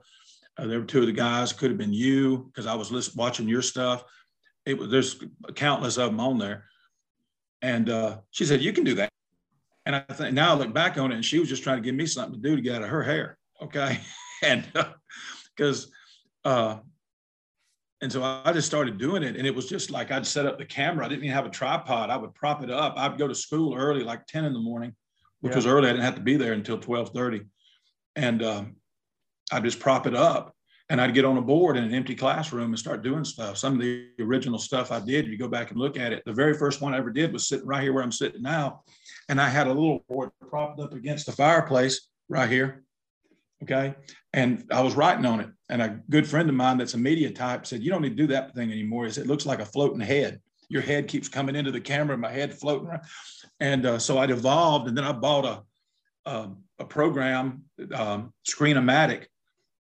Uh, 0.57 0.67
there 0.67 0.81
were 0.81 0.87
two 0.87 1.01
of 1.01 1.07
the 1.07 1.13
guys. 1.13 1.53
Could 1.53 1.71
have 1.71 1.79
been 1.79 1.93
you 1.93 2.45
because 2.47 2.67
I 2.67 2.75
was 2.75 2.91
listening, 2.93 3.23
watching 3.23 3.49
your 3.49 3.63
stuff. 3.63 4.05
It 4.67 4.79
was 4.79 4.91
there's 4.91 5.23
countless 5.55 5.99
of 5.99 6.11
them 6.11 6.21
on 6.21 6.39
there. 6.39 6.65
And 7.63 7.89
uh, 7.89 8.19
she 8.31 8.45
said, 8.45 8.63
"You 8.63 8.73
can 8.73 8.85
do 8.85 8.95
that." 8.97 9.11
And 9.87 9.97
I 9.97 10.01
think 10.01 10.35
now 10.35 10.53
I 10.53 10.55
look 10.55 10.73
back 10.73 10.99
on 10.99 11.13
it, 11.13 11.17
and 11.17 11.25
she 11.25 11.39
was 11.39 11.49
just 11.49 11.63
trying 11.63 11.77
to 11.77 11.83
give 11.83 11.95
me 11.95 12.07
something 12.07 12.41
to 12.41 12.49
do 12.49 12.57
to 12.57 12.63
get 12.63 12.77
out 12.77 12.83
of 12.83 12.89
her 12.89 13.03
hair. 13.03 13.39
Okay, 13.63 14.01
and 14.43 14.67
because 15.57 15.91
uh, 16.45 16.79
and 18.05 18.13
so 18.13 18.23
I 18.23 18.53
just 18.53 18.67
started 18.67 18.99
doing 18.99 19.23
it. 19.23 19.37
And 19.37 19.47
it 19.47 19.55
was 19.55 19.67
just 19.67 19.91
like 19.91 20.13
I'd 20.13 20.27
set 20.27 20.45
up 20.45 20.59
the 20.59 20.67
camera. 20.67 21.07
I 21.07 21.09
didn't 21.09 21.25
even 21.25 21.35
have 21.35 21.47
a 21.47 21.51
tripod. 21.51 22.11
I 22.11 22.19
would 22.19 22.35
prop 22.35 22.63
it 22.63 22.71
up. 22.71 22.95
I'd 22.99 23.17
go 23.17 23.27
to 23.27 23.35
school 23.35 23.75
early, 23.75 24.05
like 24.05 24.27
10 24.27 24.45
in 24.45 24.53
the 24.53 24.59
morning, 24.59 24.95
which 25.41 25.53
yeah. 25.53 25.57
was 25.57 25.67
early. 25.67 25.89
I 25.89 25.93
didn't 25.93 26.05
have 26.05 26.17
to 26.17 26.21
be 26.21 26.37
there 26.37 26.53
until 26.53 26.77
1230. 26.77 27.47
And 28.17 28.43
um, 28.43 28.77
I'd 29.51 29.65
just 29.65 29.81
prop 29.81 30.07
it 30.07 30.15
up 30.15 30.54
and 30.91 31.01
I'd 31.01 31.15
get 31.15 31.25
on 31.25 31.39
a 31.39 31.43
board 31.43 31.77
in 31.77 31.85
an 31.85 31.95
empty 31.95 32.15
classroom 32.15 32.67
and 32.67 32.79
start 32.79 33.03
doing 33.03 33.25
stuff. 33.25 33.57
Some 33.57 33.75
of 33.75 33.81
the 33.81 34.09
original 34.21 34.59
stuff 34.59 34.93
I 34.93 35.01
did, 35.01 35.27
you 35.27 35.39
go 35.39 35.49
back 35.49 35.71
and 35.71 35.81
look 35.81 35.99
at 35.99 36.13
it. 36.13 36.23
The 36.27 36.33
very 36.33 36.55
first 36.55 36.83
one 36.83 36.93
I 36.93 36.99
ever 36.99 37.11
did 37.11 37.33
was 37.33 37.49
sitting 37.49 37.67
right 37.67 37.83
here 37.83 37.93
where 37.93 38.03
I'm 38.03 38.13
sitting 38.13 38.43
now. 38.43 38.83
And 39.29 39.41
I 39.41 39.49
had 39.49 39.67
a 39.67 39.73
little 39.73 40.05
board 40.09 40.31
propped 40.47 40.81
up 40.81 40.93
against 40.93 41.25
the 41.25 41.33
fireplace 41.33 42.09
right 42.29 42.51
here. 42.51 42.85
Okay. 43.63 43.95
And 44.35 44.65
I 44.71 44.83
was 44.83 44.95
writing 44.95 45.25
on 45.25 45.41
it. 45.41 45.49
And 45.71 45.81
a 45.81 46.01
good 46.11 46.29
friend 46.29 46.51
of 46.51 46.55
mine 46.55 46.77
that's 46.77 46.95
a 46.95 46.99
media 46.99 47.31
type 47.31 47.65
said, 47.67 47.83
You 47.83 47.91
don't 47.91 48.03
need 48.03 48.11
to 48.11 48.15
do 48.23 48.27
that 48.27 48.55
thing 48.55 48.71
anymore. 48.71 49.07
It 49.07 49.27
looks 49.27 49.47
like 49.47 49.61
a 49.61 49.65
floating 49.65 50.01
head. 50.01 50.41
Your 50.69 50.83
head 50.83 51.09
keeps 51.09 51.29
coming 51.29 51.57
into 51.57 51.71
the 51.71 51.81
camera, 51.81 52.19
my 52.19 52.31
head 52.31 52.53
floating 52.53 52.89
around. 52.89 53.03
And 53.61 53.87
uh, 53.87 53.99
so 53.99 54.19
I'd 54.19 54.31
evolved. 54.31 54.89
And 54.89 54.97
then 54.97 55.05
I 55.05 55.13
bought 55.13 55.47
a, 55.47 56.31
a, 56.31 56.51
a 56.81 56.85
program, 56.85 57.63
um, 57.95 58.35
Screenomatic, 58.47 59.27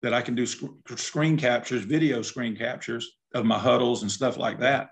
that 0.05 0.13
I 0.13 0.21
can 0.21 0.35
do 0.35 0.45
sc- 0.45 0.67
screen 0.97 1.39
captures, 1.39 1.83
video 1.85 2.21
screen 2.21 2.55
captures 2.55 3.11
of 3.35 3.47
my 3.47 3.59
huddles 3.59 4.03
and 4.03 4.13
stuff 4.13 4.37
like 4.37 4.61
that 4.61 4.91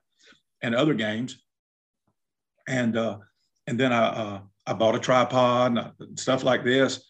and 0.62 0.74
other 0.74 0.94
games. 0.94 1.44
And, 2.66 2.96
uh, 2.96 3.18
and 3.66 3.78
then 3.78 3.92
I, 3.92 4.06
uh, 4.06 4.40
I 4.66 4.72
bought 4.72 4.94
a 4.94 4.98
tripod 4.98 5.76
and 6.00 6.18
stuff 6.18 6.44
like 6.44 6.64
this. 6.64 7.04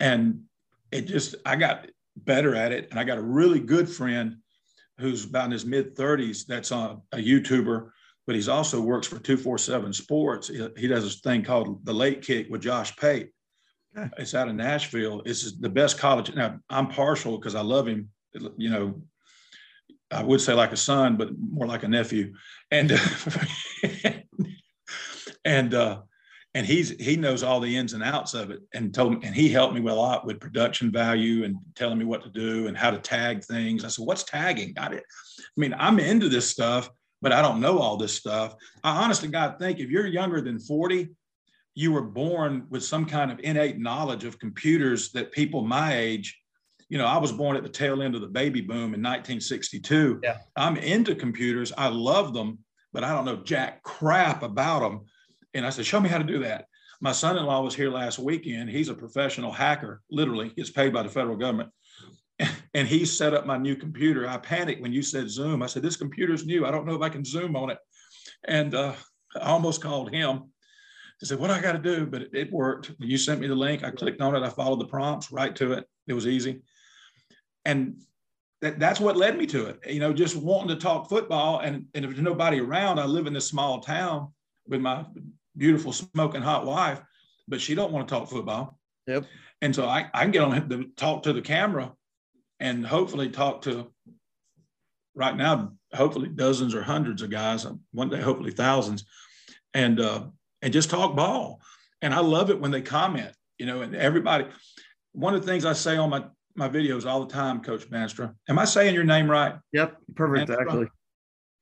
And 0.00 0.44
it 0.90 1.02
just 1.02 1.34
I 1.44 1.56
got 1.56 1.86
better 2.16 2.54
at 2.54 2.72
it, 2.72 2.88
and 2.90 2.98
I 2.98 3.04
got 3.04 3.18
a 3.18 3.22
really 3.22 3.60
good 3.60 3.90
friend 3.90 4.36
who's 4.98 5.26
about 5.26 5.46
in 5.46 5.50
his 5.50 5.66
mid 5.66 5.94
30s. 5.94 6.46
That's 6.46 6.70
a, 6.70 6.96
a 7.12 7.18
YouTuber, 7.18 7.90
but 8.26 8.36
he's 8.36 8.48
also 8.48 8.80
works 8.80 9.06
for 9.06 9.18
247 9.18 9.92
Sports. 9.92 10.48
He, 10.48 10.66
he 10.78 10.88
does 10.88 11.04
this 11.04 11.20
thing 11.20 11.42
called 11.42 11.84
the 11.84 11.92
Late 11.92 12.22
Kick 12.22 12.46
with 12.48 12.62
Josh 12.62 12.96
Pate. 12.96 13.33
It's 14.18 14.34
out 14.34 14.48
of 14.48 14.54
Nashville. 14.54 15.22
It's 15.24 15.56
the 15.56 15.68
best 15.68 15.98
college. 15.98 16.34
Now 16.34 16.58
I'm 16.68 16.88
partial 16.88 17.38
because 17.38 17.54
I 17.54 17.60
love 17.60 17.86
him. 17.86 18.10
You 18.56 18.70
know, 18.70 19.02
I 20.10 20.22
would 20.22 20.40
say 20.40 20.52
like 20.52 20.72
a 20.72 20.76
son, 20.76 21.16
but 21.16 21.30
more 21.38 21.66
like 21.66 21.84
a 21.84 21.88
nephew. 21.88 22.34
And 22.70 22.92
and 25.44 25.74
uh, 25.74 26.00
and 26.54 26.66
he's 26.66 26.90
he 27.00 27.16
knows 27.16 27.42
all 27.42 27.60
the 27.60 27.76
ins 27.76 27.92
and 27.92 28.02
outs 28.02 28.34
of 28.34 28.50
it 28.50 28.60
and 28.72 28.94
told 28.94 29.12
me 29.12 29.26
and 29.26 29.34
he 29.34 29.48
helped 29.48 29.74
me 29.74 29.80
a 29.88 29.94
lot 29.94 30.24
with 30.24 30.40
production 30.40 30.90
value 30.90 31.44
and 31.44 31.56
telling 31.74 31.98
me 31.98 32.04
what 32.04 32.22
to 32.22 32.30
do 32.30 32.68
and 32.68 32.76
how 32.76 32.90
to 32.90 32.98
tag 32.98 33.44
things 33.44 33.84
i 33.84 33.88
said 33.88 34.06
what's 34.06 34.22
tagging 34.22 34.72
got 34.72 34.94
it 34.94 35.02
i 35.38 35.60
mean 35.60 35.74
i'm 35.78 35.98
into 35.98 36.28
this 36.28 36.48
stuff 36.48 36.88
but 37.20 37.32
i 37.32 37.42
don't 37.42 37.60
know 37.60 37.78
all 37.78 37.96
this 37.96 38.14
stuff 38.14 38.54
i 38.84 39.02
honestly 39.02 39.28
god 39.28 39.58
think 39.58 39.80
if 39.80 39.90
you're 39.90 40.06
younger 40.06 40.40
than 40.40 40.58
40 40.58 41.08
you 41.74 41.92
were 41.92 42.02
born 42.02 42.66
with 42.70 42.84
some 42.84 43.04
kind 43.04 43.30
of 43.30 43.40
innate 43.40 43.78
knowledge 43.78 44.24
of 44.24 44.38
computers 44.38 45.10
that 45.12 45.32
people 45.32 45.62
my 45.62 45.96
age 45.96 46.40
you 46.88 46.98
know 46.98 47.06
i 47.06 47.18
was 47.18 47.32
born 47.32 47.56
at 47.56 47.62
the 47.62 47.68
tail 47.68 48.02
end 48.02 48.14
of 48.14 48.20
the 48.20 48.26
baby 48.26 48.60
boom 48.60 48.94
in 48.94 49.02
1962 49.02 50.20
yeah. 50.22 50.36
i'm 50.56 50.76
into 50.76 51.14
computers 51.14 51.72
i 51.76 51.88
love 51.88 52.32
them 52.32 52.58
but 52.92 53.02
i 53.02 53.12
don't 53.12 53.24
know 53.24 53.36
jack 53.36 53.82
crap 53.82 54.42
about 54.42 54.80
them 54.80 55.00
and 55.54 55.64
I 55.64 55.70
said, 55.70 55.86
Show 55.86 56.00
me 56.00 56.08
how 56.08 56.18
to 56.18 56.24
do 56.24 56.40
that. 56.40 56.66
My 57.00 57.12
son 57.12 57.38
in 57.38 57.44
law 57.44 57.62
was 57.62 57.74
here 57.74 57.90
last 57.90 58.18
weekend. 58.18 58.68
He's 58.70 58.88
a 58.88 58.94
professional 58.94 59.52
hacker, 59.52 60.02
literally, 60.10 60.50
gets 60.50 60.70
paid 60.70 60.92
by 60.92 61.02
the 61.02 61.08
federal 61.08 61.36
government. 61.36 61.70
and 62.74 62.88
he 62.88 63.04
set 63.04 63.34
up 63.34 63.46
my 63.46 63.56
new 63.56 63.76
computer. 63.76 64.28
I 64.28 64.36
panicked 64.36 64.82
when 64.82 64.92
you 64.92 65.02
said 65.02 65.30
Zoom. 65.30 65.62
I 65.62 65.66
said, 65.66 65.82
This 65.82 65.96
computer's 65.96 66.44
new. 66.44 66.66
I 66.66 66.70
don't 66.70 66.86
know 66.86 66.94
if 66.94 67.02
I 67.02 67.08
can 67.08 67.24
Zoom 67.24 67.56
on 67.56 67.70
it. 67.70 67.78
And 68.46 68.74
uh, 68.74 68.94
I 69.36 69.50
almost 69.50 69.80
called 69.80 70.12
him 70.12 70.50
to 71.20 71.26
say, 71.26 71.36
What 71.36 71.50
I 71.50 71.60
got 71.60 71.72
to 71.72 71.78
do? 71.78 72.06
But 72.06 72.22
it, 72.22 72.30
it 72.32 72.52
worked. 72.52 72.92
You 72.98 73.18
sent 73.18 73.40
me 73.40 73.46
the 73.46 73.54
link, 73.54 73.84
I 73.84 73.90
clicked 73.90 74.20
on 74.20 74.34
it. 74.34 74.42
I 74.42 74.50
followed 74.50 74.80
the 74.80 74.86
prompts 74.86 75.32
right 75.32 75.54
to 75.56 75.72
it. 75.72 75.88
It 76.06 76.12
was 76.12 76.26
easy. 76.26 76.62
And 77.64 77.96
that, 78.60 78.78
that's 78.78 79.00
what 79.00 79.16
led 79.16 79.38
me 79.38 79.46
to 79.46 79.66
it. 79.66 79.80
You 79.86 80.00
know, 80.00 80.12
just 80.12 80.36
wanting 80.36 80.68
to 80.68 80.76
talk 80.76 81.08
football. 81.08 81.60
And, 81.60 81.86
and 81.94 82.04
if 82.04 82.10
there's 82.10 82.22
nobody 82.22 82.60
around, 82.60 82.98
I 82.98 83.06
live 83.06 83.26
in 83.26 83.32
this 83.32 83.48
small 83.48 83.80
town 83.80 84.32
with 84.66 84.80
my 84.80 85.04
beautiful 85.56 85.92
smoking 85.92 86.42
hot 86.42 86.66
wife, 86.66 87.00
but 87.48 87.60
she 87.60 87.74
don't 87.74 87.92
want 87.92 88.08
to 88.08 88.14
talk 88.14 88.28
football. 88.28 88.78
Yep. 89.06 89.26
And 89.60 89.74
so 89.74 89.86
I, 89.86 90.08
I 90.12 90.22
can 90.22 90.30
get 90.30 90.42
on 90.42 90.68
the 90.68 90.90
talk 90.96 91.22
to 91.24 91.32
the 91.32 91.42
camera 91.42 91.92
and 92.60 92.86
hopefully 92.86 93.28
talk 93.28 93.62
to 93.62 93.90
right 95.14 95.36
now, 95.36 95.72
hopefully 95.92 96.28
dozens 96.28 96.74
or 96.74 96.82
hundreds 96.82 97.22
of 97.22 97.30
guys, 97.30 97.66
one 97.92 98.08
day, 98.08 98.20
hopefully 98.20 98.50
thousands, 98.50 99.04
and 99.72 100.00
uh, 100.00 100.24
and 100.64 100.72
just 100.72 100.90
talk 100.90 101.14
ball. 101.14 101.60
And 102.02 102.12
I 102.12 102.20
love 102.20 102.50
it 102.50 102.58
when 102.58 102.72
they 102.72 102.80
comment, 102.80 103.32
you 103.58 103.66
know, 103.66 103.82
and 103.82 103.94
everybody. 103.94 104.46
One 105.12 105.34
of 105.34 105.42
the 105.42 105.46
things 105.46 105.64
I 105.64 105.74
say 105.74 105.96
on 105.96 106.10
my 106.10 106.24
my 106.56 106.68
videos 106.68 107.04
all 107.04 107.24
the 107.24 107.32
time, 107.32 107.62
Coach 107.62 107.90
Manstra. 107.90 108.32
Am 108.48 108.58
I 108.58 108.64
saying 108.64 108.94
your 108.94 109.04
name 109.04 109.30
right? 109.30 109.56
Yep, 109.72 109.96
perfect. 110.14 110.50
Manstra? 110.50 110.60
Actually, 110.60 110.86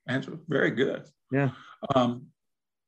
Manstra, 0.09 0.39
very 0.49 0.71
good. 0.71 1.05
Yeah. 1.31 1.51
Um, 1.95 2.27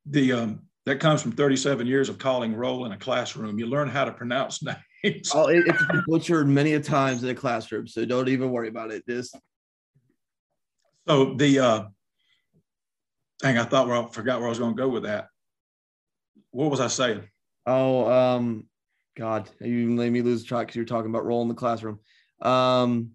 the 0.06 0.32
um, 0.32 0.62
that 0.86 1.00
comes 1.00 1.22
from 1.22 1.32
37 1.32 1.86
years 1.86 2.08
of 2.08 2.18
calling 2.18 2.54
roll 2.54 2.86
in 2.86 2.92
a 2.92 2.96
classroom. 2.96 3.58
You 3.58 3.66
learn 3.66 3.88
how 3.88 4.04
to 4.04 4.12
pronounce 4.12 4.62
names. 5.04 5.32
Oh, 5.34 5.48
it, 5.48 5.66
it's 5.66 5.86
been 5.86 6.04
butchered 6.06 6.46
many 6.46 6.74
a 6.74 6.80
times 6.80 7.24
in 7.24 7.30
a 7.30 7.34
classroom, 7.34 7.86
so 7.86 8.04
don't 8.04 8.28
even 8.28 8.50
worry 8.50 8.68
about 8.68 8.92
it. 8.92 9.04
Just 9.08 9.36
so 11.08 11.34
the 11.34 11.58
uh, 11.58 11.84
thing 13.42 13.58
I 13.58 13.64
thought 13.64 13.88
where 13.88 13.96
I 13.96 14.06
forgot 14.08 14.38
where 14.38 14.46
I 14.46 14.50
was 14.50 14.58
going 14.58 14.76
to 14.76 14.80
go 14.80 14.88
with 14.88 15.04
that. 15.04 15.28
What 16.54 16.70
was 16.70 16.78
I 16.78 16.86
saying? 16.86 17.24
Oh, 17.66 18.08
um, 18.08 18.68
God, 19.16 19.50
you 19.60 19.88
made 19.88 20.12
me 20.12 20.22
lose 20.22 20.44
track 20.44 20.68
because 20.68 20.76
you're 20.76 20.84
talking 20.84 21.10
about 21.10 21.24
roll 21.24 21.42
in 21.42 21.48
the 21.48 21.54
classroom. 21.54 21.98
Um, 22.40 23.10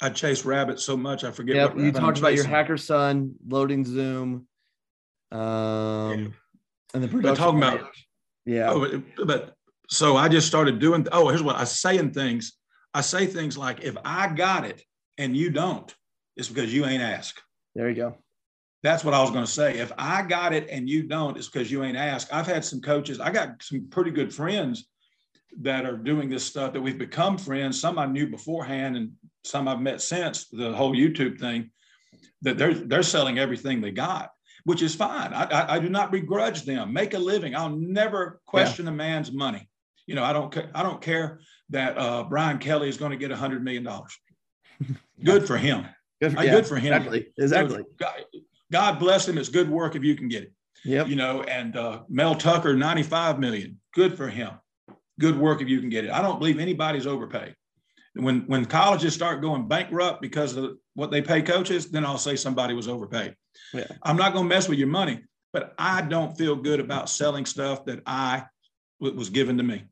I 0.00 0.10
chase 0.10 0.44
rabbits 0.44 0.84
so 0.84 0.96
much 0.96 1.24
I 1.24 1.32
forget. 1.32 1.56
Yep, 1.56 1.78
you 1.78 1.90
talked 1.90 2.18
about 2.18 2.34
your 2.34 2.46
hacker 2.46 2.76
son 2.76 3.34
loading 3.48 3.84
Zoom. 3.84 4.46
Um, 5.32 5.40
yeah. 5.40 6.28
and 6.94 7.02
the 7.02 7.08
production. 7.08 7.22
But 7.22 7.34
talking 7.34 7.58
about, 7.58 7.90
yeah. 8.46 8.70
Oh, 8.70 9.02
but 9.24 9.56
so 9.88 10.16
I 10.16 10.28
just 10.28 10.46
started 10.46 10.78
doing. 10.78 11.08
Oh, 11.10 11.28
here's 11.28 11.42
what 11.42 11.56
I 11.56 11.64
saying 11.64 12.12
things. 12.12 12.52
I 12.94 13.00
say 13.00 13.26
things 13.26 13.58
like, 13.58 13.82
"If 13.82 13.96
I 14.04 14.28
got 14.28 14.64
it 14.64 14.82
and 15.18 15.36
you 15.36 15.50
don't, 15.50 15.92
it's 16.36 16.48
because 16.48 16.72
you 16.72 16.86
ain't 16.86 17.02
asked." 17.02 17.42
There 17.74 17.88
you 17.88 17.96
go. 17.96 18.21
That's 18.82 19.04
what 19.04 19.14
I 19.14 19.20
was 19.20 19.30
going 19.30 19.44
to 19.44 19.50
say. 19.50 19.78
If 19.78 19.92
I 19.96 20.22
got 20.22 20.52
it 20.52 20.68
and 20.70 20.88
you 20.88 21.04
don't, 21.04 21.36
it's 21.36 21.48
because 21.48 21.70
you 21.70 21.84
ain't 21.84 21.96
asked. 21.96 22.32
I've 22.32 22.46
had 22.46 22.64
some 22.64 22.80
coaches. 22.80 23.20
I 23.20 23.30
got 23.30 23.62
some 23.62 23.88
pretty 23.90 24.10
good 24.10 24.34
friends 24.34 24.88
that 25.60 25.84
are 25.84 25.96
doing 25.96 26.28
this 26.28 26.44
stuff 26.44 26.72
that 26.72 26.80
we've 26.80 26.98
become 26.98 27.38
friends. 27.38 27.80
Some 27.80 27.98
I 27.98 28.06
knew 28.06 28.26
beforehand, 28.26 28.96
and 28.96 29.12
some 29.44 29.68
I've 29.68 29.80
met 29.80 30.00
since 30.02 30.46
the 30.48 30.72
whole 30.72 30.94
YouTube 30.94 31.38
thing. 31.38 31.70
That 32.42 32.58
they're 32.58 32.74
they're 32.74 33.04
selling 33.04 33.38
everything 33.38 33.80
they 33.80 33.92
got 33.92 34.30
which 34.64 34.82
is 34.82 34.94
fine. 34.94 35.32
I, 35.32 35.44
I, 35.44 35.74
I, 35.74 35.78
do 35.78 35.88
not 35.88 36.12
begrudge 36.12 36.62
them. 36.62 36.92
Make 36.92 37.14
a 37.14 37.18
living. 37.18 37.56
I'll 37.56 37.70
never 37.70 38.40
question 38.46 38.86
yeah. 38.86 38.92
a 38.92 38.94
man's 38.94 39.32
money. 39.32 39.68
You 40.06 40.14
know, 40.14 40.24
I 40.24 40.32
don't 40.32 40.56
I 40.74 40.82
don't 40.82 41.00
care 41.00 41.40
that 41.70 41.96
uh, 41.96 42.24
Brian 42.24 42.58
Kelly 42.58 42.88
is 42.88 42.96
going 42.96 43.12
to 43.12 43.16
get 43.16 43.30
a 43.30 43.36
hundred 43.36 43.64
million 43.64 43.84
dollars. 43.84 44.16
Good 45.24 45.46
for 45.46 45.56
him. 45.56 45.86
Good, 46.20 46.36
uh, 46.36 46.42
yeah, 46.42 46.52
good 46.52 46.66
for 46.66 46.76
him. 46.76 46.92
Exactly. 46.92 47.26
Exactly. 47.36 47.82
God, 48.72 48.98
bless 48.98 49.28
him. 49.28 49.38
It's 49.38 49.50
good 49.50 49.70
work 49.70 49.94
if 49.94 50.02
you 50.02 50.16
can 50.16 50.28
get 50.28 50.44
it. 50.44 50.52
Yep. 50.84 51.08
You 51.08 51.16
know, 51.16 51.42
and 51.42 51.76
uh, 51.76 52.00
Mel 52.08 52.34
Tucker, 52.34 52.74
95 52.74 53.38
million. 53.38 53.78
Good 53.94 54.16
for 54.16 54.28
him. 54.28 54.50
Good 55.20 55.38
work 55.38 55.60
if 55.62 55.68
you 55.68 55.78
can 55.78 55.90
get 55.90 56.04
it. 56.04 56.10
I 56.10 56.22
don't 56.22 56.38
believe 56.38 56.58
anybody's 56.58 57.06
overpaid. 57.06 57.54
When 58.14 58.40
when 58.46 58.64
colleges 58.64 59.14
start 59.14 59.40
going 59.40 59.68
bankrupt 59.68 60.20
because 60.20 60.56
of 60.56 60.76
what 60.94 61.10
they 61.10 61.22
pay 61.22 61.40
coaches, 61.40 61.90
then 61.90 62.04
I'll 62.04 62.18
say 62.18 62.36
somebody 62.36 62.74
was 62.74 62.88
overpaid. 62.88 63.36
Yeah. 63.72 63.86
I'm 64.02 64.16
not 64.16 64.32
going 64.32 64.48
to 64.48 64.54
mess 64.54 64.68
with 64.68 64.78
your 64.78 64.88
money, 64.88 65.20
but 65.52 65.74
I 65.78 66.02
don't 66.02 66.36
feel 66.36 66.56
good 66.56 66.80
about 66.80 67.08
selling 67.08 67.46
stuff 67.46 67.84
that 67.86 68.02
I 68.06 68.44
was 69.00 69.30
given 69.30 69.56
to 69.58 69.62
me. 69.62 69.84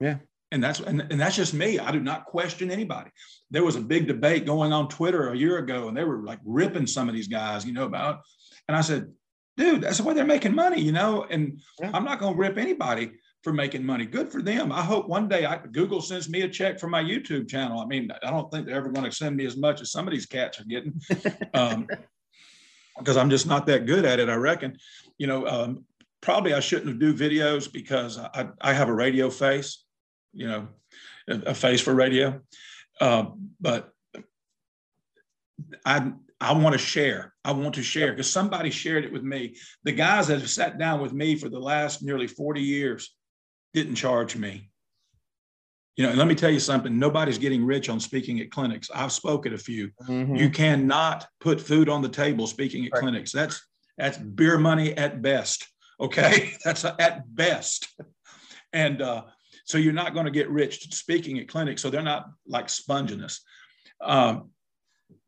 Yeah. 0.00 0.18
And 0.52 0.62
that's 0.62 0.80
and, 0.80 1.00
and 1.10 1.20
that's 1.20 1.36
just 1.36 1.52
me. 1.52 1.78
I 1.78 1.90
do 1.90 2.00
not 2.00 2.24
question 2.24 2.70
anybody. 2.70 3.10
There 3.50 3.64
was 3.64 3.76
a 3.76 3.80
big 3.80 4.06
debate 4.06 4.44
going 4.44 4.72
on 4.72 4.88
Twitter 4.88 5.28
a 5.28 5.36
year 5.36 5.58
ago, 5.58 5.88
and 5.88 5.96
they 5.96 6.04
were 6.04 6.22
like 6.22 6.40
ripping 6.44 6.86
some 6.86 7.08
of 7.08 7.14
these 7.14 7.28
guys, 7.28 7.64
you 7.64 7.72
know, 7.72 7.84
about. 7.84 8.22
And 8.68 8.76
I 8.76 8.80
said, 8.80 9.12
dude, 9.56 9.82
that's 9.82 9.98
the 9.98 10.04
way 10.04 10.14
they're 10.14 10.24
making 10.24 10.54
money, 10.54 10.80
you 10.80 10.92
know. 10.92 11.26
And 11.30 11.60
yeah. 11.80 11.90
I'm 11.94 12.04
not 12.04 12.18
going 12.18 12.34
to 12.34 12.38
rip 12.38 12.58
anybody 12.58 13.12
for 13.42 13.52
making 13.52 13.84
money. 13.84 14.04
Good 14.04 14.32
for 14.32 14.42
them. 14.42 14.72
I 14.72 14.82
hope 14.82 15.08
one 15.08 15.28
day 15.28 15.46
I, 15.46 15.58
Google 15.58 16.00
sends 16.00 16.28
me 16.28 16.42
a 16.42 16.48
check 16.48 16.80
for 16.80 16.88
my 16.88 17.02
YouTube 17.02 17.48
channel. 17.48 17.78
I 17.80 17.86
mean, 17.86 18.10
I 18.22 18.30
don't 18.30 18.50
think 18.50 18.66
they're 18.66 18.76
ever 18.76 18.90
going 18.90 19.08
to 19.08 19.16
send 19.16 19.36
me 19.36 19.46
as 19.46 19.56
much 19.56 19.80
as 19.80 19.92
some 19.92 20.08
of 20.08 20.12
these 20.12 20.26
cats 20.26 20.60
are 20.60 20.64
getting. 20.64 21.00
Um, 21.54 21.86
because 22.98 23.16
I'm 23.16 23.30
just 23.30 23.46
not 23.46 23.66
that 23.66 23.86
good 23.86 24.04
at 24.04 24.20
it. 24.20 24.28
I 24.28 24.34
reckon, 24.34 24.78
you 25.18 25.26
know, 25.26 25.46
um, 25.46 25.84
probably 26.20 26.54
I 26.54 26.60
shouldn't 26.60 26.98
do 26.98 27.14
videos 27.14 27.70
because 27.72 28.18
I, 28.18 28.48
I 28.60 28.72
have 28.72 28.88
a 28.88 28.94
radio 28.94 29.30
face, 29.30 29.84
you 30.32 30.48
know, 30.48 30.68
a, 31.28 31.50
a 31.50 31.54
face 31.54 31.80
for 31.80 31.94
radio. 31.94 32.40
Uh, 33.00 33.26
but 33.60 33.92
I 35.84 36.12
I 36.40 36.52
want 36.52 36.74
to 36.74 36.78
share. 36.78 37.32
I 37.44 37.52
want 37.52 37.74
to 37.76 37.82
share 37.82 38.12
because 38.12 38.30
somebody 38.30 38.70
shared 38.70 39.04
it 39.04 39.12
with 39.12 39.22
me. 39.22 39.56
The 39.84 39.92
guys 39.92 40.26
that 40.28 40.40
have 40.40 40.50
sat 40.50 40.78
down 40.78 41.00
with 41.00 41.12
me 41.12 41.36
for 41.36 41.48
the 41.48 41.58
last 41.58 42.02
nearly 42.02 42.26
40 42.26 42.60
years 42.60 43.14
didn't 43.72 43.94
charge 43.94 44.36
me. 44.36 44.70
You 45.96 46.04
know, 46.04 46.10
and 46.10 46.18
let 46.18 46.28
me 46.28 46.34
tell 46.34 46.50
you 46.50 46.60
something 46.60 46.98
nobody's 46.98 47.38
getting 47.38 47.64
rich 47.64 47.88
on 47.88 48.00
speaking 48.00 48.40
at 48.40 48.50
clinics. 48.50 48.90
I've 48.94 49.12
spoken 49.12 49.54
a 49.54 49.58
few. 49.58 49.90
Mm-hmm. 50.06 50.36
You 50.36 50.50
cannot 50.50 51.26
put 51.40 51.58
food 51.58 51.88
on 51.88 52.02
the 52.02 52.08
table 52.08 52.46
speaking 52.46 52.84
at 52.84 52.92
right. 52.92 53.00
clinics. 53.00 53.32
That's 53.32 53.66
that's 53.96 54.18
beer 54.18 54.58
money 54.58 54.94
at 54.96 55.22
best. 55.22 55.66
Okay. 55.98 56.52
that's 56.64 56.84
at 56.84 57.34
best. 57.34 57.88
And 58.74 59.00
uh, 59.00 59.24
so 59.66 59.78
you're 59.78 59.92
not 59.92 60.14
going 60.14 60.24
to 60.24 60.32
get 60.32 60.48
rich 60.48 60.94
speaking 60.94 61.38
at 61.38 61.48
clinics. 61.48 61.82
So 61.82 61.90
they're 61.90 62.02
not 62.02 62.26
like 62.46 62.68
sponging 62.70 63.20
us. 63.20 63.42
Um, 64.00 64.50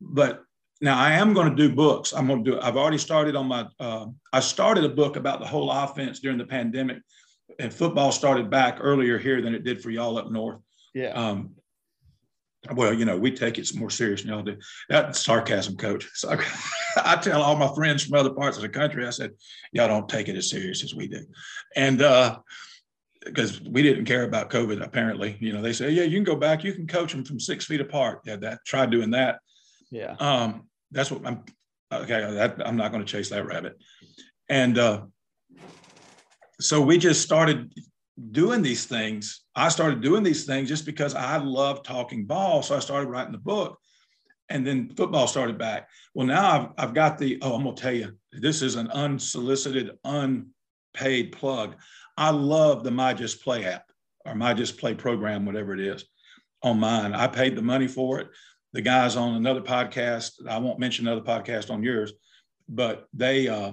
but 0.00 0.42
now 0.80 0.98
I 0.98 1.12
am 1.12 1.34
going 1.34 1.50
to 1.50 1.56
do 1.56 1.74
books. 1.74 2.12
I'm 2.14 2.26
going 2.26 2.44
to 2.44 2.50
do. 2.52 2.60
I've 2.60 2.76
already 2.76 2.98
started 2.98 3.36
on 3.36 3.46
my. 3.46 3.66
Uh, 3.78 4.06
I 4.32 4.40
started 4.40 4.84
a 4.84 4.88
book 4.88 5.16
about 5.16 5.40
the 5.40 5.46
whole 5.46 5.70
offense 5.70 6.20
during 6.20 6.38
the 6.38 6.46
pandemic 6.46 6.98
and 7.58 7.72
football 7.72 8.12
started 8.12 8.50
back 8.50 8.78
earlier 8.80 9.18
here 9.18 9.42
than 9.42 9.54
it 9.54 9.64
did 9.64 9.82
for 9.82 9.90
y'all 9.90 10.18
up 10.18 10.30
north. 10.30 10.60
Yeah. 10.94 11.10
Um, 11.10 11.54
well, 12.72 12.92
you 12.92 13.04
know, 13.04 13.16
we 13.16 13.30
take 13.30 13.58
it 13.58 13.74
more 13.74 13.90
serious 13.90 14.22
than 14.22 14.32
y'all 14.32 14.42
do. 14.42 14.56
That's 14.88 15.20
sarcasm, 15.20 15.76
coach. 15.76 16.08
So 16.14 16.30
I, 16.30 16.44
I, 17.14 17.16
tell 17.16 17.42
all 17.42 17.56
my 17.56 17.72
friends 17.74 18.04
from 18.04 18.18
other 18.18 18.32
parts 18.34 18.56
of 18.56 18.62
the 18.62 18.68
country, 18.68 19.06
I 19.06 19.10
said, 19.10 19.32
y'all 19.72 19.88
don't 19.88 20.08
take 20.08 20.28
it 20.28 20.36
as 20.36 20.50
serious 20.50 20.82
as 20.82 20.94
we 20.94 21.08
do. 21.08 21.24
And 21.76 22.02
uh, 22.02 22.38
because 23.28 23.60
we 23.60 23.82
didn't 23.82 24.04
care 24.04 24.24
about 24.24 24.50
COVID, 24.50 24.82
apparently. 24.82 25.36
You 25.40 25.52
know, 25.52 25.62
they 25.62 25.72
say, 25.72 25.90
yeah, 25.90 26.02
you 26.02 26.16
can 26.16 26.24
go 26.24 26.36
back, 26.36 26.64
you 26.64 26.72
can 26.72 26.86
coach 26.86 27.12
them 27.12 27.24
from 27.24 27.38
six 27.38 27.64
feet 27.64 27.80
apart. 27.80 28.20
Yeah, 28.24 28.36
that 28.36 28.58
try 28.66 28.86
doing 28.86 29.10
that. 29.12 29.38
Yeah. 29.90 30.16
Um, 30.18 30.68
that's 30.90 31.10
what 31.10 31.26
I'm 31.26 31.44
okay. 31.92 32.20
That, 32.34 32.66
I'm 32.66 32.76
not 32.76 32.92
going 32.92 33.04
to 33.04 33.10
chase 33.10 33.30
that 33.30 33.46
rabbit. 33.46 33.76
And 34.48 34.78
uh, 34.78 35.02
so 36.60 36.80
we 36.80 36.98
just 36.98 37.22
started 37.22 37.72
doing 38.32 38.62
these 38.62 38.86
things. 38.86 39.42
I 39.54 39.68
started 39.68 40.00
doing 40.00 40.22
these 40.22 40.44
things 40.44 40.68
just 40.68 40.86
because 40.86 41.14
I 41.14 41.36
love 41.36 41.82
talking 41.82 42.24
ball. 42.24 42.62
So 42.62 42.76
I 42.76 42.80
started 42.80 43.08
writing 43.08 43.32
the 43.32 43.38
book. 43.38 43.78
And 44.50 44.66
then 44.66 44.88
football 44.96 45.26
started 45.26 45.58
back. 45.58 45.90
Well, 46.14 46.26
now 46.26 46.50
I've, 46.50 46.68
I've 46.78 46.94
got 46.94 47.18
the, 47.18 47.38
oh, 47.42 47.54
I'm 47.54 47.64
going 47.64 47.76
to 47.76 47.82
tell 47.82 47.92
you, 47.92 48.16
this 48.32 48.62
is 48.62 48.76
an 48.76 48.90
unsolicited, 48.90 49.90
unpaid 50.04 51.32
plug. 51.32 51.76
I 52.18 52.30
love 52.30 52.82
the 52.82 52.90
My 52.90 53.14
Just 53.14 53.44
Play 53.44 53.64
app 53.64 53.84
or 54.26 54.34
My 54.34 54.52
Just 54.52 54.76
Play 54.76 54.92
program, 54.92 55.46
whatever 55.46 55.72
it 55.72 55.78
is, 55.78 56.04
on 56.64 56.80
mine. 56.80 57.14
I 57.14 57.28
paid 57.28 57.54
the 57.54 57.62
money 57.62 57.86
for 57.86 58.18
it. 58.18 58.28
The 58.72 58.82
guys 58.82 59.14
on 59.14 59.36
another 59.36 59.60
podcast, 59.60 60.44
I 60.48 60.58
won't 60.58 60.80
mention 60.80 61.06
another 61.06 61.24
podcast 61.24 61.70
on 61.70 61.80
yours, 61.80 62.12
but 62.68 63.06
they, 63.14 63.46
uh, 63.46 63.72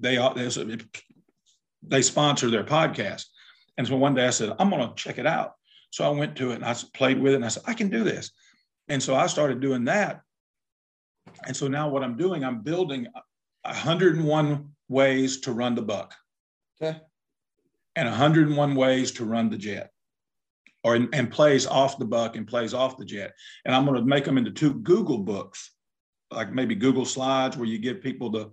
they, 0.00 0.16
they 1.82 2.00
sponsor 2.00 2.48
their 2.48 2.64
podcast. 2.64 3.26
And 3.76 3.86
so 3.86 3.96
one 3.96 4.14
day 4.14 4.26
I 4.26 4.30
said, 4.30 4.56
I'm 4.58 4.70
going 4.70 4.88
to 4.88 4.94
check 4.94 5.18
it 5.18 5.26
out. 5.26 5.52
So 5.90 6.06
I 6.06 6.08
went 6.08 6.34
to 6.36 6.52
it 6.52 6.56
and 6.56 6.64
I 6.64 6.74
played 6.94 7.20
with 7.20 7.34
it 7.34 7.36
and 7.36 7.44
I 7.44 7.48
said, 7.48 7.64
I 7.66 7.74
can 7.74 7.90
do 7.90 8.04
this. 8.04 8.30
And 8.88 9.02
so 9.02 9.14
I 9.14 9.26
started 9.26 9.60
doing 9.60 9.84
that. 9.84 10.22
And 11.46 11.54
so 11.54 11.68
now 11.68 11.90
what 11.90 12.02
I'm 12.02 12.16
doing, 12.16 12.42
I'm 12.42 12.62
building 12.62 13.06
101 13.64 14.70
ways 14.88 15.40
to 15.40 15.52
run 15.52 15.74
the 15.74 15.82
buck. 15.82 16.14
Okay. 16.82 16.98
And 17.94 18.08
101 18.08 18.74
ways 18.74 19.12
to 19.12 19.24
run 19.24 19.50
the 19.50 19.58
jet. 19.58 19.90
or 20.84 20.96
and 20.96 21.30
plays 21.30 21.66
off 21.66 21.98
the 21.98 22.04
buck 22.04 22.36
and 22.36 22.46
plays 22.46 22.74
off 22.74 22.96
the 22.96 23.04
jet. 23.04 23.32
And 23.64 23.74
I'm 23.74 23.84
going 23.84 24.00
to 24.00 24.06
make 24.06 24.24
them 24.24 24.38
into 24.38 24.50
two 24.50 24.74
Google 24.74 25.18
books, 25.18 25.70
like 26.30 26.52
maybe 26.52 26.74
Google 26.74 27.04
Slides, 27.04 27.56
where 27.56 27.68
you 27.68 27.78
give 27.78 28.02
people 28.02 28.30
the, 28.30 28.50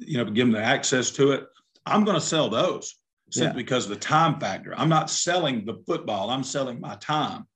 you 0.00 0.18
know, 0.18 0.24
give 0.24 0.46
them 0.46 0.52
the 0.52 0.62
access 0.62 1.10
to 1.12 1.32
it. 1.32 1.46
I'm 1.86 2.04
going 2.04 2.16
to 2.16 2.20
sell 2.20 2.50
those 2.50 2.96
simply 3.30 3.60
yeah. 3.60 3.64
because 3.64 3.84
of 3.84 3.90
the 3.90 3.96
time 3.96 4.38
factor. 4.38 4.74
I'm 4.76 4.90
not 4.90 5.10
selling 5.10 5.64
the 5.64 5.82
football. 5.86 6.30
I'm 6.30 6.44
selling 6.44 6.80
my 6.80 6.96
time. 6.96 7.46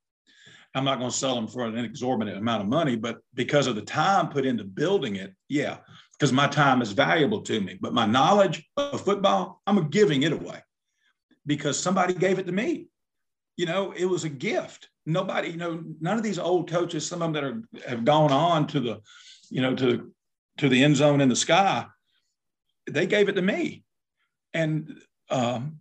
I'm 0.75 0.85
not 0.85 0.99
going 0.99 1.11
to 1.11 1.17
sell 1.17 1.35
them 1.35 1.47
for 1.47 1.67
an 1.67 1.77
exorbitant 1.79 2.39
amount 2.39 2.63
of 2.63 2.69
money, 2.69 2.97
but 2.97 3.19
because 3.35 3.67
of 3.67 3.77
the 3.77 3.83
time 3.83 4.29
put 4.29 4.47
into 4.47 4.65
building 4.65 5.17
it, 5.17 5.35
yeah, 5.49 5.79
because 6.13 6.33
my 6.33 6.47
time 6.47 6.81
is 6.81 6.93
valuable 6.93 7.43
to 7.43 7.61
me. 7.61 7.79
But 7.81 7.93
my 7.93 8.07
knowledge 8.07 8.67
of 8.77 9.03
football, 9.03 9.61
I'm 9.67 9.89
giving 9.91 10.23
it 10.23 10.33
away 10.33 10.61
because 11.47 11.79
somebody 11.79 12.15
gave 12.15 12.39
it 12.39 12.47
to 12.47 12.53
me. 12.53 12.87
You 13.57 13.67
know, 13.67 13.93
it 13.93 14.07
was 14.07 14.25
a 14.25 14.31
gift. 14.31 14.89
Nobody, 15.05 15.49
you 15.49 15.57
know, 15.57 15.83
none 16.01 16.17
of 16.17 16.23
these 16.23 16.39
old 16.39 16.71
coaches, 16.71 17.07
some 17.07 17.23
of 17.23 17.33
them 17.33 17.35
that 17.35 17.45
are 17.45 17.89
have 17.91 18.05
gone 18.05 18.33
on 18.33 18.67
to 18.69 18.81
the, 18.81 19.01
you 19.51 19.61
know, 19.61 19.75
to 19.75 20.13
to 20.59 20.69
the 20.69 20.83
end 20.83 20.97
zone 20.97 21.21
in 21.21 21.29
the 21.29 21.37
sky, 21.37 21.87
they 22.91 23.07
gave 23.07 23.29
it 23.29 23.33
to 23.33 23.43
me. 23.43 23.85
And 24.55 25.01
um, 25.31 25.79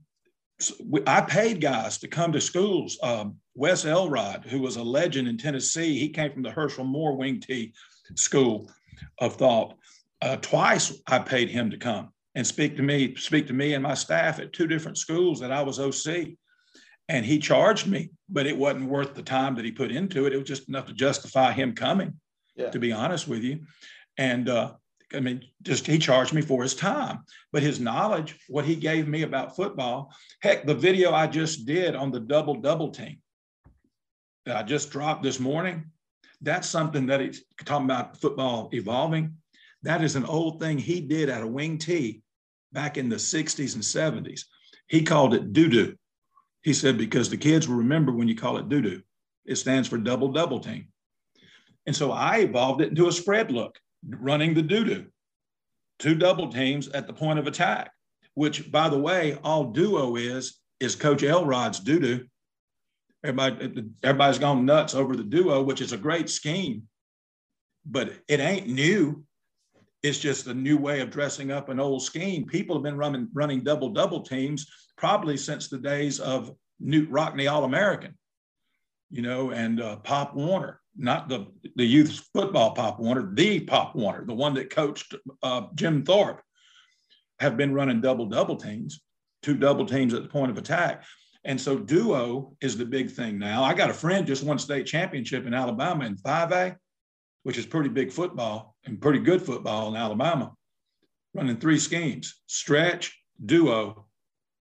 I 1.08 1.22
paid 1.22 1.62
guys 1.62 2.00
to 2.00 2.08
come 2.08 2.32
to 2.32 2.42
schools. 2.42 2.98
Um, 3.02 3.38
Wes 3.56 3.86
Elrod, 3.86 4.46
who 4.46 4.60
was 4.60 4.78
a 4.78 4.84
legend 4.84 5.28
in 5.28 5.38
Tennessee, 5.38 6.00
he 6.00 6.10
came 6.10 6.32
from 6.32 6.44
the 6.44 6.52
Herschel 6.52 6.86
Moore 6.86 7.16
Wing 7.16 7.40
T 7.40 7.74
School 8.16 8.72
of 9.20 9.36
Thought. 9.36 9.76
Uh, 10.22 10.38
twice 10.38 11.02
I 11.08 11.20
paid 11.20 11.50
him 11.50 11.70
to 11.72 11.78
come 11.78 12.10
and 12.36 12.46
speak 12.46 12.78
to 12.78 12.84
me, 12.84 13.16
speak 13.16 13.48
to 13.48 13.54
me 13.54 13.74
and 13.74 13.84
my 13.84 13.96
staff 13.96 14.40
at 14.40 14.54
two 14.54 14.68
different 14.68 14.98
schools 14.98 15.40
that 15.40 15.52
I 15.52 15.62
was 15.64 15.80
OC. 15.80 16.28
And 17.10 17.26
he 17.26 17.40
charged 17.40 17.88
me, 17.88 18.12
but 18.30 18.46
it 18.46 18.58
wasn't 18.58 18.90
worth 18.90 19.16
the 19.16 19.24
time 19.24 19.56
that 19.56 19.66
he 19.66 19.72
put 19.72 19.92
into 19.92 20.26
it. 20.26 20.34
It 20.34 20.38
was 20.38 20.48
just 20.48 20.70
enough 20.70 20.86
to 20.86 20.94
justify 20.94 21.52
him 21.52 21.74
coming, 21.74 22.14
yeah. 22.56 22.70
to 22.70 22.80
be 22.80 22.94
honest 22.94 23.28
with 23.28 23.44
you. 23.44 23.62
And 24.18 24.48
uh, 24.48 24.74
I 25.14 25.20
mean, 25.20 25.44
just 25.62 25.88
he 25.88 25.98
charged 25.98 26.32
me 26.32 26.42
for 26.42 26.64
his 26.64 26.76
time, 26.76 27.24
but 27.52 27.64
his 27.64 27.80
knowledge, 27.82 28.40
what 28.48 28.64
he 28.64 28.76
gave 28.76 29.08
me 29.10 29.24
about 29.24 29.56
football, 29.56 30.14
heck, 30.42 30.66
the 30.66 30.76
video 30.76 31.12
I 31.12 31.28
just 31.28 31.66
did 31.66 31.96
on 31.96 32.12
the 32.12 32.20
double 32.20 32.56
double 32.56 32.92
team 32.92 33.18
that 34.46 34.58
I 34.58 34.64
just 34.64 34.92
dropped 34.92 35.24
this 35.24 35.40
morning, 35.40 35.86
that's 36.42 36.68
something 36.68 37.06
that 37.08 37.22
he's 37.22 37.44
talking 37.66 37.86
about 37.86 38.18
football 38.18 38.70
evolving. 38.74 39.36
That 39.84 40.04
is 40.04 40.16
an 40.16 40.26
old 40.26 40.60
thing 40.60 40.78
he 40.78 41.02
did 41.02 41.30
at 41.30 41.44
a 41.44 41.48
wing 41.48 41.78
T 41.78 42.22
back 42.72 42.98
in 42.98 43.10
the 43.10 43.16
60s 43.18 43.76
and 43.76 43.84
70s. 44.26 44.42
He 44.88 45.04
called 45.04 45.34
it 45.34 45.54
doo 45.54 45.70
doo. 45.70 45.96
He 46.64 46.74
said, 46.74 46.98
because 46.98 47.30
the 47.30 47.38
kids 47.38 47.68
will 47.68 47.78
remember 47.78 48.12
when 48.12 48.28
you 48.28 48.36
call 48.36 48.58
it 48.58 48.70
doo 48.70 48.82
doo, 48.82 49.02
it 49.46 49.56
stands 49.56 49.88
for 49.88 49.98
double 49.98 50.32
double 50.32 50.60
team. 50.60 50.88
And 51.86 51.96
so 51.96 52.12
I 52.12 52.40
evolved 52.40 52.82
it 52.82 52.90
into 52.90 53.08
a 53.08 53.12
spread 53.12 53.52
look 53.52 53.80
running 54.08 54.54
the 54.54 54.62
doo-doo. 54.62 55.08
Two 56.00 56.16
double 56.16 56.52
teams 56.52 56.88
at 56.90 57.08
the 57.08 57.14
point 57.14 57.40
of 57.40 57.48
attack, 57.48 57.92
which, 58.34 58.72
by 58.72 58.90
the 58.90 59.00
way, 59.00 59.38
all 59.44 59.72
duo 59.72 60.16
is 60.16 60.60
is 60.80 60.96
Coach 60.96 61.24
Elrod's 61.24 61.80
doo-doo. 61.80 62.26
Everybody, 63.24 63.86
everybody's 64.04 64.40
gone 64.40 64.66
nuts 64.66 64.96
over 64.96 65.16
the 65.16 65.24
duo, 65.24 65.62
which 65.62 65.82
is 65.82 65.94
a 65.94 65.98
great 65.98 66.30
scheme, 66.30 66.84
but 67.86 68.14
it 68.28 68.40
ain't 68.40 68.68
new. 68.68 69.24
It's 70.02 70.18
just 70.18 70.48
a 70.48 70.54
new 70.54 70.78
way 70.78 71.02
of 71.02 71.12
dressing 71.12 71.52
up 71.52 71.70
an 71.70 71.80
old 71.80 72.02
scheme. 72.02 72.46
People 72.46 72.76
have 72.76 72.84
been 72.84 72.98
running 72.98 73.30
running 73.34 73.64
double 73.64 73.90
double 73.90 74.22
teams 74.22 74.66
probably 74.98 75.38
since 75.38 75.68
the 75.68 75.78
days 75.78 76.20
of 76.20 76.52
Knute 76.84 77.10
Rockne 77.10 77.48
All 77.48 77.64
American, 77.64 78.18
you 79.12 79.22
know, 79.22 79.52
and 79.52 79.80
uh, 79.80 79.98
Pop 79.98 80.36
Warner 80.36 80.82
not 80.98 81.30
the, 81.30 81.48
the 81.76 81.86
youth 81.86 82.28
football 82.34 82.72
Pop 82.72 83.00
Warner, 83.00 83.32
the 83.34 83.62
Pop 83.62 83.96
Warner, 83.96 84.26
the 84.26 84.34
one 84.34 84.54
that 84.56 84.70
coached 84.70 85.16
uh, 85.44 85.64
Jim 85.76 86.04
Thorpe, 86.04 86.42
have 87.40 87.58
been 87.58 87.74
running 87.74 88.02
double 88.02 88.26
double 88.26 88.56
teams, 88.56 89.02
two 89.42 89.56
double 89.56 89.86
teams 89.86 90.14
at 90.14 90.24
the 90.24 90.30
point 90.30 90.52
of 90.52 90.58
attack. 90.58 91.04
And 91.44 91.60
so 91.60 91.78
duo 91.78 92.56
is 92.62 92.78
the 92.78 92.86
big 92.86 93.10
thing 93.10 93.40
now. 93.40 93.64
I 93.64 93.74
got 93.74 93.90
a 93.90 93.94
friend 93.94 94.28
just 94.28 94.44
won 94.44 94.60
state 94.60 94.86
championship 94.86 95.46
in 95.46 95.54
Alabama 95.54 96.06
in 96.06 96.16
5A, 96.16 96.76
which 97.44 97.58
is 97.58 97.66
pretty 97.66 97.90
big 97.90 98.12
football 98.12 98.76
and 98.86 99.02
pretty 99.02 99.20
good 99.20 99.42
football 99.42 99.90
in 99.90 99.96
Alabama, 99.96 100.54
running 101.34 101.58
three 101.58 101.80
schemes: 101.80 102.42
stretch, 102.46 103.18
duo, 103.44 104.06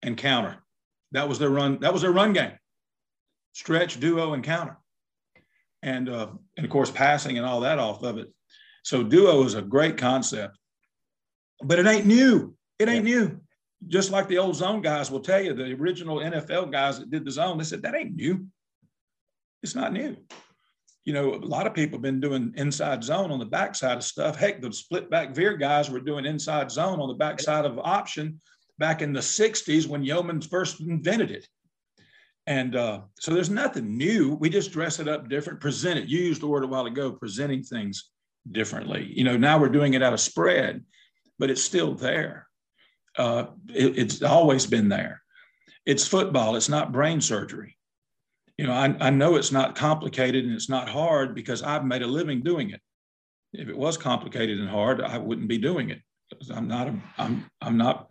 and 0.03 0.16
counter. 0.16 0.64
That 1.12 1.28
was 1.28 1.39
their 1.39 1.51
run. 1.51 1.81
That 1.81 1.93
was 1.93 2.03
their 2.03 2.12
run 2.12 2.33
game. 2.33 2.53
Stretch, 3.53 4.01
duo, 4.01 4.33
and 4.33 4.43
counter 4.43 4.78
and 5.83 6.09
uh, 6.09 6.28
and 6.57 6.64
of 6.64 6.70
course 6.70 6.91
passing 6.91 7.39
and 7.39 7.47
all 7.47 7.61
that 7.61 7.78
off 7.78 8.03
of 8.03 8.18
it. 8.18 8.28
So 8.83 9.03
duo 9.03 9.45
is 9.45 9.55
a 9.55 9.62
great 9.62 9.97
concept, 9.97 10.59
but 11.62 11.78
it 11.78 11.87
ain't 11.87 12.07
new. 12.07 12.55
It 12.78 12.89
ain't 12.89 13.07
yeah. 13.07 13.18
new. 13.18 13.41
Just 13.89 14.11
like 14.11 14.28
the 14.28 14.39
old 14.39 14.57
zone 14.57 14.83
guys 14.83 15.11
will 15.11 15.20
tell 15.20 15.41
you, 15.41 15.55
the 15.55 15.72
original 15.72 16.18
NFL 16.18 16.70
guys 16.70 16.99
that 16.99 17.11
did 17.11 17.24
the 17.24 17.31
zone, 17.31 17.59
they 17.59 17.64
said 17.64 17.83
that 17.83 17.95
ain't 17.95 18.14
new. 18.14 18.47
It's 19.62 19.74
not 19.74 19.93
new. 19.93 20.16
You 21.05 21.14
know, 21.14 21.35
a 21.35 21.37
lot 21.37 21.66
of 21.66 21.74
people 21.74 21.97
have 21.97 22.03
been 22.03 22.20
doing 22.20 22.53
inside 22.57 23.03
zone 23.03 23.31
on 23.31 23.39
the 23.39 23.47
backside 23.47 23.97
of 23.97 24.05
stuff. 24.05 24.37
Heck, 24.37 24.61
the 24.61 24.72
split 24.72 25.11
back 25.11 25.35
veer 25.35 25.57
guys 25.57 25.91
were 25.91 26.01
doing 26.01 26.26
inside 26.26 26.70
zone 26.70 27.01
on 27.01 27.09
the 27.09 27.14
backside 27.14 27.64
of 27.64 27.78
option 27.78 28.39
back 28.78 29.03
in 29.03 29.12
the 29.12 29.20
60s 29.20 29.87
when 29.87 30.05
Yeomans 30.05 30.49
first 30.49 30.81
invented 30.81 31.31
it. 31.31 31.47
And 32.47 32.76
uh, 32.76 33.03
so 33.18 33.33
there's 33.33 33.51
nothing 33.51 33.97
new. 33.97 34.35
We 34.35 34.51
just 34.51 34.72
dress 34.72 34.99
it 34.99 35.09
up 35.09 35.28
different, 35.28 35.61
present 35.61 36.01
it. 36.01 36.09
You 36.09 36.18
used 36.18 36.43
the 36.43 36.49
word 36.49 36.64
a 36.64 36.66
while 36.66 36.87
ago, 36.87 37.12
presenting 37.12 37.62
things 37.62 38.11
differently. 38.51 39.11
You 39.14 39.24
know, 39.24 39.37
now 39.37 39.59
we're 39.59 39.68
doing 39.68 39.95
it 39.95 40.03
out 40.03 40.12
of 40.12 40.20
spread, 40.20 40.85
but 41.39 41.51
it's 41.51 41.62
still 41.62 41.95
there. 41.95 42.47
Uh, 43.17 43.47
it, 43.69 43.99
it's 43.99 44.23
always 44.23 44.67
been 44.67 44.89
there. 44.89 45.23
It's 45.87 46.07
football. 46.07 46.57
It's 46.57 46.69
not 46.69 46.93
brain 46.93 47.21
surgery. 47.21 47.77
You 48.57 48.67
know, 48.67 48.73
I, 48.73 48.95
I 49.01 49.11
know 49.11 49.37
it's 49.37 49.53
not 49.53 49.75
complicated 49.75 50.45
and 50.45 50.55
it's 50.55 50.69
not 50.69 50.89
hard 50.89 51.35
because 51.35 51.63
I've 51.63 51.85
made 51.85 52.03
a 52.03 52.07
living 52.07 52.43
doing 52.43 52.71
it. 52.71 52.81
If 53.53 53.69
it 53.69 53.77
was 53.77 53.97
complicated 53.97 54.61
and 54.61 54.69
hard, 54.69 55.01
I 55.01 55.19
wouldn't 55.19 55.49
be 55.49 55.59
doing 55.59 55.91
it. 55.91 56.01
I'm 56.55 56.69
not 56.69 56.89
a, 56.89 56.95
I'm, 57.19 57.47
I'm 57.61 57.77
not, 57.77 58.09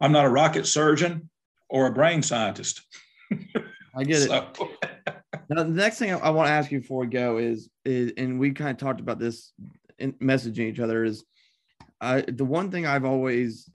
I'm 0.00 0.12
not 0.12 0.26
a 0.26 0.30
rocket 0.30 0.66
surgeon 0.66 1.30
or 1.68 1.86
a 1.86 1.92
brain 1.92 2.22
scientist. 2.22 2.82
I 3.96 4.04
get 4.04 4.28
so. 4.28 4.48
it. 4.82 5.16
now, 5.48 5.62
the 5.62 5.70
next 5.70 5.98
thing 5.98 6.12
I, 6.12 6.18
I 6.18 6.30
want 6.30 6.48
to 6.48 6.52
ask 6.52 6.70
you 6.70 6.80
before 6.80 7.00
we 7.00 7.06
go 7.06 7.38
is, 7.38 7.68
is 7.84 8.12
and 8.16 8.38
we 8.38 8.52
kind 8.52 8.70
of 8.70 8.76
talked 8.76 9.00
about 9.00 9.18
this 9.18 9.52
in 9.98 10.12
messaging 10.14 10.70
each 10.70 10.80
other 10.80 11.04
is 11.04 11.24
I, 12.00 12.22
the 12.22 12.44
one 12.44 12.70
thing 12.70 12.86
I've 12.86 13.04
always, 13.04 13.68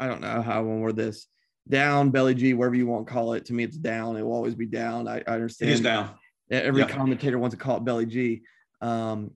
I 0.00 0.06
don't 0.06 0.22
know 0.22 0.40
how 0.40 0.58
I 0.58 0.60
want 0.62 0.78
to 0.78 0.82
word 0.82 0.96
this, 0.96 1.26
down, 1.68 2.10
belly 2.10 2.34
G, 2.34 2.54
whatever 2.54 2.74
you 2.74 2.86
want 2.86 3.06
to 3.06 3.12
call 3.12 3.34
it. 3.34 3.44
To 3.46 3.52
me, 3.52 3.64
it's 3.64 3.76
down. 3.76 4.16
It 4.16 4.22
will 4.22 4.32
always 4.32 4.54
be 4.54 4.66
down. 4.66 5.06
I, 5.06 5.22
I 5.28 5.34
understand. 5.34 5.70
It 5.70 5.74
is 5.74 5.80
down. 5.80 6.10
Every 6.50 6.80
yep. 6.80 6.90
commentator 6.90 7.38
wants 7.38 7.54
to 7.54 7.62
call 7.62 7.76
it 7.76 7.84
belly 7.84 8.06
G. 8.06 8.42
Um, 8.80 9.32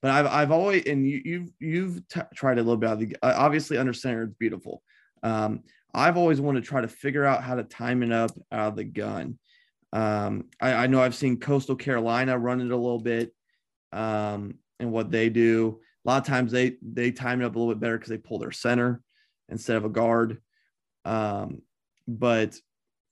but 0.00 0.12
I've, 0.12 0.26
I've 0.26 0.50
always, 0.50 0.84
and 0.86 1.06
you, 1.06 1.20
you've, 1.24 1.50
you've 1.58 2.08
t- 2.08 2.20
tried 2.34 2.58
a 2.58 2.62
little 2.62 2.76
bit 2.76 2.90
of 2.90 3.00
the, 3.00 3.16
obviously 3.22 3.76
under 3.76 3.92
center, 3.92 4.22
it's 4.22 4.34
beautiful. 4.34 4.82
Um, 5.22 5.64
I've 5.92 6.16
always 6.16 6.40
wanted 6.40 6.62
to 6.62 6.68
try 6.68 6.80
to 6.80 6.88
figure 6.88 7.24
out 7.24 7.42
how 7.42 7.54
to 7.54 7.64
time 7.64 8.02
it 8.02 8.12
up 8.12 8.30
out 8.52 8.68
of 8.68 8.76
the 8.76 8.84
gun. 8.84 9.38
Um, 9.92 10.46
I, 10.60 10.72
I, 10.74 10.86
know 10.88 11.00
I've 11.00 11.14
seen 11.14 11.38
Coastal 11.38 11.76
Carolina 11.76 12.36
run 12.36 12.60
it 12.60 12.72
a 12.72 12.76
little 12.76 12.98
bit 12.98 13.32
um, 13.92 14.58
and 14.80 14.90
what 14.90 15.10
they 15.10 15.28
do. 15.28 15.80
A 16.04 16.10
lot 16.10 16.20
of 16.20 16.26
times 16.26 16.50
they 16.50 16.76
they 16.82 17.12
time 17.12 17.40
it 17.40 17.44
up 17.44 17.54
a 17.54 17.58
little 17.58 17.72
bit 17.72 17.80
better 17.80 17.96
because 17.96 18.10
they 18.10 18.18
pull 18.18 18.40
their 18.40 18.50
center 18.50 19.00
instead 19.48 19.76
of 19.76 19.84
a 19.84 19.88
guard. 19.88 20.40
Um, 21.04 21.62
but 22.06 22.58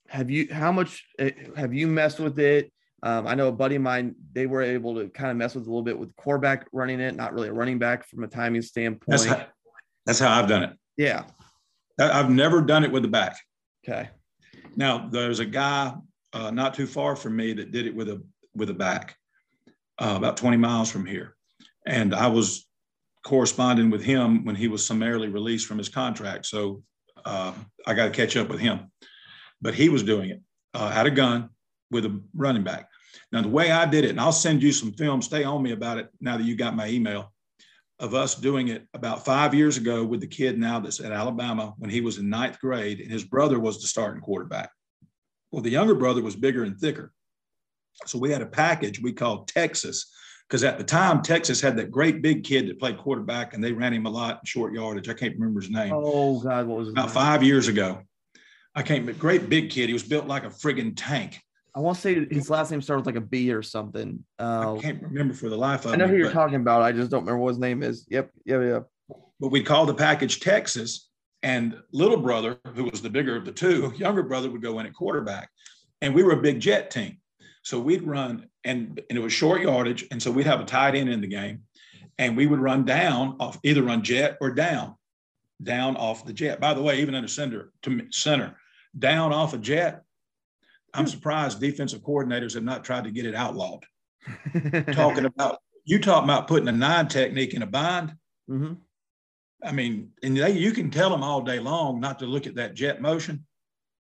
have 0.08 0.30
you 0.30 0.48
how 0.52 0.72
much 0.72 1.04
eh, 1.18 1.30
have 1.56 1.72
you 1.74 1.86
messed 1.86 2.20
with 2.20 2.38
it? 2.38 2.72
Um, 3.02 3.26
I 3.26 3.34
know 3.34 3.48
a 3.48 3.52
buddy 3.52 3.76
of 3.76 3.82
mine, 3.82 4.14
they 4.32 4.46
were 4.46 4.62
able 4.62 4.94
to 4.94 5.08
kind 5.08 5.30
of 5.30 5.36
mess 5.36 5.54
with 5.54 5.64
a 5.64 5.68
little 5.68 5.82
bit 5.82 5.98
with 5.98 6.14
quarterback 6.14 6.68
running 6.72 7.00
it, 7.00 7.16
not 7.16 7.32
really 7.32 7.48
a 7.48 7.52
running 7.52 7.78
back 7.78 8.06
from 8.06 8.22
a 8.22 8.28
timing 8.28 8.62
standpoint. 8.62 9.08
That's 9.08 9.24
how, 9.24 9.46
that's 10.06 10.18
how 10.20 10.38
I've 10.38 10.48
done 10.48 10.62
it. 10.62 10.78
Yeah. 10.96 11.24
I've 11.98 12.30
never 12.30 12.60
done 12.60 12.84
it 12.84 12.92
with 12.92 13.02
the 13.02 13.08
back. 13.08 13.36
Okay. 13.84 14.08
Now 14.76 15.08
there's 15.10 15.40
a 15.40 15.44
guy 15.44 15.94
uh, 16.32 16.50
not 16.50 16.74
too 16.74 16.86
far 16.86 17.16
from 17.16 17.36
me 17.36 17.52
that 17.54 17.72
did 17.72 17.86
it 17.86 17.94
with 17.94 18.08
a 18.08 18.22
with 18.54 18.70
a 18.70 18.74
back, 18.74 19.16
uh, 19.98 20.14
about 20.16 20.36
20 20.36 20.56
miles 20.58 20.90
from 20.90 21.06
here, 21.06 21.36
and 21.86 22.14
I 22.14 22.26
was 22.26 22.66
corresponding 23.24 23.90
with 23.90 24.02
him 24.02 24.44
when 24.44 24.56
he 24.56 24.68
was 24.68 24.84
summarily 24.84 25.28
released 25.28 25.66
from 25.66 25.78
his 25.78 25.88
contract. 25.88 26.46
So 26.46 26.82
uh, 27.24 27.52
I 27.86 27.94
got 27.94 28.06
to 28.06 28.10
catch 28.10 28.36
up 28.36 28.48
with 28.48 28.60
him, 28.60 28.90
but 29.60 29.74
he 29.74 29.88
was 29.88 30.02
doing 30.02 30.30
it 30.30 30.40
uh, 30.74 30.90
had 30.90 31.06
a 31.06 31.10
gun 31.10 31.50
with 31.90 32.04
a 32.06 32.20
running 32.34 32.64
back. 32.64 32.88
Now 33.30 33.42
the 33.42 33.48
way 33.48 33.70
I 33.70 33.86
did 33.86 34.04
it, 34.04 34.10
and 34.10 34.20
I'll 34.20 34.32
send 34.32 34.62
you 34.62 34.72
some 34.72 34.92
film. 34.92 35.22
Stay 35.22 35.44
on 35.44 35.62
me 35.62 35.72
about 35.72 35.98
it 35.98 36.08
now 36.20 36.36
that 36.36 36.44
you 36.44 36.56
got 36.56 36.76
my 36.76 36.88
email 36.88 37.32
of 37.98 38.14
us 38.14 38.34
doing 38.34 38.68
it 38.68 38.86
about 38.94 39.24
five 39.24 39.54
years 39.54 39.76
ago 39.76 40.04
with 40.04 40.20
the 40.20 40.26
kid 40.26 40.58
now 40.58 40.80
that's 40.80 41.00
at 41.00 41.12
Alabama 41.12 41.74
when 41.78 41.90
he 41.90 42.00
was 42.00 42.18
in 42.18 42.28
ninth 42.28 42.58
grade, 42.60 43.00
and 43.00 43.10
his 43.10 43.24
brother 43.24 43.60
was 43.60 43.80
the 43.80 43.86
starting 43.86 44.22
quarterback. 44.22 44.70
Well, 45.50 45.62
the 45.62 45.70
younger 45.70 45.94
brother 45.94 46.22
was 46.22 46.34
bigger 46.34 46.64
and 46.64 46.78
thicker. 46.78 47.12
So 48.06 48.18
we 48.18 48.30
had 48.30 48.42
a 48.42 48.46
package 48.46 49.00
we 49.00 49.12
called 49.12 49.48
Texas, 49.48 50.10
because 50.52 50.64
at 50.64 50.76
the 50.76 50.84
time, 50.84 51.22
Texas 51.22 51.62
had 51.62 51.78
that 51.78 51.90
great 51.90 52.20
big 52.20 52.44
kid 52.44 52.68
that 52.68 52.78
played 52.78 52.98
quarterback 52.98 53.54
and 53.54 53.64
they 53.64 53.72
ran 53.72 53.94
him 53.94 54.04
a 54.04 54.10
lot 54.10 54.40
in 54.40 54.44
short 54.44 54.74
yardage. 54.74 55.08
I 55.08 55.14
can't 55.14 55.32
remember 55.32 55.62
his 55.62 55.70
name. 55.70 55.94
Oh, 55.94 56.40
God, 56.40 56.66
what 56.66 56.76
was 56.76 56.88
it? 56.88 56.90
About 56.90 57.06
name? 57.06 57.14
five 57.14 57.42
years 57.42 57.68
ago. 57.68 58.02
I 58.74 58.82
can't, 58.82 59.06
but 59.06 59.18
great 59.18 59.48
big 59.48 59.70
kid. 59.70 59.88
He 59.88 59.94
was 59.94 60.02
built 60.02 60.26
like 60.26 60.44
a 60.44 60.50
friggin' 60.50 60.92
tank. 60.94 61.40
I 61.74 61.80
want 61.80 61.96
to 61.96 62.02
say 62.02 62.26
his 62.30 62.50
last 62.50 62.70
name 62.70 62.82
started 62.82 63.06
with 63.06 63.14
like 63.14 63.24
a 63.24 63.26
B 63.26 63.50
or 63.50 63.62
something. 63.62 64.22
Uh, 64.38 64.74
I 64.76 64.78
can't 64.78 65.02
remember 65.02 65.32
for 65.32 65.48
the 65.48 65.56
life 65.56 65.86
of 65.86 65.92
me. 65.92 65.94
I 65.94 65.96
know 65.96 66.04
me, 66.04 66.10
who 66.10 66.16
you're 66.18 66.32
talking 66.32 66.56
about. 66.56 66.82
I 66.82 66.92
just 66.92 67.10
don't 67.10 67.20
remember 67.20 67.38
what 67.38 67.48
his 67.48 67.58
name 67.58 67.82
is. 67.82 68.06
Yep, 68.10 68.30
yeah, 68.44 68.60
yeah. 68.60 68.80
But 69.40 69.48
we 69.48 69.62
called 69.62 69.88
the 69.88 69.94
package 69.94 70.40
Texas, 70.40 71.08
and 71.42 71.78
little 71.92 72.18
brother, 72.18 72.60
who 72.74 72.84
was 72.84 73.00
the 73.00 73.08
bigger 73.08 73.36
of 73.36 73.46
the 73.46 73.52
two, 73.52 73.90
younger 73.96 74.22
brother 74.22 74.50
would 74.50 74.60
go 74.60 74.80
in 74.80 74.86
at 74.86 74.92
quarterback, 74.92 75.48
and 76.02 76.14
we 76.14 76.22
were 76.22 76.32
a 76.32 76.42
big 76.42 76.60
jet 76.60 76.90
team. 76.90 77.16
So 77.62 77.78
we'd 77.78 78.02
run, 78.02 78.48
and, 78.64 79.00
and 79.08 79.18
it 79.18 79.22
was 79.22 79.32
short 79.32 79.62
yardage, 79.62 80.06
and 80.10 80.22
so 80.22 80.30
we'd 80.30 80.46
have 80.46 80.60
a 80.60 80.64
tight 80.64 80.94
end 80.94 81.08
in 81.08 81.20
the 81.20 81.28
game, 81.28 81.62
and 82.18 82.36
we 82.36 82.46
would 82.46 82.60
run 82.60 82.84
down 82.84 83.36
off 83.38 83.58
either 83.62 83.82
run 83.82 84.02
jet 84.02 84.36
or 84.40 84.50
down, 84.50 84.96
down 85.62 85.96
off 85.96 86.26
the 86.26 86.32
jet. 86.32 86.60
By 86.60 86.74
the 86.74 86.82
way, 86.82 87.00
even 87.00 87.14
under 87.14 87.28
center 87.28 87.72
to 87.82 88.06
center, 88.10 88.56
down 88.98 89.32
off 89.32 89.54
a 89.54 89.58
jet 89.58 90.02
I'm 90.94 91.06
surprised 91.06 91.60
defensive 91.60 92.02
coordinators 92.02 92.54
have 92.54 92.64
not 92.64 92.84
tried 92.84 93.04
to 93.04 93.10
get 93.10 93.24
it 93.24 93.34
outlawed. 93.34 93.84
talking 94.92 95.24
about 95.24 95.58
you 95.84 95.98
talking 95.98 96.24
about 96.24 96.46
putting 96.46 96.68
a 96.68 96.72
nine 96.72 97.08
technique 97.08 97.54
in 97.54 97.62
a 97.62 97.66
bind. 97.66 98.14
Mm-hmm. 98.48 98.74
I 99.64 99.72
mean, 99.72 100.10
and 100.22 100.36
they, 100.36 100.52
you 100.52 100.72
can 100.72 100.90
tell 100.90 101.10
them 101.10 101.22
all 101.22 101.40
day 101.40 101.58
long 101.58 102.00
not 102.00 102.18
to 102.20 102.26
look 102.26 102.46
at 102.46 102.56
that 102.56 102.74
jet 102.74 103.00
motion. 103.00 103.46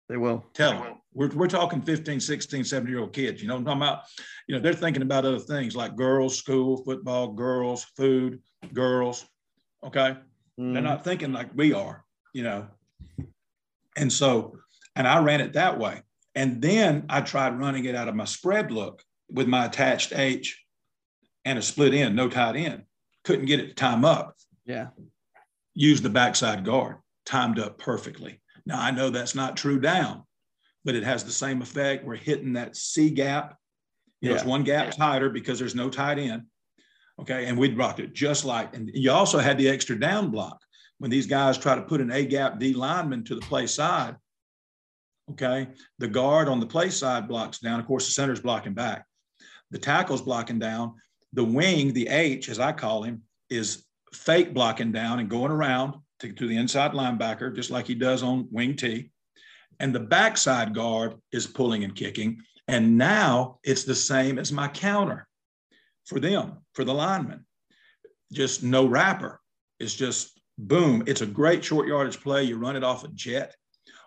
They 0.10 0.18
will. 0.18 0.46
Tell 0.54 0.74
them. 0.74 0.96
We're, 1.14 1.30
we're 1.30 1.48
talking 1.48 1.82
15, 1.82 2.20
16, 2.20 2.64
17 2.64 2.92
year 2.92 3.02
old 3.02 3.14
kids. 3.14 3.42
You 3.42 3.48
know 3.48 3.56
I'm 3.56 3.66
talking 3.66 3.82
about? 3.82 4.02
You 4.48 4.56
know, 4.56 4.62
they're 4.62 4.74
thinking 4.74 5.02
about 5.02 5.26
other 5.26 5.40
things 5.40 5.76
like 5.76 5.96
girls, 5.96 6.38
school, 6.38 6.84
football, 6.84 7.30
girls, 7.30 7.86
food, 7.96 8.42
girls. 8.74 9.26
Okay. 9.84 10.18
Mm-hmm. 10.60 10.74
They're 10.74 10.82
not 10.82 11.04
thinking 11.04 11.32
like 11.32 11.50
we 11.56 11.74
are, 11.74 12.04
you 12.34 12.44
know. 12.44 12.68
And 13.96 14.12
so, 14.12 14.58
and 14.96 15.08
I 15.08 15.20
ran 15.20 15.42
it 15.42 15.54
that 15.54 15.80
way. 15.80 16.02
And 16.36 16.62
then 16.62 17.06
I 17.10 17.22
tried 17.22 17.60
running 17.60 17.86
it 17.86 17.96
out 17.96 18.08
of 18.08 18.16
my 18.16 18.26
spread 18.26 18.72
look 18.72 19.04
with 19.30 19.48
my 19.48 19.66
attached 19.66 20.14
H 20.14 20.64
and 21.46 21.60
a 21.60 21.62
split 21.62 21.94
end, 21.94 22.16
no 22.16 22.30
tight 22.30 22.56
end. 22.56 22.84
Couldn't 23.24 23.46
get 23.46 23.60
it 23.60 23.70
to 23.70 23.74
time 23.74 24.04
up. 24.04 24.36
Yeah. 24.66 24.88
Use 25.74 26.02
the 26.02 26.10
backside 26.10 26.66
guard, 26.66 26.98
timed 27.26 27.60
up 27.60 27.78
perfectly. 27.78 28.42
Now 28.66 28.82
I 28.82 28.92
know 28.92 29.10
that's 29.10 29.36
not 29.36 29.58
true 29.58 29.80
down, 29.80 30.24
but 30.86 30.96
it 30.96 31.04
has 31.04 31.24
the 31.24 31.32
same 31.32 31.62
effect. 31.62 32.06
We're 32.06 32.16
hitting 32.16 32.54
that 32.54 32.76
C 32.76 33.10
gap. 33.10 33.58
You 34.22 34.30
know, 34.30 34.36
it's 34.36 34.46
one 34.46 34.64
gap 34.64 34.86
yeah. 34.86 34.92
tighter 34.92 35.30
because 35.30 35.60
there's 35.60 35.76
no 35.76 35.90
tight 35.90 36.18
end. 36.18 36.44
Okay. 37.20 37.46
And 37.46 37.58
we 37.58 37.70
blocked 37.70 38.00
it 38.00 38.14
just 38.14 38.46
like, 38.46 38.76
and 38.76 38.90
you 38.94 39.12
also 39.12 39.40
had 39.40 39.58
the 39.58 39.70
extra 39.70 40.00
down 40.00 40.32
block. 40.32 40.60
When 41.00 41.12
these 41.12 41.28
guys 41.28 41.58
try 41.58 41.76
to 41.76 41.82
put 41.82 42.00
an 42.00 42.12
A 42.12 42.26
gap 42.26 42.60
D 42.60 42.74
lineman 42.74 43.26
to 43.26 43.36
the 43.36 43.42
play 43.42 43.68
side, 43.68 44.16
Okay. 45.32 45.68
The 46.00 46.08
guard 46.08 46.48
on 46.48 46.60
the 46.60 46.66
play 46.66 46.90
side 46.90 47.28
blocks 47.28 47.60
down. 47.60 47.80
Of 47.80 47.86
course, 47.86 48.06
the 48.06 48.12
center's 48.12 48.42
blocking 48.42 48.74
back. 48.74 49.06
The 49.72 49.80
tackle's 49.80 50.22
blocking 50.22 50.60
down. 50.60 50.96
The 51.34 51.44
wing, 51.44 51.94
the 51.94 52.08
H, 52.10 52.50
as 52.50 52.60
I 52.60 52.74
call 52.74 53.04
him, 53.04 53.24
is 53.50 53.86
fake 54.14 54.54
blocking 54.54 54.92
down 54.92 55.20
and 55.20 55.30
going 55.30 55.52
around 55.52 55.96
to, 56.24 56.34
to 56.34 56.48
the 56.48 56.58
inside 56.58 56.92
linebacker, 56.92 57.54
just 57.56 57.70
like 57.70 57.86
he 57.86 57.96
does 57.96 58.24
on 58.24 58.48
wing 58.52 58.76
T. 58.76 59.12
And 59.80 59.94
the 59.94 60.00
backside 60.00 60.74
guard 60.74 61.16
is 61.32 61.46
pulling 61.46 61.84
and 61.84 61.96
kicking. 61.96 62.42
And 62.68 62.98
now 62.98 63.60
it's 63.64 63.84
the 63.84 63.96
same 63.96 64.40
as 64.40 64.52
my 64.52 64.68
counter 64.68 65.28
for 66.06 66.20
them, 66.20 66.60
for 66.74 66.84
the 66.86 66.94
lineman. 66.94 67.46
Just 68.32 68.64
no 68.64 68.86
wrapper. 68.86 69.40
It's 69.80 69.94
just 69.94 70.40
boom. 70.58 71.04
It's 71.08 71.22
a 71.22 71.26
great 71.26 71.64
short 71.64 71.88
yardage 71.88 72.22
play. 72.22 72.44
You 72.44 72.58
run 72.58 72.76
it 72.76 72.84
off 72.84 73.04
a 73.04 73.10
jet 73.10 73.56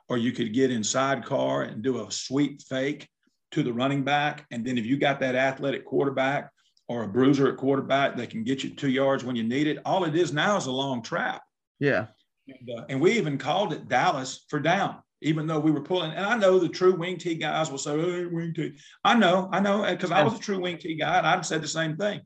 or 0.08 0.16
you 0.16 0.32
could 0.32 0.54
get 0.54 0.70
inside 0.70 1.24
car 1.24 1.62
and 1.62 1.82
do 1.82 2.04
a 2.06 2.10
sweep 2.10 2.62
fake 2.62 3.08
to 3.50 3.62
the 3.62 3.72
running 3.72 4.04
back. 4.04 4.46
And 4.50 4.64
then 4.64 4.78
if 4.78 4.86
you 4.86 4.96
got 4.96 5.20
that 5.20 5.34
athletic 5.34 5.84
quarterback 5.84 6.50
or 6.88 7.02
a 7.02 7.08
bruiser 7.08 7.48
at 7.48 7.56
quarterback 7.56 8.16
that 8.16 8.30
can 8.30 8.44
get 8.44 8.62
you 8.62 8.70
two 8.70 8.90
yards 8.90 9.24
when 9.24 9.36
you 9.36 9.42
need 9.42 9.66
it, 9.66 9.78
all 9.84 10.04
it 10.04 10.14
is 10.14 10.32
now 10.32 10.56
is 10.56 10.66
a 10.66 10.72
long 10.72 11.02
trap. 11.02 11.42
Yeah. 11.78 12.06
And, 12.48 12.78
uh, 12.78 12.84
and 12.88 13.00
we 13.00 13.12
even 13.12 13.38
called 13.38 13.72
it 13.72 13.88
Dallas 13.88 14.44
for 14.48 14.60
down, 14.60 14.98
even 15.20 15.46
though 15.46 15.58
we 15.58 15.70
were 15.70 15.82
pulling. 15.82 16.12
And 16.12 16.24
I 16.24 16.36
know 16.36 16.58
the 16.58 16.68
true 16.68 16.94
wing 16.94 17.18
T 17.18 17.34
guys 17.34 17.70
will 17.70 17.78
say, 17.78 17.90
oh, 17.90 18.28
wing 18.30 18.54
T. 18.54 18.76
I 19.04 19.14
know, 19.14 19.48
I 19.52 19.60
know, 19.60 19.84
because 19.88 20.12
I 20.12 20.22
was 20.22 20.34
a 20.34 20.38
true 20.38 20.60
wing 20.60 20.78
T 20.78 20.94
guy 20.94 21.18
and 21.18 21.26
I'd 21.26 21.44
said 21.44 21.62
the 21.62 21.68
same 21.68 21.96
thing. 21.96 22.20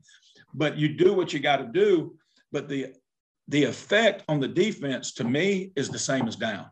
But 0.53 0.77
you 0.77 0.95
do 0.95 1.13
what 1.13 1.33
you 1.33 1.39
got 1.39 1.57
to 1.57 1.67
do. 1.67 2.15
But 2.51 2.67
the 2.67 2.93
the 3.47 3.63
effect 3.65 4.23
on 4.29 4.39
the 4.39 4.47
defense 4.47 5.13
to 5.13 5.23
me 5.23 5.71
is 5.75 5.89
the 5.89 5.99
same 5.99 6.27
as 6.27 6.35
down. 6.37 6.67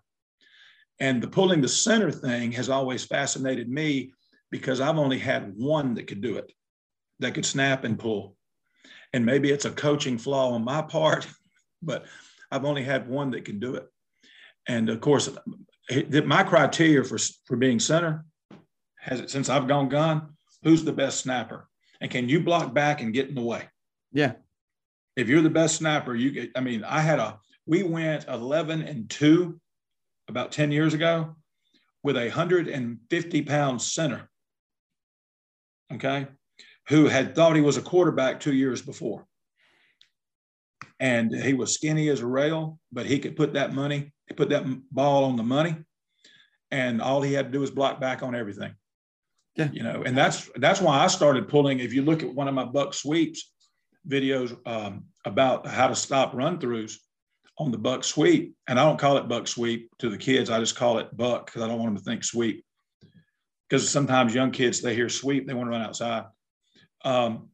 And 1.00 1.22
the 1.22 1.28
pulling 1.28 1.62
the 1.62 1.68
center 1.68 2.12
thing 2.12 2.52
has 2.54 2.70
always 2.70 3.04
fascinated 3.04 3.70
me 3.70 4.14
because 4.50 4.80
I've 4.80 4.98
only 4.98 5.20
had 5.20 5.54
one 5.56 5.94
that 5.96 6.08
could 6.08 6.22
do 6.22 6.38
it, 6.38 6.52
that 7.20 7.34
could 7.34 7.46
snap 7.46 7.84
and 7.84 8.00
pull. 8.00 8.36
And 9.14 9.26
maybe 9.26 9.50
it's 9.50 9.66
a 9.66 9.72
coaching 9.72 10.18
flaw 10.18 10.52
on 10.52 10.64
my 10.64 10.82
part, 10.82 11.28
but 11.82 12.06
I've 12.52 12.66
only 12.66 12.84
had 12.84 13.10
one 13.10 13.32
that 13.32 13.46
can 13.46 13.60
do 13.60 13.76
it. 13.76 13.88
And 14.68 14.90
of 14.90 15.02
course, 15.02 15.30
my 16.26 16.44
criteria 16.44 17.04
for, 17.04 17.18
for 17.46 17.58
being 17.58 17.80
center 17.80 18.26
has 19.00 19.20
it 19.20 19.30
since 19.30 19.50
I've 19.50 19.68
gone 19.68 19.90
gone, 19.90 20.36
who's 20.64 20.84
the 20.84 20.94
best 20.94 21.20
snapper? 21.20 21.68
And 22.02 22.12
can 22.12 22.30
you 22.30 22.40
block 22.40 22.74
back 22.74 23.02
and 23.02 23.14
get 23.14 23.30
in 23.30 23.36
the 23.36 23.42
way? 23.42 23.68
Yeah. 24.12 24.34
If 25.16 25.28
you're 25.28 25.42
the 25.42 25.50
best 25.50 25.76
snapper, 25.76 26.16
you 26.16 26.32
get, 26.32 26.52
I 26.56 26.62
mean, 26.62 26.84
I 26.84 27.02
had 27.02 27.20
a, 27.20 27.40
we 27.66 27.84
went 27.84 28.28
11 28.28 28.82
and 28.82 29.10
two 29.10 29.60
about 30.28 30.52
10 30.52 30.72
years 30.72 30.94
ago 30.94 31.36
with 32.04 32.16
a 32.16 32.28
150 32.28 33.42
pound 33.44 33.82
center, 33.82 34.30
okay, 35.94 36.28
who 36.88 37.08
had 37.08 37.36
thought 37.36 37.56
he 37.56 37.62
was 37.62 37.78
a 37.78 37.82
quarterback 37.82 38.40
two 38.40 38.54
years 38.54 38.82
before. 38.82 39.26
And 41.00 41.34
he 41.34 41.54
was 41.54 41.74
skinny 41.74 42.10
as 42.10 42.20
a 42.20 42.28
rail, 42.28 42.80
but 42.92 43.06
he 43.06 43.20
could 43.20 43.36
put 43.36 43.54
that 43.54 43.74
money, 43.74 44.12
put 44.36 44.50
that 44.50 44.66
ball 44.92 45.26
on 45.26 45.38
the 45.38 45.44
money. 45.44 45.76
And 46.72 47.02
all 47.02 47.22
he 47.22 47.34
had 47.34 47.48
to 47.48 47.52
do 47.52 47.62
was 47.62 47.72
block 47.72 48.00
back 48.02 48.22
on 48.22 48.36
everything. 48.36 48.76
Yeah. 49.56 49.70
You 49.72 49.84
know, 49.84 50.04
and 50.06 50.18
that's 50.18 50.50
that's 50.56 50.82
why 50.82 51.00
I 51.00 51.08
started 51.08 51.50
pulling. 51.50 51.80
If 51.80 51.94
you 51.94 52.04
look 52.04 52.22
at 52.22 52.34
one 52.34 52.48
of 52.48 52.54
my 52.54 52.66
buck 52.66 52.94
sweeps 52.94 53.52
videos 54.08 54.56
um, 54.68 55.06
about 55.26 55.68
how 55.68 55.88
to 55.88 55.96
stop 55.96 56.34
run 56.34 56.60
throughs, 56.60 56.96
on 57.60 57.72
the 57.72 57.78
buck 57.78 58.04
sweep, 58.06 58.56
and 58.68 58.80
I 58.80 58.86
don't 58.86 58.98
call 58.98 59.18
it 59.18 59.28
buck 59.28 59.48
sweep 59.48 59.92
to 60.00 60.10
the 60.10 60.18
kids. 60.18 60.50
I 60.50 60.60
just 60.60 60.78
call 60.78 60.98
it 60.98 61.16
buck 61.16 61.46
because 61.46 61.62
I 61.62 61.68
don't 61.68 61.78
want 61.78 61.94
them 61.94 61.98
to 61.98 62.10
think 62.10 62.24
sweep. 62.24 62.64
Because 63.68 63.88
sometimes 63.88 64.34
young 64.34 64.52
kids 64.52 64.82
they 64.82 64.96
hear 64.96 65.10
sweep, 65.10 65.46
they 65.46 65.54
want 65.54 65.68
to 65.68 65.72
run 65.72 65.82
outside. 65.82 66.26
Um, 67.04 67.50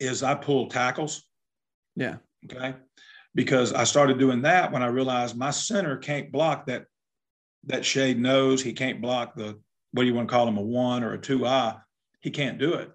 is 0.00 0.22
I 0.22 0.34
pull 0.34 0.68
tackles. 0.68 1.22
Yeah. 2.00 2.16
Okay. 2.50 2.74
Because 3.34 3.74
I 3.74 3.84
started 3.84 4.18
doing 4.18 4.42
that 4.42 4.72
when 4.72 4.82
I 4.82 4.86
realized 4.86 5.36
my 5.36 5.50
center 5.50 5.98
can't 5.98 6.32
block 6.32 6.66
that 6.66 6.86
that 7.64 7.84
shade 7.84 8.18
nose. 8.18 8.62
He 8.62 8.72
can't 8.72 9.02
block 9.02 9.36
the 9.36 9.60
what 9.92 10.02
do 10.02 10.08
you 10.08 10.14
want 10.14 10.28
to 10.28 10.32
call 10.32 10.48
him 10.48 10.56
a 10.56 10.62
one 10.62 11.04
or 11.04 11.12
a 11.12 11.20
two 11.20 11.46
eye. 11.46 11.76
He 12.20 12.30
can't 12.30 12.58
do 12.58 12.74
it. 12.74 12.90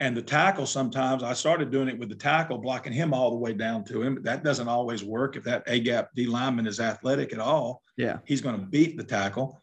And 0.00 0.16
the 0.16 0.22
tackle, 0.22 0.66
sometimes 0.66 1.22
I 1.22 1.32
started 1.34 1.70
doing 1.70 1.88
it 1.88 1.98
with 1.98 2.08
the 2.08 2.16
tackle, 2.16 2.58
blocking 2.58 2.92
him 2.92 3.14
all 3.14 3.30
the 3.30 3.36
way 3.36 3.52
down 3.52 3.84
to 3.84 4.02
him. 4.02 4.14
But 4.14 4.24
that 4.24 4.42
doesn't 4.42 4.68
always 4.68 5.04
work. 5.04 5.36
If 5.36 5.44
that 5.44 5.62
A 5.68 5.78
gap 5.78 6.10
D 6.16 6.26
lineman 6.26 6.66
is 6.66 6.80
athletic 6.80 7.32
at 7.32 7.38
all, 7.38 7.82
yeah, 7.96 8.18
he's 8.24 8.40
going 8.40 8.58
to 8.58 8.66
beat 8.66 8.96
the 8.96 9.04
tackle. 9.04 9.62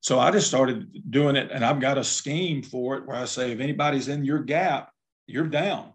So 0.00 0.20
I 0.20 0.30
just 0.30 0.46
started 0.46 1.10
doing 1.10 1.34
it, 1.34 1.50
and 1.50 1.64
I've 1.64 1.80
got 1.80 1.98
a 1.98 2.04
scheme 2.04 2.62
for 2.62 2.96
it 2.96 3.06
where 3.06 3.16
I 3.16 3.24
say, 3.24 3.50
if 3.50 3.58
anybody's 3.58 4.06
in 4.06 4.24
your 4.24 4.38
gap, 4.38 4.92
you're 5.26 5.48
down, 5.48 5.94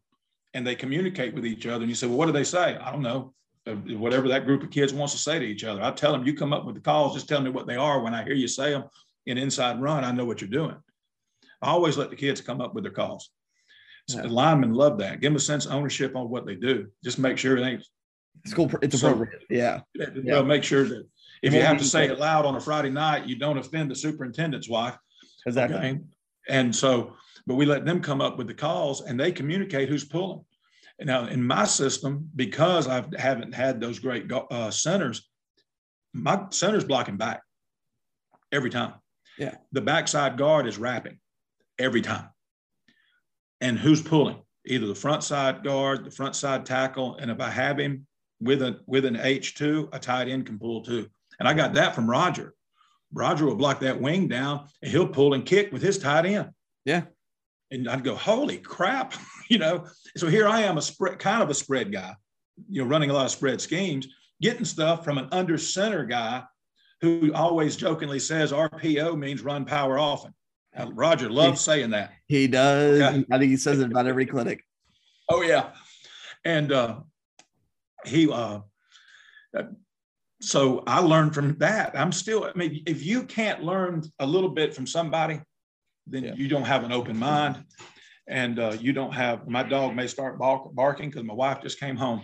and 0.53 0.65
they 0.65 0.75
communicate 0.75 1.33
with 1.33 1.45
each 1.45 1.65
other. 1.65 1.83
And 1.83 1.89
you 1.89 1.95
say, 1.95 2.07
well, 2.07 2.17
what 2.17 2.25
do 2.25 2.31
they 2.31 2.43
say? 2.43 2.77
I 2.77 2.91
don't 2.91 3.01
know. 3.01 3.33
Uh, 3.67 3.73
whatever 3.97 4.27
that 4.27 4.45
group 4.45 4.63
of 4.63 4.71
kids 4.71 4.91
wants 4.91 5.13
to 5.13 5.19
say 5.19 5.37
to 5.37 5.45
each 5.45 5.63
other. 5.63 5.83
I 5.83 5.91
tell 5.91 6.11
them, 6.11 6.25
you 6.25 6.33
come 6.33 6.51
up 6.51 6.65
with 6.65 6.75
the 6.75 6.81
calls, 6.81 7.13
just 7.13 7.29
tell 7.29 7.41
me 7.41 7.51
what 7.51 7.67
they 7.67 7.75
are. 7.75 8.01
When 8.01 8.13
I 8.13 8.23
hear 8.23 8.33
you 8.33 8.47
say 8.47 8.71
them 8.71 8.85
in 9.27 9.37
inside 9.37 9.79
run, 9.79 10.03
I 10.03 10.11
know 10.11 10.25
what 10.25 10.41
you're 10.41 10.49
doing. 10.49 10.75
I 11.61 11.69
always 11.69 11.95
let 11.95 12.09
the 12.09 12.15
kids 12.15 12.41
come 12.41 12.59
up 12.59 12.73
with 12.73 12.83
their 12.83 12.91
calls. 12.91 13.29
Yeah. 14.07 14.23
Linemen 14.23 14.73
love 14.73 14.97
that. 14.97 15.21
Give 15.21 15.29
them 15.29 15.35
a 15.35 15.39
sense 15.39 15.67
of 15.67 15.73
ownership 15.73 16.15
on 16.15 16.29
what 16.29 16.45
they 16.45 16.55
do. 16.55 16.87
Just 17.03 17.19
make 17.19 17.37
sure 17.37 17.51
everything's 17.51 17.89
school. 18.47 18.69
It's 18.81 18.99
so, 18.99 19.11
appropriate. 19.11 19.43
Yeah. 19.49 19.81
Well, 19.95 20.09
yeah. 20.23 20.41
make 20.41 20.63
sure 20.63 20.85
that 20.85 21.07
if 21.43 21.53
you 21.53 21.61
have 21.61 21.77
to 21.77 21.83
say 21.83 22.07
it 22.07 22.19
loud 22.19 22.45
on 22.45 22.55
a 22.55 22.59
Friday 22.59 22.89
night, 22.89 23.27
you 23.27 23.35
don't 23.35 23.57
offend 23.57 23.91
the 23.91 23.95
superintendent's 23.95 24.69
wife. 24.69 24.97
Exactly. 25.45 25.77
Okay? 25.77 25.99
And 26.49 26.75
so, 26.75 27.13
but 27.51 27.57
we 27.57 27.65
let 27.65 27.83
them 27.83 27.99
come 27.99 28.21
up 28.21 28.37
with 28.37 28.47
the 28.47 28.53
calls 28.53 29.01
and 29.01 29.19
they 29.19 29.29
communicate 29.29 29.89
who's 29.89 30.05
pulling. 30.05 30.45
Now, 31.01 31.25
in 31.25 31.45
my 31.45 31.65
system, 31.65 32.29
because 32.33 32.87
I 32.87 33.03
haven't 33.17 33.53
had 33.53 33.81
those 33.81 33.99
great 33.99 34.31
uh, 34.31 34.71
centers, 34.71 35.29
my 36.13 36.45
center's 36.51 36.85
blocking 36.85 37.17
back 37.17 37.41
every 38.53 38.69
time. 38.69 38.93
Yeah. 39.37 39.55
The 39.73 39.81
backside 39.81 40.37
guard 40.37 40.65
is 40.65 40.77
wrapping 40.77 41.19
every 41.77 41.99
time. 41.99 42.29
And 43.59 43.77
who's 43.77 44.01
pulling? 44.01 44.41
Either 44.65 44.87
the 44.87 44.95
front 44.95 45.21
side 45.21 45.61
guard, 45.61 46.05
the 46.05 46.11
front 46.11 46.37
side 46.37 46.65
tackle, 46.65 47.17
and 47.17 47.29
if 47.29 47.41
I 47.41 47.49
have 47.49 47.77
him 47.77 48.07
with 48.39 48.61
a 48.61 48.79
with 48.87 49.03
an 49.03 49.17
H 49.17 49.55
two, 49.55 49.89
a 49.91 49.99
tight 49.99 50.29
end 50.29 50.45
can 50.45 50.57
pull 50.57 50.83
too. 50.83 51.09
And 51.37 51.49
I 51.49 51.53
got 51.53 51.73
that 51.73 51.95
from 51.95 52.09
Roger. 52.09 52.53
Roger 53.11 53.45
will 53.45 53.55
block 53.55 53.81
that 53.81 53.99
wing 53.99 54.29
down, 54.29 54.69
and 54.81 54.89
he'll 54.89 55.09
pull 55.09 55.33
and 55.33 55.45
kick 55.45 55.73
with 55.73 55.81
his 55.81 55.97
tight 55.97 56.25
end. 56.25 56.51
Yeah. 56.85 57.03
And 57.71 57.89
I'd 57.89 58.03
go, 58.03 58.15
holy 58.15 58.57
crap, 58.57 59.13
you 59.49 59.57
know. 59.57 59.85
So 60.17 60.27
here 60.27 60.47
I 60.47 60.61
am, 60.61 60.77
a 60.77 60.81
spread 60.81 61.19
kind 61.19 61.41
of 61.41 61.49
a 61.49 61.53
spread 61.53 61.91
guy, 61.91 62.15
you 62.69 62.83
know, 62.83 62.89
running 62.89 63.09
a 63.09 63.13
lot 63.13 63.25
of 63.25 63.31
spread 63.31 63.61
schemes, 63.61 64.07
getting 64.41 64.65
stuff 64.65 65.03
from 65.03 65.17
an 65.17 65.29
under 65.31 65.57
center 65.57 66.05
guy 66.05 66.43
who 67.01 67.33
always 67.33 67.75
jokingly 67.75 68.19
says 68.19 68.51
RPO 68.51 69.17
means 69.17 69.41
run 69.41 69.65
power 69.65 69.97
often. 69.97 70.33
Uh, 70.77 70.89
Roger 70.93 71.29
loves 71.29 71.59
saying 71.61 71.89
that. 71.89 72.13
He 72.27 72.47
does. 72.47 73.01
Okay. 73.01 73.25
I 73.31 73.37
think 73.37 73.49
he 73.49 73.57
says 73.57 73.79
it 73.79 73.91
about 73.91 74.07
every 74.07 74.25
clinic. 74.25 74.63
Oh 75.33 75.43
yeah, 75.43 75.69
and 76.43 76.73
uh, 76.73 76.99
he. 78.03 78.29
Uh, 78.29 78.59
so 80.41 80.83
I 80.85 80.99
learned 80.99 81.33
from 81.33 81.57
that. 81.59 81.97
I'm 81.97 82.11
still. 82.11 82.43
I 82.43 82.51
mean, 82.53 82.83
if 82.85 83.05
you 83.05 83.23
can't 83.23 83.63
learn 83.63 84.03
a 84.19 84.25
little 84.25 84.49
bit 84.49 84.73
from 84.75 84.85
somebody, 84.85 85.39
then 86.07 86.23
yeah. 86.23 86.33
you 86.33 86.47
don't 86.47 86.65
have 86.65 86.83
an 86.83 86.91
open 86.91 87.17
mind, 87.17 87.63
and 88.27 88.59
uh, 88.59 88.75
you 88.79 88.93
don't 88.93 89.13
have. 89.13 89.47
My 89.47 89.63
dog 89.63 89.95
may 89.95 90.07
start 90.07 90.37
bark, 90.37 90.73
barking 90.73 91.09
because 91.09 91.23
my 91.23 91.33
wife 91.33 91.61
just 91.61 91.79
came 91.79 91.95
home. 91.95 92.23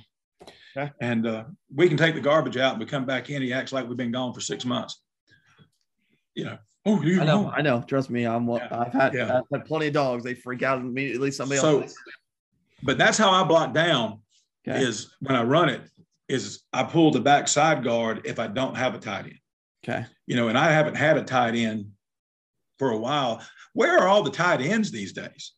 Okay. 0.75 0.91
And 1.01 1.25
uh, 1.25 1.45
we 1.73 1.87
can 1.87 1.97
take 1.97 2.13
the 2.13 2.21
garbage 2.21 2.57
out 2.57 2.73
and 2.73 2.79
we 2.79 2.85
come 2.85 3.05
back 3.05 3.29
in. 3.29 3.41
He 3.41 3.51
acts 3.51 3.73
like 3.73 3.87
we've 3.87 3.97
been 3.97 4.11
gone 4.11 4.33
for 4.33 4.41
six 4.41 4.63
months. 4.63 5.01
You 6.35 6.45
know, 6.45 6.57
Oh, 6.87 7.01
I 7.01 7.25
know, 7.25 7.43
home. 7.43 7.53
I 7.53 7.61
know. 7.61 7.83
Trust 7.85 8.09
me, 8.09 8.25
I'm. 8.25 8.47
Yeah. 8.47 8.67
I've 8.71 8.93
had 8.93 9.13
yeah. 9.13 9.39
I've 9.39 9.43
had 9.51 9.65
plenty 9.65 9.87
of 9.87 9.93
dogs. 9.93 10.23
They 10.23 10.33
freak 10.33 10.63
out 10.63 10.79
immediately. 10.79 11.31
Somebody 11.31 11.59
so, 11.59 11.81
else. 11.81 11.93
But 12.81 12.97
that's 12.97 13.17
how 13.17 13.29
I 13.31 13.43
block 13.43 13.73
down. 13.73 14.21
Okay. 14.65 14.81
Is 14.81 15.13
when 15.19 15.35
I 15.35 15.43
run 15.43 15.67
it, 15.67 15.81
is 16.29 16.63
I 16.71 16.83
pull 16.83 17.11
the 17.11 17.19
back 17.19 17.49
side 17.49 17.83
guard 17.83 18.21
if 18.23 18.39
I 18.39 18.47
don't 18.47 18.75
have 18.77 18.95
a 18.95 18.99
tight 18.99 19.25
end. 19.25 19.39
Okay. 19.83 20.05
You 20.27 20.37
know, 20.37 20.47
and 20.47 20.57
I 20.57 20.71
haven't 20.71 20.95
had 20.95 21.17
a 21.17 21.23
tight 21.23 21.55
end 21.55 21.91
for 22.77 22.91
a 22.91 22.97
while. 22.97 23.41
Where 23.73 23.97
are 23.99 24.07
all 24.07 24.23
the 24.23 24.31
tight 24.31 24.61
ends 24.61 24.91
these 24.91 25.13
days? 25.13 25.53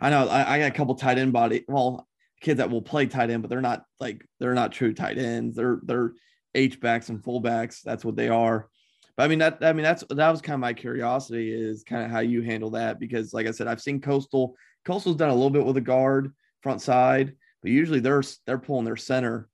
I 0.00 0.10
know. 0.10 0.28
I, 0.28 0.54
I 0.54 0.58
got 0.58 0.66
a 0.66 0.74
couple 0.74 0.94
tight 0.94 1.18
end 1.18 1.32
body. 1.32 1.64
Well, 1.68 2.08
kids 2.40 2.58
that 2.58 2.70
will 2.70 2.82
play 2.82 3.06
tight 3.06 3.30
end, 3.30 3.42
but 3.42 3.48
they're 3.48 3.60
not 3.60 3.84
like 4.00 4.26
they're 4.40 4.54
not 4.54 4.72
true 4.72 4.92
tight 4.92 5.18
ends. 5.18 5.56
They're 5.56 5.80
they're 5.84 6.12
H 6.54 6.80
backs 6.80 7.08
and 7.08 7.22
fullbacks. 7.22 7.82
That's 7.82 8.04
what 8.04 8.16
they 8.16 8.28
are. 8.28 8.68
But 9.16 9.24
I 9.24 9.28
mean 9.28 9.38
that 9.38 9.58
I 9.62 9.72
mean 9.72 9.84
that's 9.84 10.04
that 10.10 10.30
was 10.30 10.42
kind 10.42 10.54
of 10.54 10.60
my 10.60 10.72
curiosity 10.72 11.52
is 11.52 11.84
kind 11.84 12.04
of 12.04 12.10
how 12.10 12.20
you 12.20 12.42
handle 12.42 12.70
that 12.70 12.98
because 12.98 13.32
like 13.32 13.46
I 13.46 13.52
said 13.52 13.66
I've 13.66 13.80
seen 13.80 14.00
Coastal 14.00 14.56
Coastal's 14.84 15.16
done 15.16 15.30
a 15.30 15.34
little 15.34 15.50
bit 15.50 15.64
with 15.64 15.76
a 15.76 15.82
guard 15.82 16.32
front 16.62 16.80
side, 16.80 17.34
but 17.62 17.70
usually 17.70 18.00
they're 18.00 18.22
they're 18.46 18.58
pulling 18.58 18.84
their 18.84 18.96
center 18.96 19.48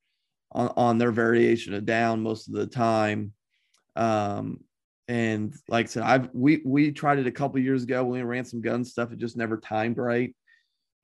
on, 0.52 0.72
on 0.76 0.98
their 0.98 1.12
variation 1.12 1.74
of 1.74 1.84
down 1.84 2.22
most 2.22 2.48
of 2.48 2.54
the 2.54 2.66
time. 2.66 3.32
Um, 3.96 4.60
and 5.08 5.54
like 5.68 5.86
I 5.86 5.88
said, 5.88 6.02
I've 6.02 6.28
we 6.34 6.60
we 6.64 6.92
tried 6.92 7.18
it 7.18 7.26
a 7.26 7.32
couple 7.32 7.58
years 7.60 7.82
ago 7.82 8.04
when 8.04 8.20
we 8.20 8.22
ran 8.22 8.44
some 8.44 8.60
gun 8.60 8.84
stuff. 8.84 9.10
It 9.10 9.18
just 9.18 9.38
never 9.38 9.56
timed 9.56 9.96
right. 9.96 10.34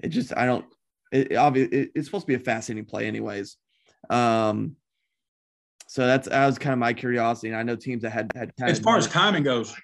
It 0.03 0.09
just 0.09 0.37
I 0.37 0.45
don't. 0.45 0.67
It, 1.11 1.35
obviously 1.37 1.79
it, 1.79 1.91
it's 1.95 2.07
supposed 2.07 2.25
to 2.25 2.27
be 2.27 2.35
a 2.35 2.39
fascinating 2.39 2.85
play 2.85 3.07
anyways. 3.07 3.57
Um, 4.11 4.77
so 5.87 6.07
that's 6.07 6.29
that 6.29 6.47
was 6.47 6.59
kind 6.59 6.75
of 6.75 6.79
my 6.79 6.93
curiosity. 6.93 7.49
And 7.49 7.57
I 7.57 7.63
know 7.63 7.77
teams 7.77 8.03
that 8.03 8.11
had 8.11 8.31
had 8.37 8.53
as 8.59 8.79
far 8.79 8.99
as 8.99 9.07
timing 9.07 9.43
goes. 9.43 9.75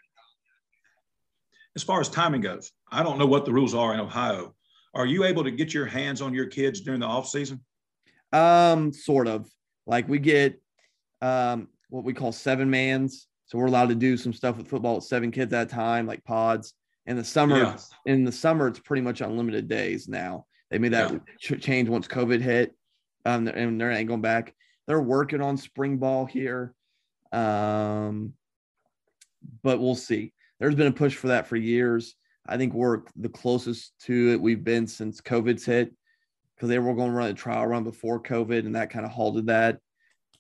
As 1.75 1.83
far 1.83 2.01
as 2.01 2.09
timing 2.09 2.43
goes, 2.43 2.73
I 2.91 3.03
don't 3.03 3.19
know 3.19 3.27
what 3.27 3.47
the 3.47 3.53
rules 3.53 3.75
are 3.75 3.95
in 3.95 4.01
Ohio. 4.01 4.55
Are 4.93 5.07
you 5.07 5.25
able 5.25 5.45
to 5.45 5.53
get 5.53 5.73
your 5.73 5.87
hands 5.87 6.21
on 6.21 6.35
your 6.35 6.47
kids 6.47 6.81
during 6.81 7.01
the 7.01 7.07
off 7.07 7.29
season? 7.29 7.61
Um, 8.33 8.93
sort 8.93 9.29
of. 9.29 9.49
Like 9.87 10.09
we 10.09 10.19
get 10.19 10.61
um 11.23 11.69
what 11.89 12.05
we 12.05 12.13
call 12.13 12.33
seven 12.33 12.69
mans. 12.69 13.29
So 13.51 13.59
we're 13.59 13.67
allowed 13.67 13.89
to 13.89 13.97
do 13.97 14.17
some 14.17 14.33
stuff 14.33 14.59
with 14.59 14.69
football 14.69 14.95
with 14.95 15.05
seven 15.05 15.33
kids 15.33 15.53
at 15.53 15.67
a 15.67 15.71
time, 15.71 16.07
like 16.07 16.23
pods. 16.23 16.73
In 17.07 17.17
the 17.17 17.25
summer, 17.25 17.57
yeah. 17.59 17.77
in 18.07 18.25
the 18.25 18.31
summer, 18.31 18.69
it's 18.69 18.79
pretty 18.79 19.03
much 19.03 19.23
unlimited 19.23 19.67
days 19.67 20.07
now. 20.07 20.47
They 20.71 20.79
made 20.79 20.93
that 20.93 21.13
yeah. 21.13 21.57
change 21.57 21.89
once 21.89 22.07
COVID 22.07 22.41
hit, 22.41 22.77
um, 23.25 23.49
and 23.49 23.81
they're 23.81 23.91
not 23.91 24.07
going 24.07 24.21
back. 24.21 24.55
They're 24.87 25.03
working 25.03 25.41
on 25.41 25.57
spring 25.57 25.97
ball 25.97 26.27
here. 26.27 26.75
Um, 27.33 28.35
but 29.65 29.81
we'll 29.81 29.97
see. 29.97 30.33
There's 30.61 30.77
been 30.77 30.87
a 30.87 30.93
push 30.93 31.17
for 31.17 31.29
that 31.29 31.49
for 31.49 31.57
years. 31.57 32.15
I 32.47 32.57
think 32.57 32.73
we're 32.73 33.03
the 33.17 33.29
closest 33.29 33.99
to 34.03 34.31
it 34.31 34.41
we've 34.41 34.63
been 34.63 34.87
since 34.87 35.21
COVID's 35.21 35.65
hit 35.65 35.93
because 36.55 36.69
they 36.69 36.79
were 36.79 36.95
going 36.95 37.11
to 37.11 37.17
run 37.17 37.31
a 37.31 37.35
trial 37.35 37.67
run 37.67 37.83
before 37.83 38.23
COVID 38.23 38.61
and 38.61 38.77
that 38.77 38.91
kind 38.91 39.05
of 39.05 39.11
halted 39.11 39.47
that. 39.47 39.79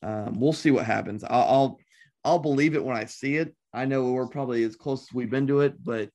Um, 0.00 0.38
we'll 0.38 0.52
see 0.52 0.70
what 0.70 0.86
happens. 0.86 1.24
I'll, 1.24 1.42
I'll, 1.42 1.78
I'll 2.24 2.38
believe 2.38 2.74
it 2.74 2.84
when 2.84 2.96
I 2.96 3.06
see 3.06 3.36
it. 3.36 3.54
I 3.72 3.84
know 3.84 4.10
we're 4.10 4.26
probably 4.26 4.64
as 4.64 4.76
close 4.76 5.02
as 5.02 5.12
we've 5.12 5.30
been 5.30 5.46
to 5.46 5.60
it, 5.60 5.82
but 5.82 6.10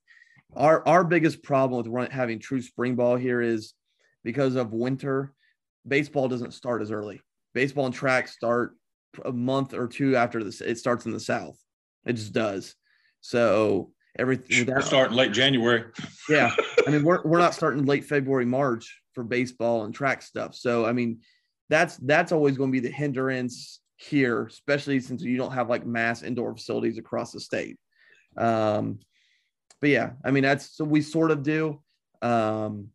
our 0.55 0.87
our 0.87 1.03
biggest 1.03 1.43
problem 1.43 1.77
with 1.77 1.87
run, 1.87 2.11
having 2.11 2.39
true 2.39 2.61
spring 2.61 2.95
ball 2.95 3.15
here 3.15 3.41
is 3.41 3.73
because 4.23 4.55
of 4.55 4.73
winter. 4.73 5.33
Baseball 5.87 6.27
doesn't 6.27 6.53
start 6.53 6.81
as 6.81 6.91
early 6.91 7.21
baseball 7.55 7.87
and 7.87 7.95
track 7.95 8.27
start 8.27 8.75
a 9.23 9.31
month 9.31 9.73
or 9.73 9.87
two 9.87 10.15
after 10.15 10.43
this. 10.43 10.61
It 10.61 10.77
starts 10.77 11.07
in 11.07 11.13
the 11.13 11.19
South. 11.19 11.57
It 12.05 12.13
just 12.13 12.33
does. 12.33 12.75
So 13.21 13.91
everything 14.19 14.67
we're 14.67 14.81
starting 14.81 15.17
late 15.17 15.31
January. 15.31 15.85
yeah. 16.29 16.53
I 16.85 16.91
mean, 16.91 17.03
we're, 17.03 17.23
we're 17.23 17.39
not 17.39 17.53
starting 17.55 17.85
late 17.85 18.05
February, 18.05 18.45
March 18.45 19.01
for 19.13 19.23
baseball 19.23 19.85
and 19.85 19.95
track 19.95 20.21
stuff. 20.21 20.53
So, 20.53 20.85
I 20.85 20.91
mean, 20.91 21.21
that's, 21.69 21.97
that's 21.97 22.31
always 22.31 22.57
going 22.57 22.71
to 22.71 22.79
be 22.79 22.85
the 22.85 22.93
hindrance 22.93 23.79
here, 23.97 24.45
especially 24.45 24.99
since 24.99 25.21
you 25.23 25.37
don't 25.37 25.53
have 25.53 25.69
like 25.69 25.85
mass 25.85 26.23
indoor 26.23 26.53
facilities 26.53 26.97
across 26.97 27.31
the 27.31 27.39
state. 27.39 27.77
Um, 28.37 28.99
but 29.81 29.89
yeah, 29.89 30.11
I 30.23 30.31
mean, 30.31 30.43
that's 30.43 30.75
so 30.75 30.83
we 30.85 31.01
sort 31.01 31.31
of 31.31 31.43
do. 31.43 31.81
Um, 32.21 32.89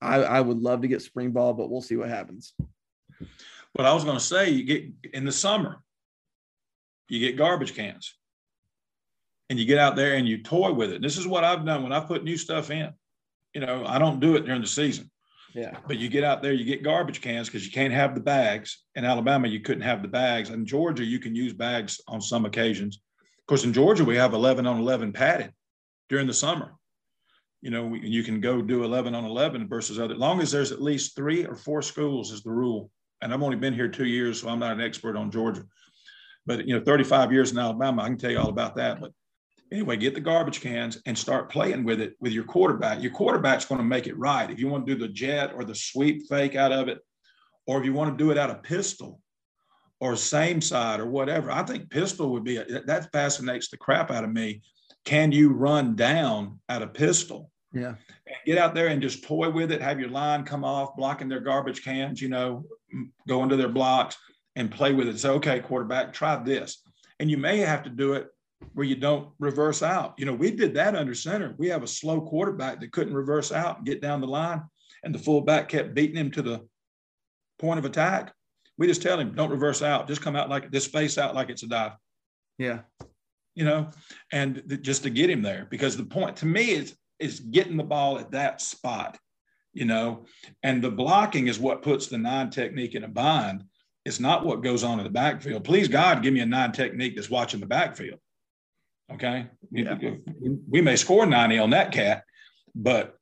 I, 0.00 0.16
I 0.22 0.40
would 0.40 0.58
love 0.58 0.82
to 0.82 0.88
get 0.88 1.02
spring 1.02 1.30
ball, 1.30 1.54
but 1.54 1.70
we'll 1.70 1.82
see 1.82 1.96
what 1.96 2.08
happens. 2.08 2.52
What 3.72 3.86
I 3.86 3.92
was 3.92 4.04
going 4.04 4.18
to 4.18 4.22
say, 4.22 4.50
you 4.50 4.64
get 4.64 4.84
in 5.12 5.24
the 5.24 5.32
summer, 5.32 5.82
you 7.08 7.20
get 7.20 7.36
garbage 7.36 7.74
cans 7.74 8.14
and 9.48 9.58
you 9.58 9.64
get 9.64 9.78
out 9.78 9.96
there 9.96 10.14
and 10.14 10.28
you 10.28 10.42
toy 10.42 10.72
with 10.72 10.92
it. 10.92 11.02
This 11.02 11.16
is 11.16 11.26
what 11.26 11.44
I've 11.44 11.64
done 11.64 11.82
when 11.82 11.92
I 11.92 12.00
put 12.00 12.24
new 12.24 12.36
stuff 12.36 12.70
in. 12.70 12.92
You 13.54 13.60
know, 13.60 13.84
I 13.86 13.98
don't 13.98 14.20
do 14.20 14.36
it 14.36 14.44
during 14.44 14.60
the 14.60 14.66
season. 14.66 15.10
Yeah. 15.56 15.78
But 15.86 15.96
you 15.98 16.08
get 16.08 16.22
out 16.22 16.42
there, 16.42 16.52
you 16.52 16.64
get 16.64 16.82
garbage 16.82 17.20
cans 17.20 17.48
because 17.48 17.64
you 17.64 17.72
can't 17.72 17.92
have 17.92 18.14
the 18.14 18.20
bags. 18.20 18.84
In 18.94 19.04
Alabama, 19.04 19.48
you 19.48 19.60
couldn't 19.60 19.82
have 19.82 20.02
the 20.02 20.08
bags. 20.08 20.50
In 20.50 20.66
Georgia, 20.66 21.04
you 21.04 21.18
can 21.18 21.34
use 21.34 21.54
bags 21.54 22.00
on 22.06 22.20
some 22.20 22.44
occasions. 22.44 23.00
Of 23.40 23.46
course, 23.46 23.64
in 23.64 23.72
Georgia, 23.72 24.04
we 24.04 24.16
have 24.16 24.34
11 24.34 24.66
on 24.66 24.78
11 24.78 25.12
padded 25.12 25.52
during 26.08 26.26
the 26.26 26.34
summer. 26.34 26.74
You 27.62 27.70
know, 27.70 27.94
you 27.94 28.22
can 28.22 28.40
go 28.40 28.60
do 28.60 28.84
11 28.84 29.14
on 29.14 29.24
11 29.24 29.66
versus 29.66 29.98
other, 29.98 30.14
as 30.14 30.20
long 30.20 30.40
as 30.40 30.52
there's 30.52 30.72
at 30.72 30.82
least 30.82 31.16
three 31.16 31.46
or 31.46 31.56
four 31.56 31.80
schools 31.80 32.30
is 32.30 32.42
the 32.42 32.50
rule 32.50 32.90
and 33.22 33.32
I've 33.32 33.42
only 33.42 33.56
been 33.56 33.74
here 33.74 33.88
two 33.88 34.04
years, 34.04 34.40
so 34.40 34.48
I'm 34.48 34.58
not 34.58 34.72
an 34.72 34.80
expert 34.80 35.16
on 35.16 35.30
Georgia. 35.30 35.64
But 36.44 36.66
you 36.66 36.78
know, 36.78 36.84
35 36.84 37.32
years 37.32 37.52
in 37.52 37.58
Alabama, 37.58 38.02
I 38.02 38.08
can 38.08 38.18
tell 38.18 38.30
you 38.30 38.38
all 38.38 38.50
about 38.50 38.76
that. 38.76 39.00
But 39.00 39.12
anyway, 39.72 39.96
get 39.96 40.14
the 40.14 40.20
garbage 40.20 40.60
cans 40.60 41.00
and 41.06 41.16
start 41.16 41.50
playing 41.50 41.84
with 41.84 42.00
it 42.00 42.14
with 42.20 42.32
your 42.32 42.44
quarterback. 42.44 43.02
Your 43.02 43.12
quarterback's 43.12 43.64
going 43.64 43.80
to 43.80 43.84
make 43.84 44.06
it 44.06 44.18
right. 44.18 44.50
If 44.50 44.58
you 44.58 44.68
want 44.68 44.86
to 44.86 44.94
do 44.94 45.00
the 45.00 45.12
jet 45.12 45.52
or 45.54 45.64
the 45.64 45.74
sweep 45.74 46.28
fake 46.28 46.54
out 46.54 46.72
of 46.72 46.88
it, 46.88 46.98
or 47.66 47.78
if 47.78 47.84
you 47.84 47.92
want 47.92 48.16
to 48.16 48.24
do 48.24 48.30
it 48.30 48.38
out 48.38 48.50
of 48.50 48.62
pistol 48.62 49.20
or 50.00 50.14
same 50.14 50.60
side 50.60 51.00
or 51.00 51.06
whatever, 51.06 51.50
I 51.50 51.62
think 51.62 51.90
pistol 51.90 52.30
would 52.32 52.44
be 52.44 52.58
a, 52.58 52.64
that 52.86 53.10
fascinates 53.12 53.68
the 53.68 53.76
crap 53.76 54.10
out 54.10 54.24
of 54.24 54.32
me. 54.32 54.62
Can 55.04 55.32
you 55.32 55.52
run 55.52 55.96
down 55.96 56.60
at 56.68 56.82
a 56.82 56.86
pistol? 56.86 57.50
Yeah. 57.72 57.94
Get 58.44 58.58
out 58.58 58.74
there 58.74 58.88
and 58.88 59.02
just 59.02 59.24
toy 59.24 59.50
with 59.50 59.72
it. 59.72 59.82
Have 59.82 60.00
your 60.00 60.08
line 60.10 60.44
come 60.44 60.64
off, 60.64 60.96
blocking 60.96 61.28
their 61.28 61.40
garbage 61.40 61.84
cans, 61.84 62.20
you 62.22 62.28
know, 62.28 62.64
go 63.28 63.42
into 63.42 63.56
their 63.56 63.68
blocks 63.68 64.16
and 64.54 64.70
play 64.70 64.92
with 64.92 65.08
it. 65.08 65.18
Say, 65.18 65.28
okay, 65.30 65.60
quarterback, 65.60 66.12
try 66.12 66.36
this. 66.42 66.82
And 67.18 67.30
you 67.30 67.36
may 67.36 67.58
have 67.58 67.82
to 67.84 67.90
do 67.90 68.14
it 68.14 68.28
where 68.74 68.86
you 68.86 68.96
don't 68.96 69.30
reverse 69.38 69.82
out. 69.82 70.14
You 70.18 70.26
know, 70.26 70.34
we 70.34 70.50
did 70.50 70.74
that 70.74 70.94
under 70.94 71.14
center. 71.14 71.54
We 71.58 71.68
have 71.68 71.82
a 71.82 71.88
slow 71.88 72.20
quarterback 72.20 72.80
that 72.80 72.92
couldn't 72.92 73.14
reverse 73.14 73.52
out 73.52 73.78
and 73.78 73.86
get 73.86 74.02
down 74.02 74.20
the 74.20 74.26
line, 74.26 74.62
and 75.02 75.14
the 75.14 75.18
fullback 75.18 75.68
kept 75.68 75.94
beating 75.94 76.16
him 76.16 76.30
to 76.32 76.42
the 76.42 76.66
point 77.58 77.78
of 77.78 77.84
attack. 77.84 78.32
We 78.78 78.86
just 78.86 79.02
tell 79.02 79.18
him, 79.18 79.34
don't 79.34 79.50
reverse 79.50 79.82
out. 79.82 80.08
Just 80.08 80.22
come 80.22 80.36
out 80.36 80.50
like 80.50 80.70
this 80.70 80.84
space 80.84 81.16
out 81.16 81.34
like 81.34 81.48
it's 81.48 81.62
a 81.62 81.68
dive. 81.68 81.92
Yeah. 82.58 82.80
You 83.54 83.64
know, 83.64 83.90
and 84.32 84.62
th- 84.68 84.82
just 84.82 85.02
to 85.04 85.10
get 85.10 85.30
him 85.30 85.40
there 85.42 85.66
because 85.70 85.96
the 85.96 86.04
point 86.04 86.36
to 86.38 86.46
me 86.46 86.72
is 86.72 86.94
is 87.18 87.40
getting 87.40 87.78
the 87.78 87.82
ball 87.82 88.18
at 88.18 88.32
that 88.32 88.60
spot, 88.60 89.16
you 89.72 89.86
know, 89.86 90.26
and 90.62 90.82
the 90.82 90.90
blocking 90.90 91.48
is 91.48 91.58
what 91.58 91.80
puts 91.80 92.08
the 92.08 92.18
nine 92.18 92.50
technique 92.50 92.94
in 92.94 93.04
a 93.04 93.08
bind. 93.08 93.64
It's 94.04 94.20
not 94.20 94.44
what 94.44 94.62
goes 94.62 94.84
on 94.84 94.98
in 94.98 95.04
the 95.04 95.10
backfield. 95.10 95.64
Please 95.64 95.88
God, 95.88 96.22
give 96.22 96.34
me 96.34 96.40
a 96.40 96.46
nine 96.46 96.72
technique 96.72 97.16
that's 97.16 97.30
watching 97.30 97.60
the 97.60 97.66
backfield. 97.66 98.20
Okay. 99.12 99.46
Yeah. 99.70 99.96
We 100.68 100.80
may 100.80 100.96
score 100.96 101.26
90 101.26 101.58
on 101.58 101.70
that 101.70 101.92
cat, 101.92 102.24
but 102.74 103.16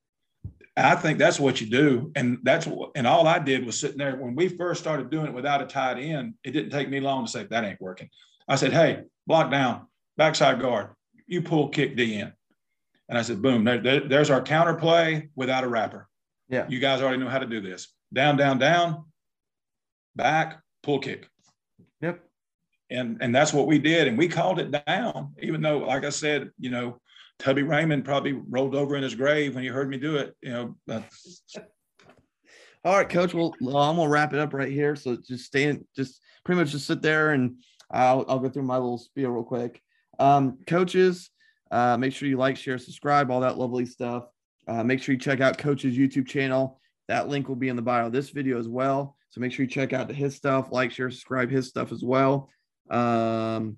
I 0.77 0.97
think 0.97 1.19
that's 1.19 1.39
what 1.39 1.61
you 1.61 1.69
do. 1.69 2.11
And 2.17 2.39
that's 2.43 2.67
what, 2.67 2.93
and 2.95 3.07
all 3.07 3.27
I 3.27 3.39
did 3.39 3.65
was 3.65 3.79
sitting 3.79 3.99
there 3.99 4.17
when 4.17 4.35
we 4.35 4.49
first 4.49 4.81
started 4.81 5.11
doing 5.11 5.27
it 5.27 5.35
without 5.35 5.63
a 5.63 5.67
tight 5.67 5.99
end. 5.99 6.35
It 6.43 6.53
didn't 6.53 6.71
take 6.71 6.89
me 6.89 7.01
long 7.01 7.27
to 7.27 7.31
say 7.31 7.45
that 7.45 7.65
ain't 7.65 7.81
working. 7.81 8.09
I 8.49 8.57
said, 8.57 8.73
Hey, 8.73 9.03
block 9.27 9.51
down, 9.51 9.87
backside 10.17 10.61
guard, 10.61 10.91
you 11.27 11.43
pull 11.43 11.69
kick 11.69 11.97
D 11.97 12.15
in. 12.15 12.33
And 13.09 13.19
I 13.19 13.23
said, 13.23 13.43
boom, 13.43 13.65
there, 13.65 13.79
there, 13.79 14.01
there's 14.01 14.31
our 14.31 14.43
counter 14.43 14.75
play 14.75 15.29
without 15.35 15.65
a 15.65 15.69
wrapper. 15.69 16.09
Yeah. 16.49 16.67
You 16.69 16.79
guys 16.79 17.03
already 17.03 17.19
know 17.19 17.29
how 17.29 17.39
to 17.39 17.47
do 17.47 17.61
this. 17.61 17.89
Down, 18.13 18.37
down, 18.37 18.59
down, 18.59 19.05
back, 20.17 20.61
pull 20.83 21.01
kick. 21.01 21.29
And 22.95 23.19
and 23.21 23.35
that's 23.35 23.53
what 23.53 23.67
we 23.67 23.79
did. 23.79 24.09
And 24.09 24.17
we 24.17 24.29
called 24.29 24.59
it 24.59 24.71
down, 24.87 25.35
even 25.43 25.61
though, 25.61 25.79
like 25.79 26.05
I 26.05 26.11
said, 26.11 26.51
you 26.59 26.71
know, 26.71 27.01
Tubby 27.39 27.63
Raymond 27.63 28.05
probably 28.05 28.33
rolled 28.33 28.75
over 28.75 28.97
in 28.97 29.03
his 29.03 29.15
grave 29.15 29.55
when 29.55 29.65
he 29.65 29.71
heard 29.71 29.89
me 29.89 29.99
do 29.99 30.17
it. 30.17 30.37
You 30.43 30.51
know, 30.53 30.75
All 32.85 32.97
right, 32.97 33.09
coach. 33.09 33.35
Well, 33.35 33.55
I'm 33.63 33.97
gonna 33.97 34.09
wrap 34.09 34.33
it 34.33 34.39
up 34.39 34.53
right 34.53 34.71
here. 34.71 34.95
So 34.95 35.17
just 35.17 35.47
stand, 35.47 35.85
just 35.97 36.21
pretty 36.45 36.61
much 36.61 36.71
just 36.71 36.87
sit 36.87 37.03
there, 37.03 37.31
and 37.31 37.57
I'll 37.91 38.25
I'll 38.29 38.39
go 38.39 38.49
through 38.49 38.65
my 38.65 38.77
little 38.77 38.99
spiel 38.99 39.31
real 39.31 39.43
quick. 39.43 39.81
Um, 40.19 40.59
coaches, 40.67 41.31
uh, 41.71 41.97
make 41.97 42.13
sure 42.13 42.29
you 42.29 42.37
like, 42.37 42.57
share, 42.57 42.79
subscribe, 42.79 43.31
all 43.31 43.41
that 43.41 43.59
lovely 43.59 43.87
stuff. 43.87 44.27
Uh, 44.69 44.85
make 44.85 45.03
sure 45.03 45.15
you 45.15 45.19
check 45.19 45.41
out 45.41 45.59
Coach's 45.59 45.97
YouTube 45.97 46.27
channel. 46.27 46.81
That 47.09 47.29
link 47.29 47.49
will 47.49 47.57
be 47.57 47.69
in 47.69 47.77
the 47.77 47.83
bio 47.83 48.07
of 48.07 48.13
this 48.13 48.31
video 48.31 48.59
as 48.59 48.69
well. 48.69 49.17
So 49.31 49.41
make 49.41 49.53
sure 49.53 49.65
you 49.65 49.71
check 49.71 49.93
out 49.93 50.11
his 50.11 50.37
stuff, 50.37 50.71
like, 50.71 50.93
share, 50.93 51.11
subscribe 51.11 51.51
his 51.51 51.69
stuff 51.69 51.91
as 51.91 52.05
well. 52.05 52.49
Um, 52.91 53.77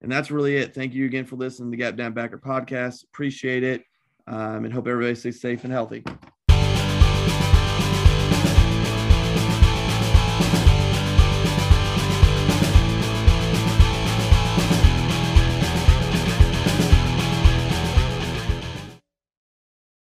and 0.00 0.10
that's 0.12 0.30
really 0.30 0.56
it. 0.56 0.74
Thank 0.74 0.94
you 0.94 1.06
again 1.06 1.24
for 1.24 1.36
listening 1.36 1.70
to 1.70 1.76
the 1.76 1.82
Gap 1.82 1.96
Down 1.96 2.12
Backer 2.12 2.38
podcast. 2.38 3.04
Appreciate 3.04 3.64
it. 3.64 3.82
Um, 4.26 4.64
and 4.64 4.72
hope 4.72 4.86
everybody 4.86 5.14
stays 5.14 5.40
safe 5.40 5.64
and 5.64 5.72
healthy. 5.72 6.04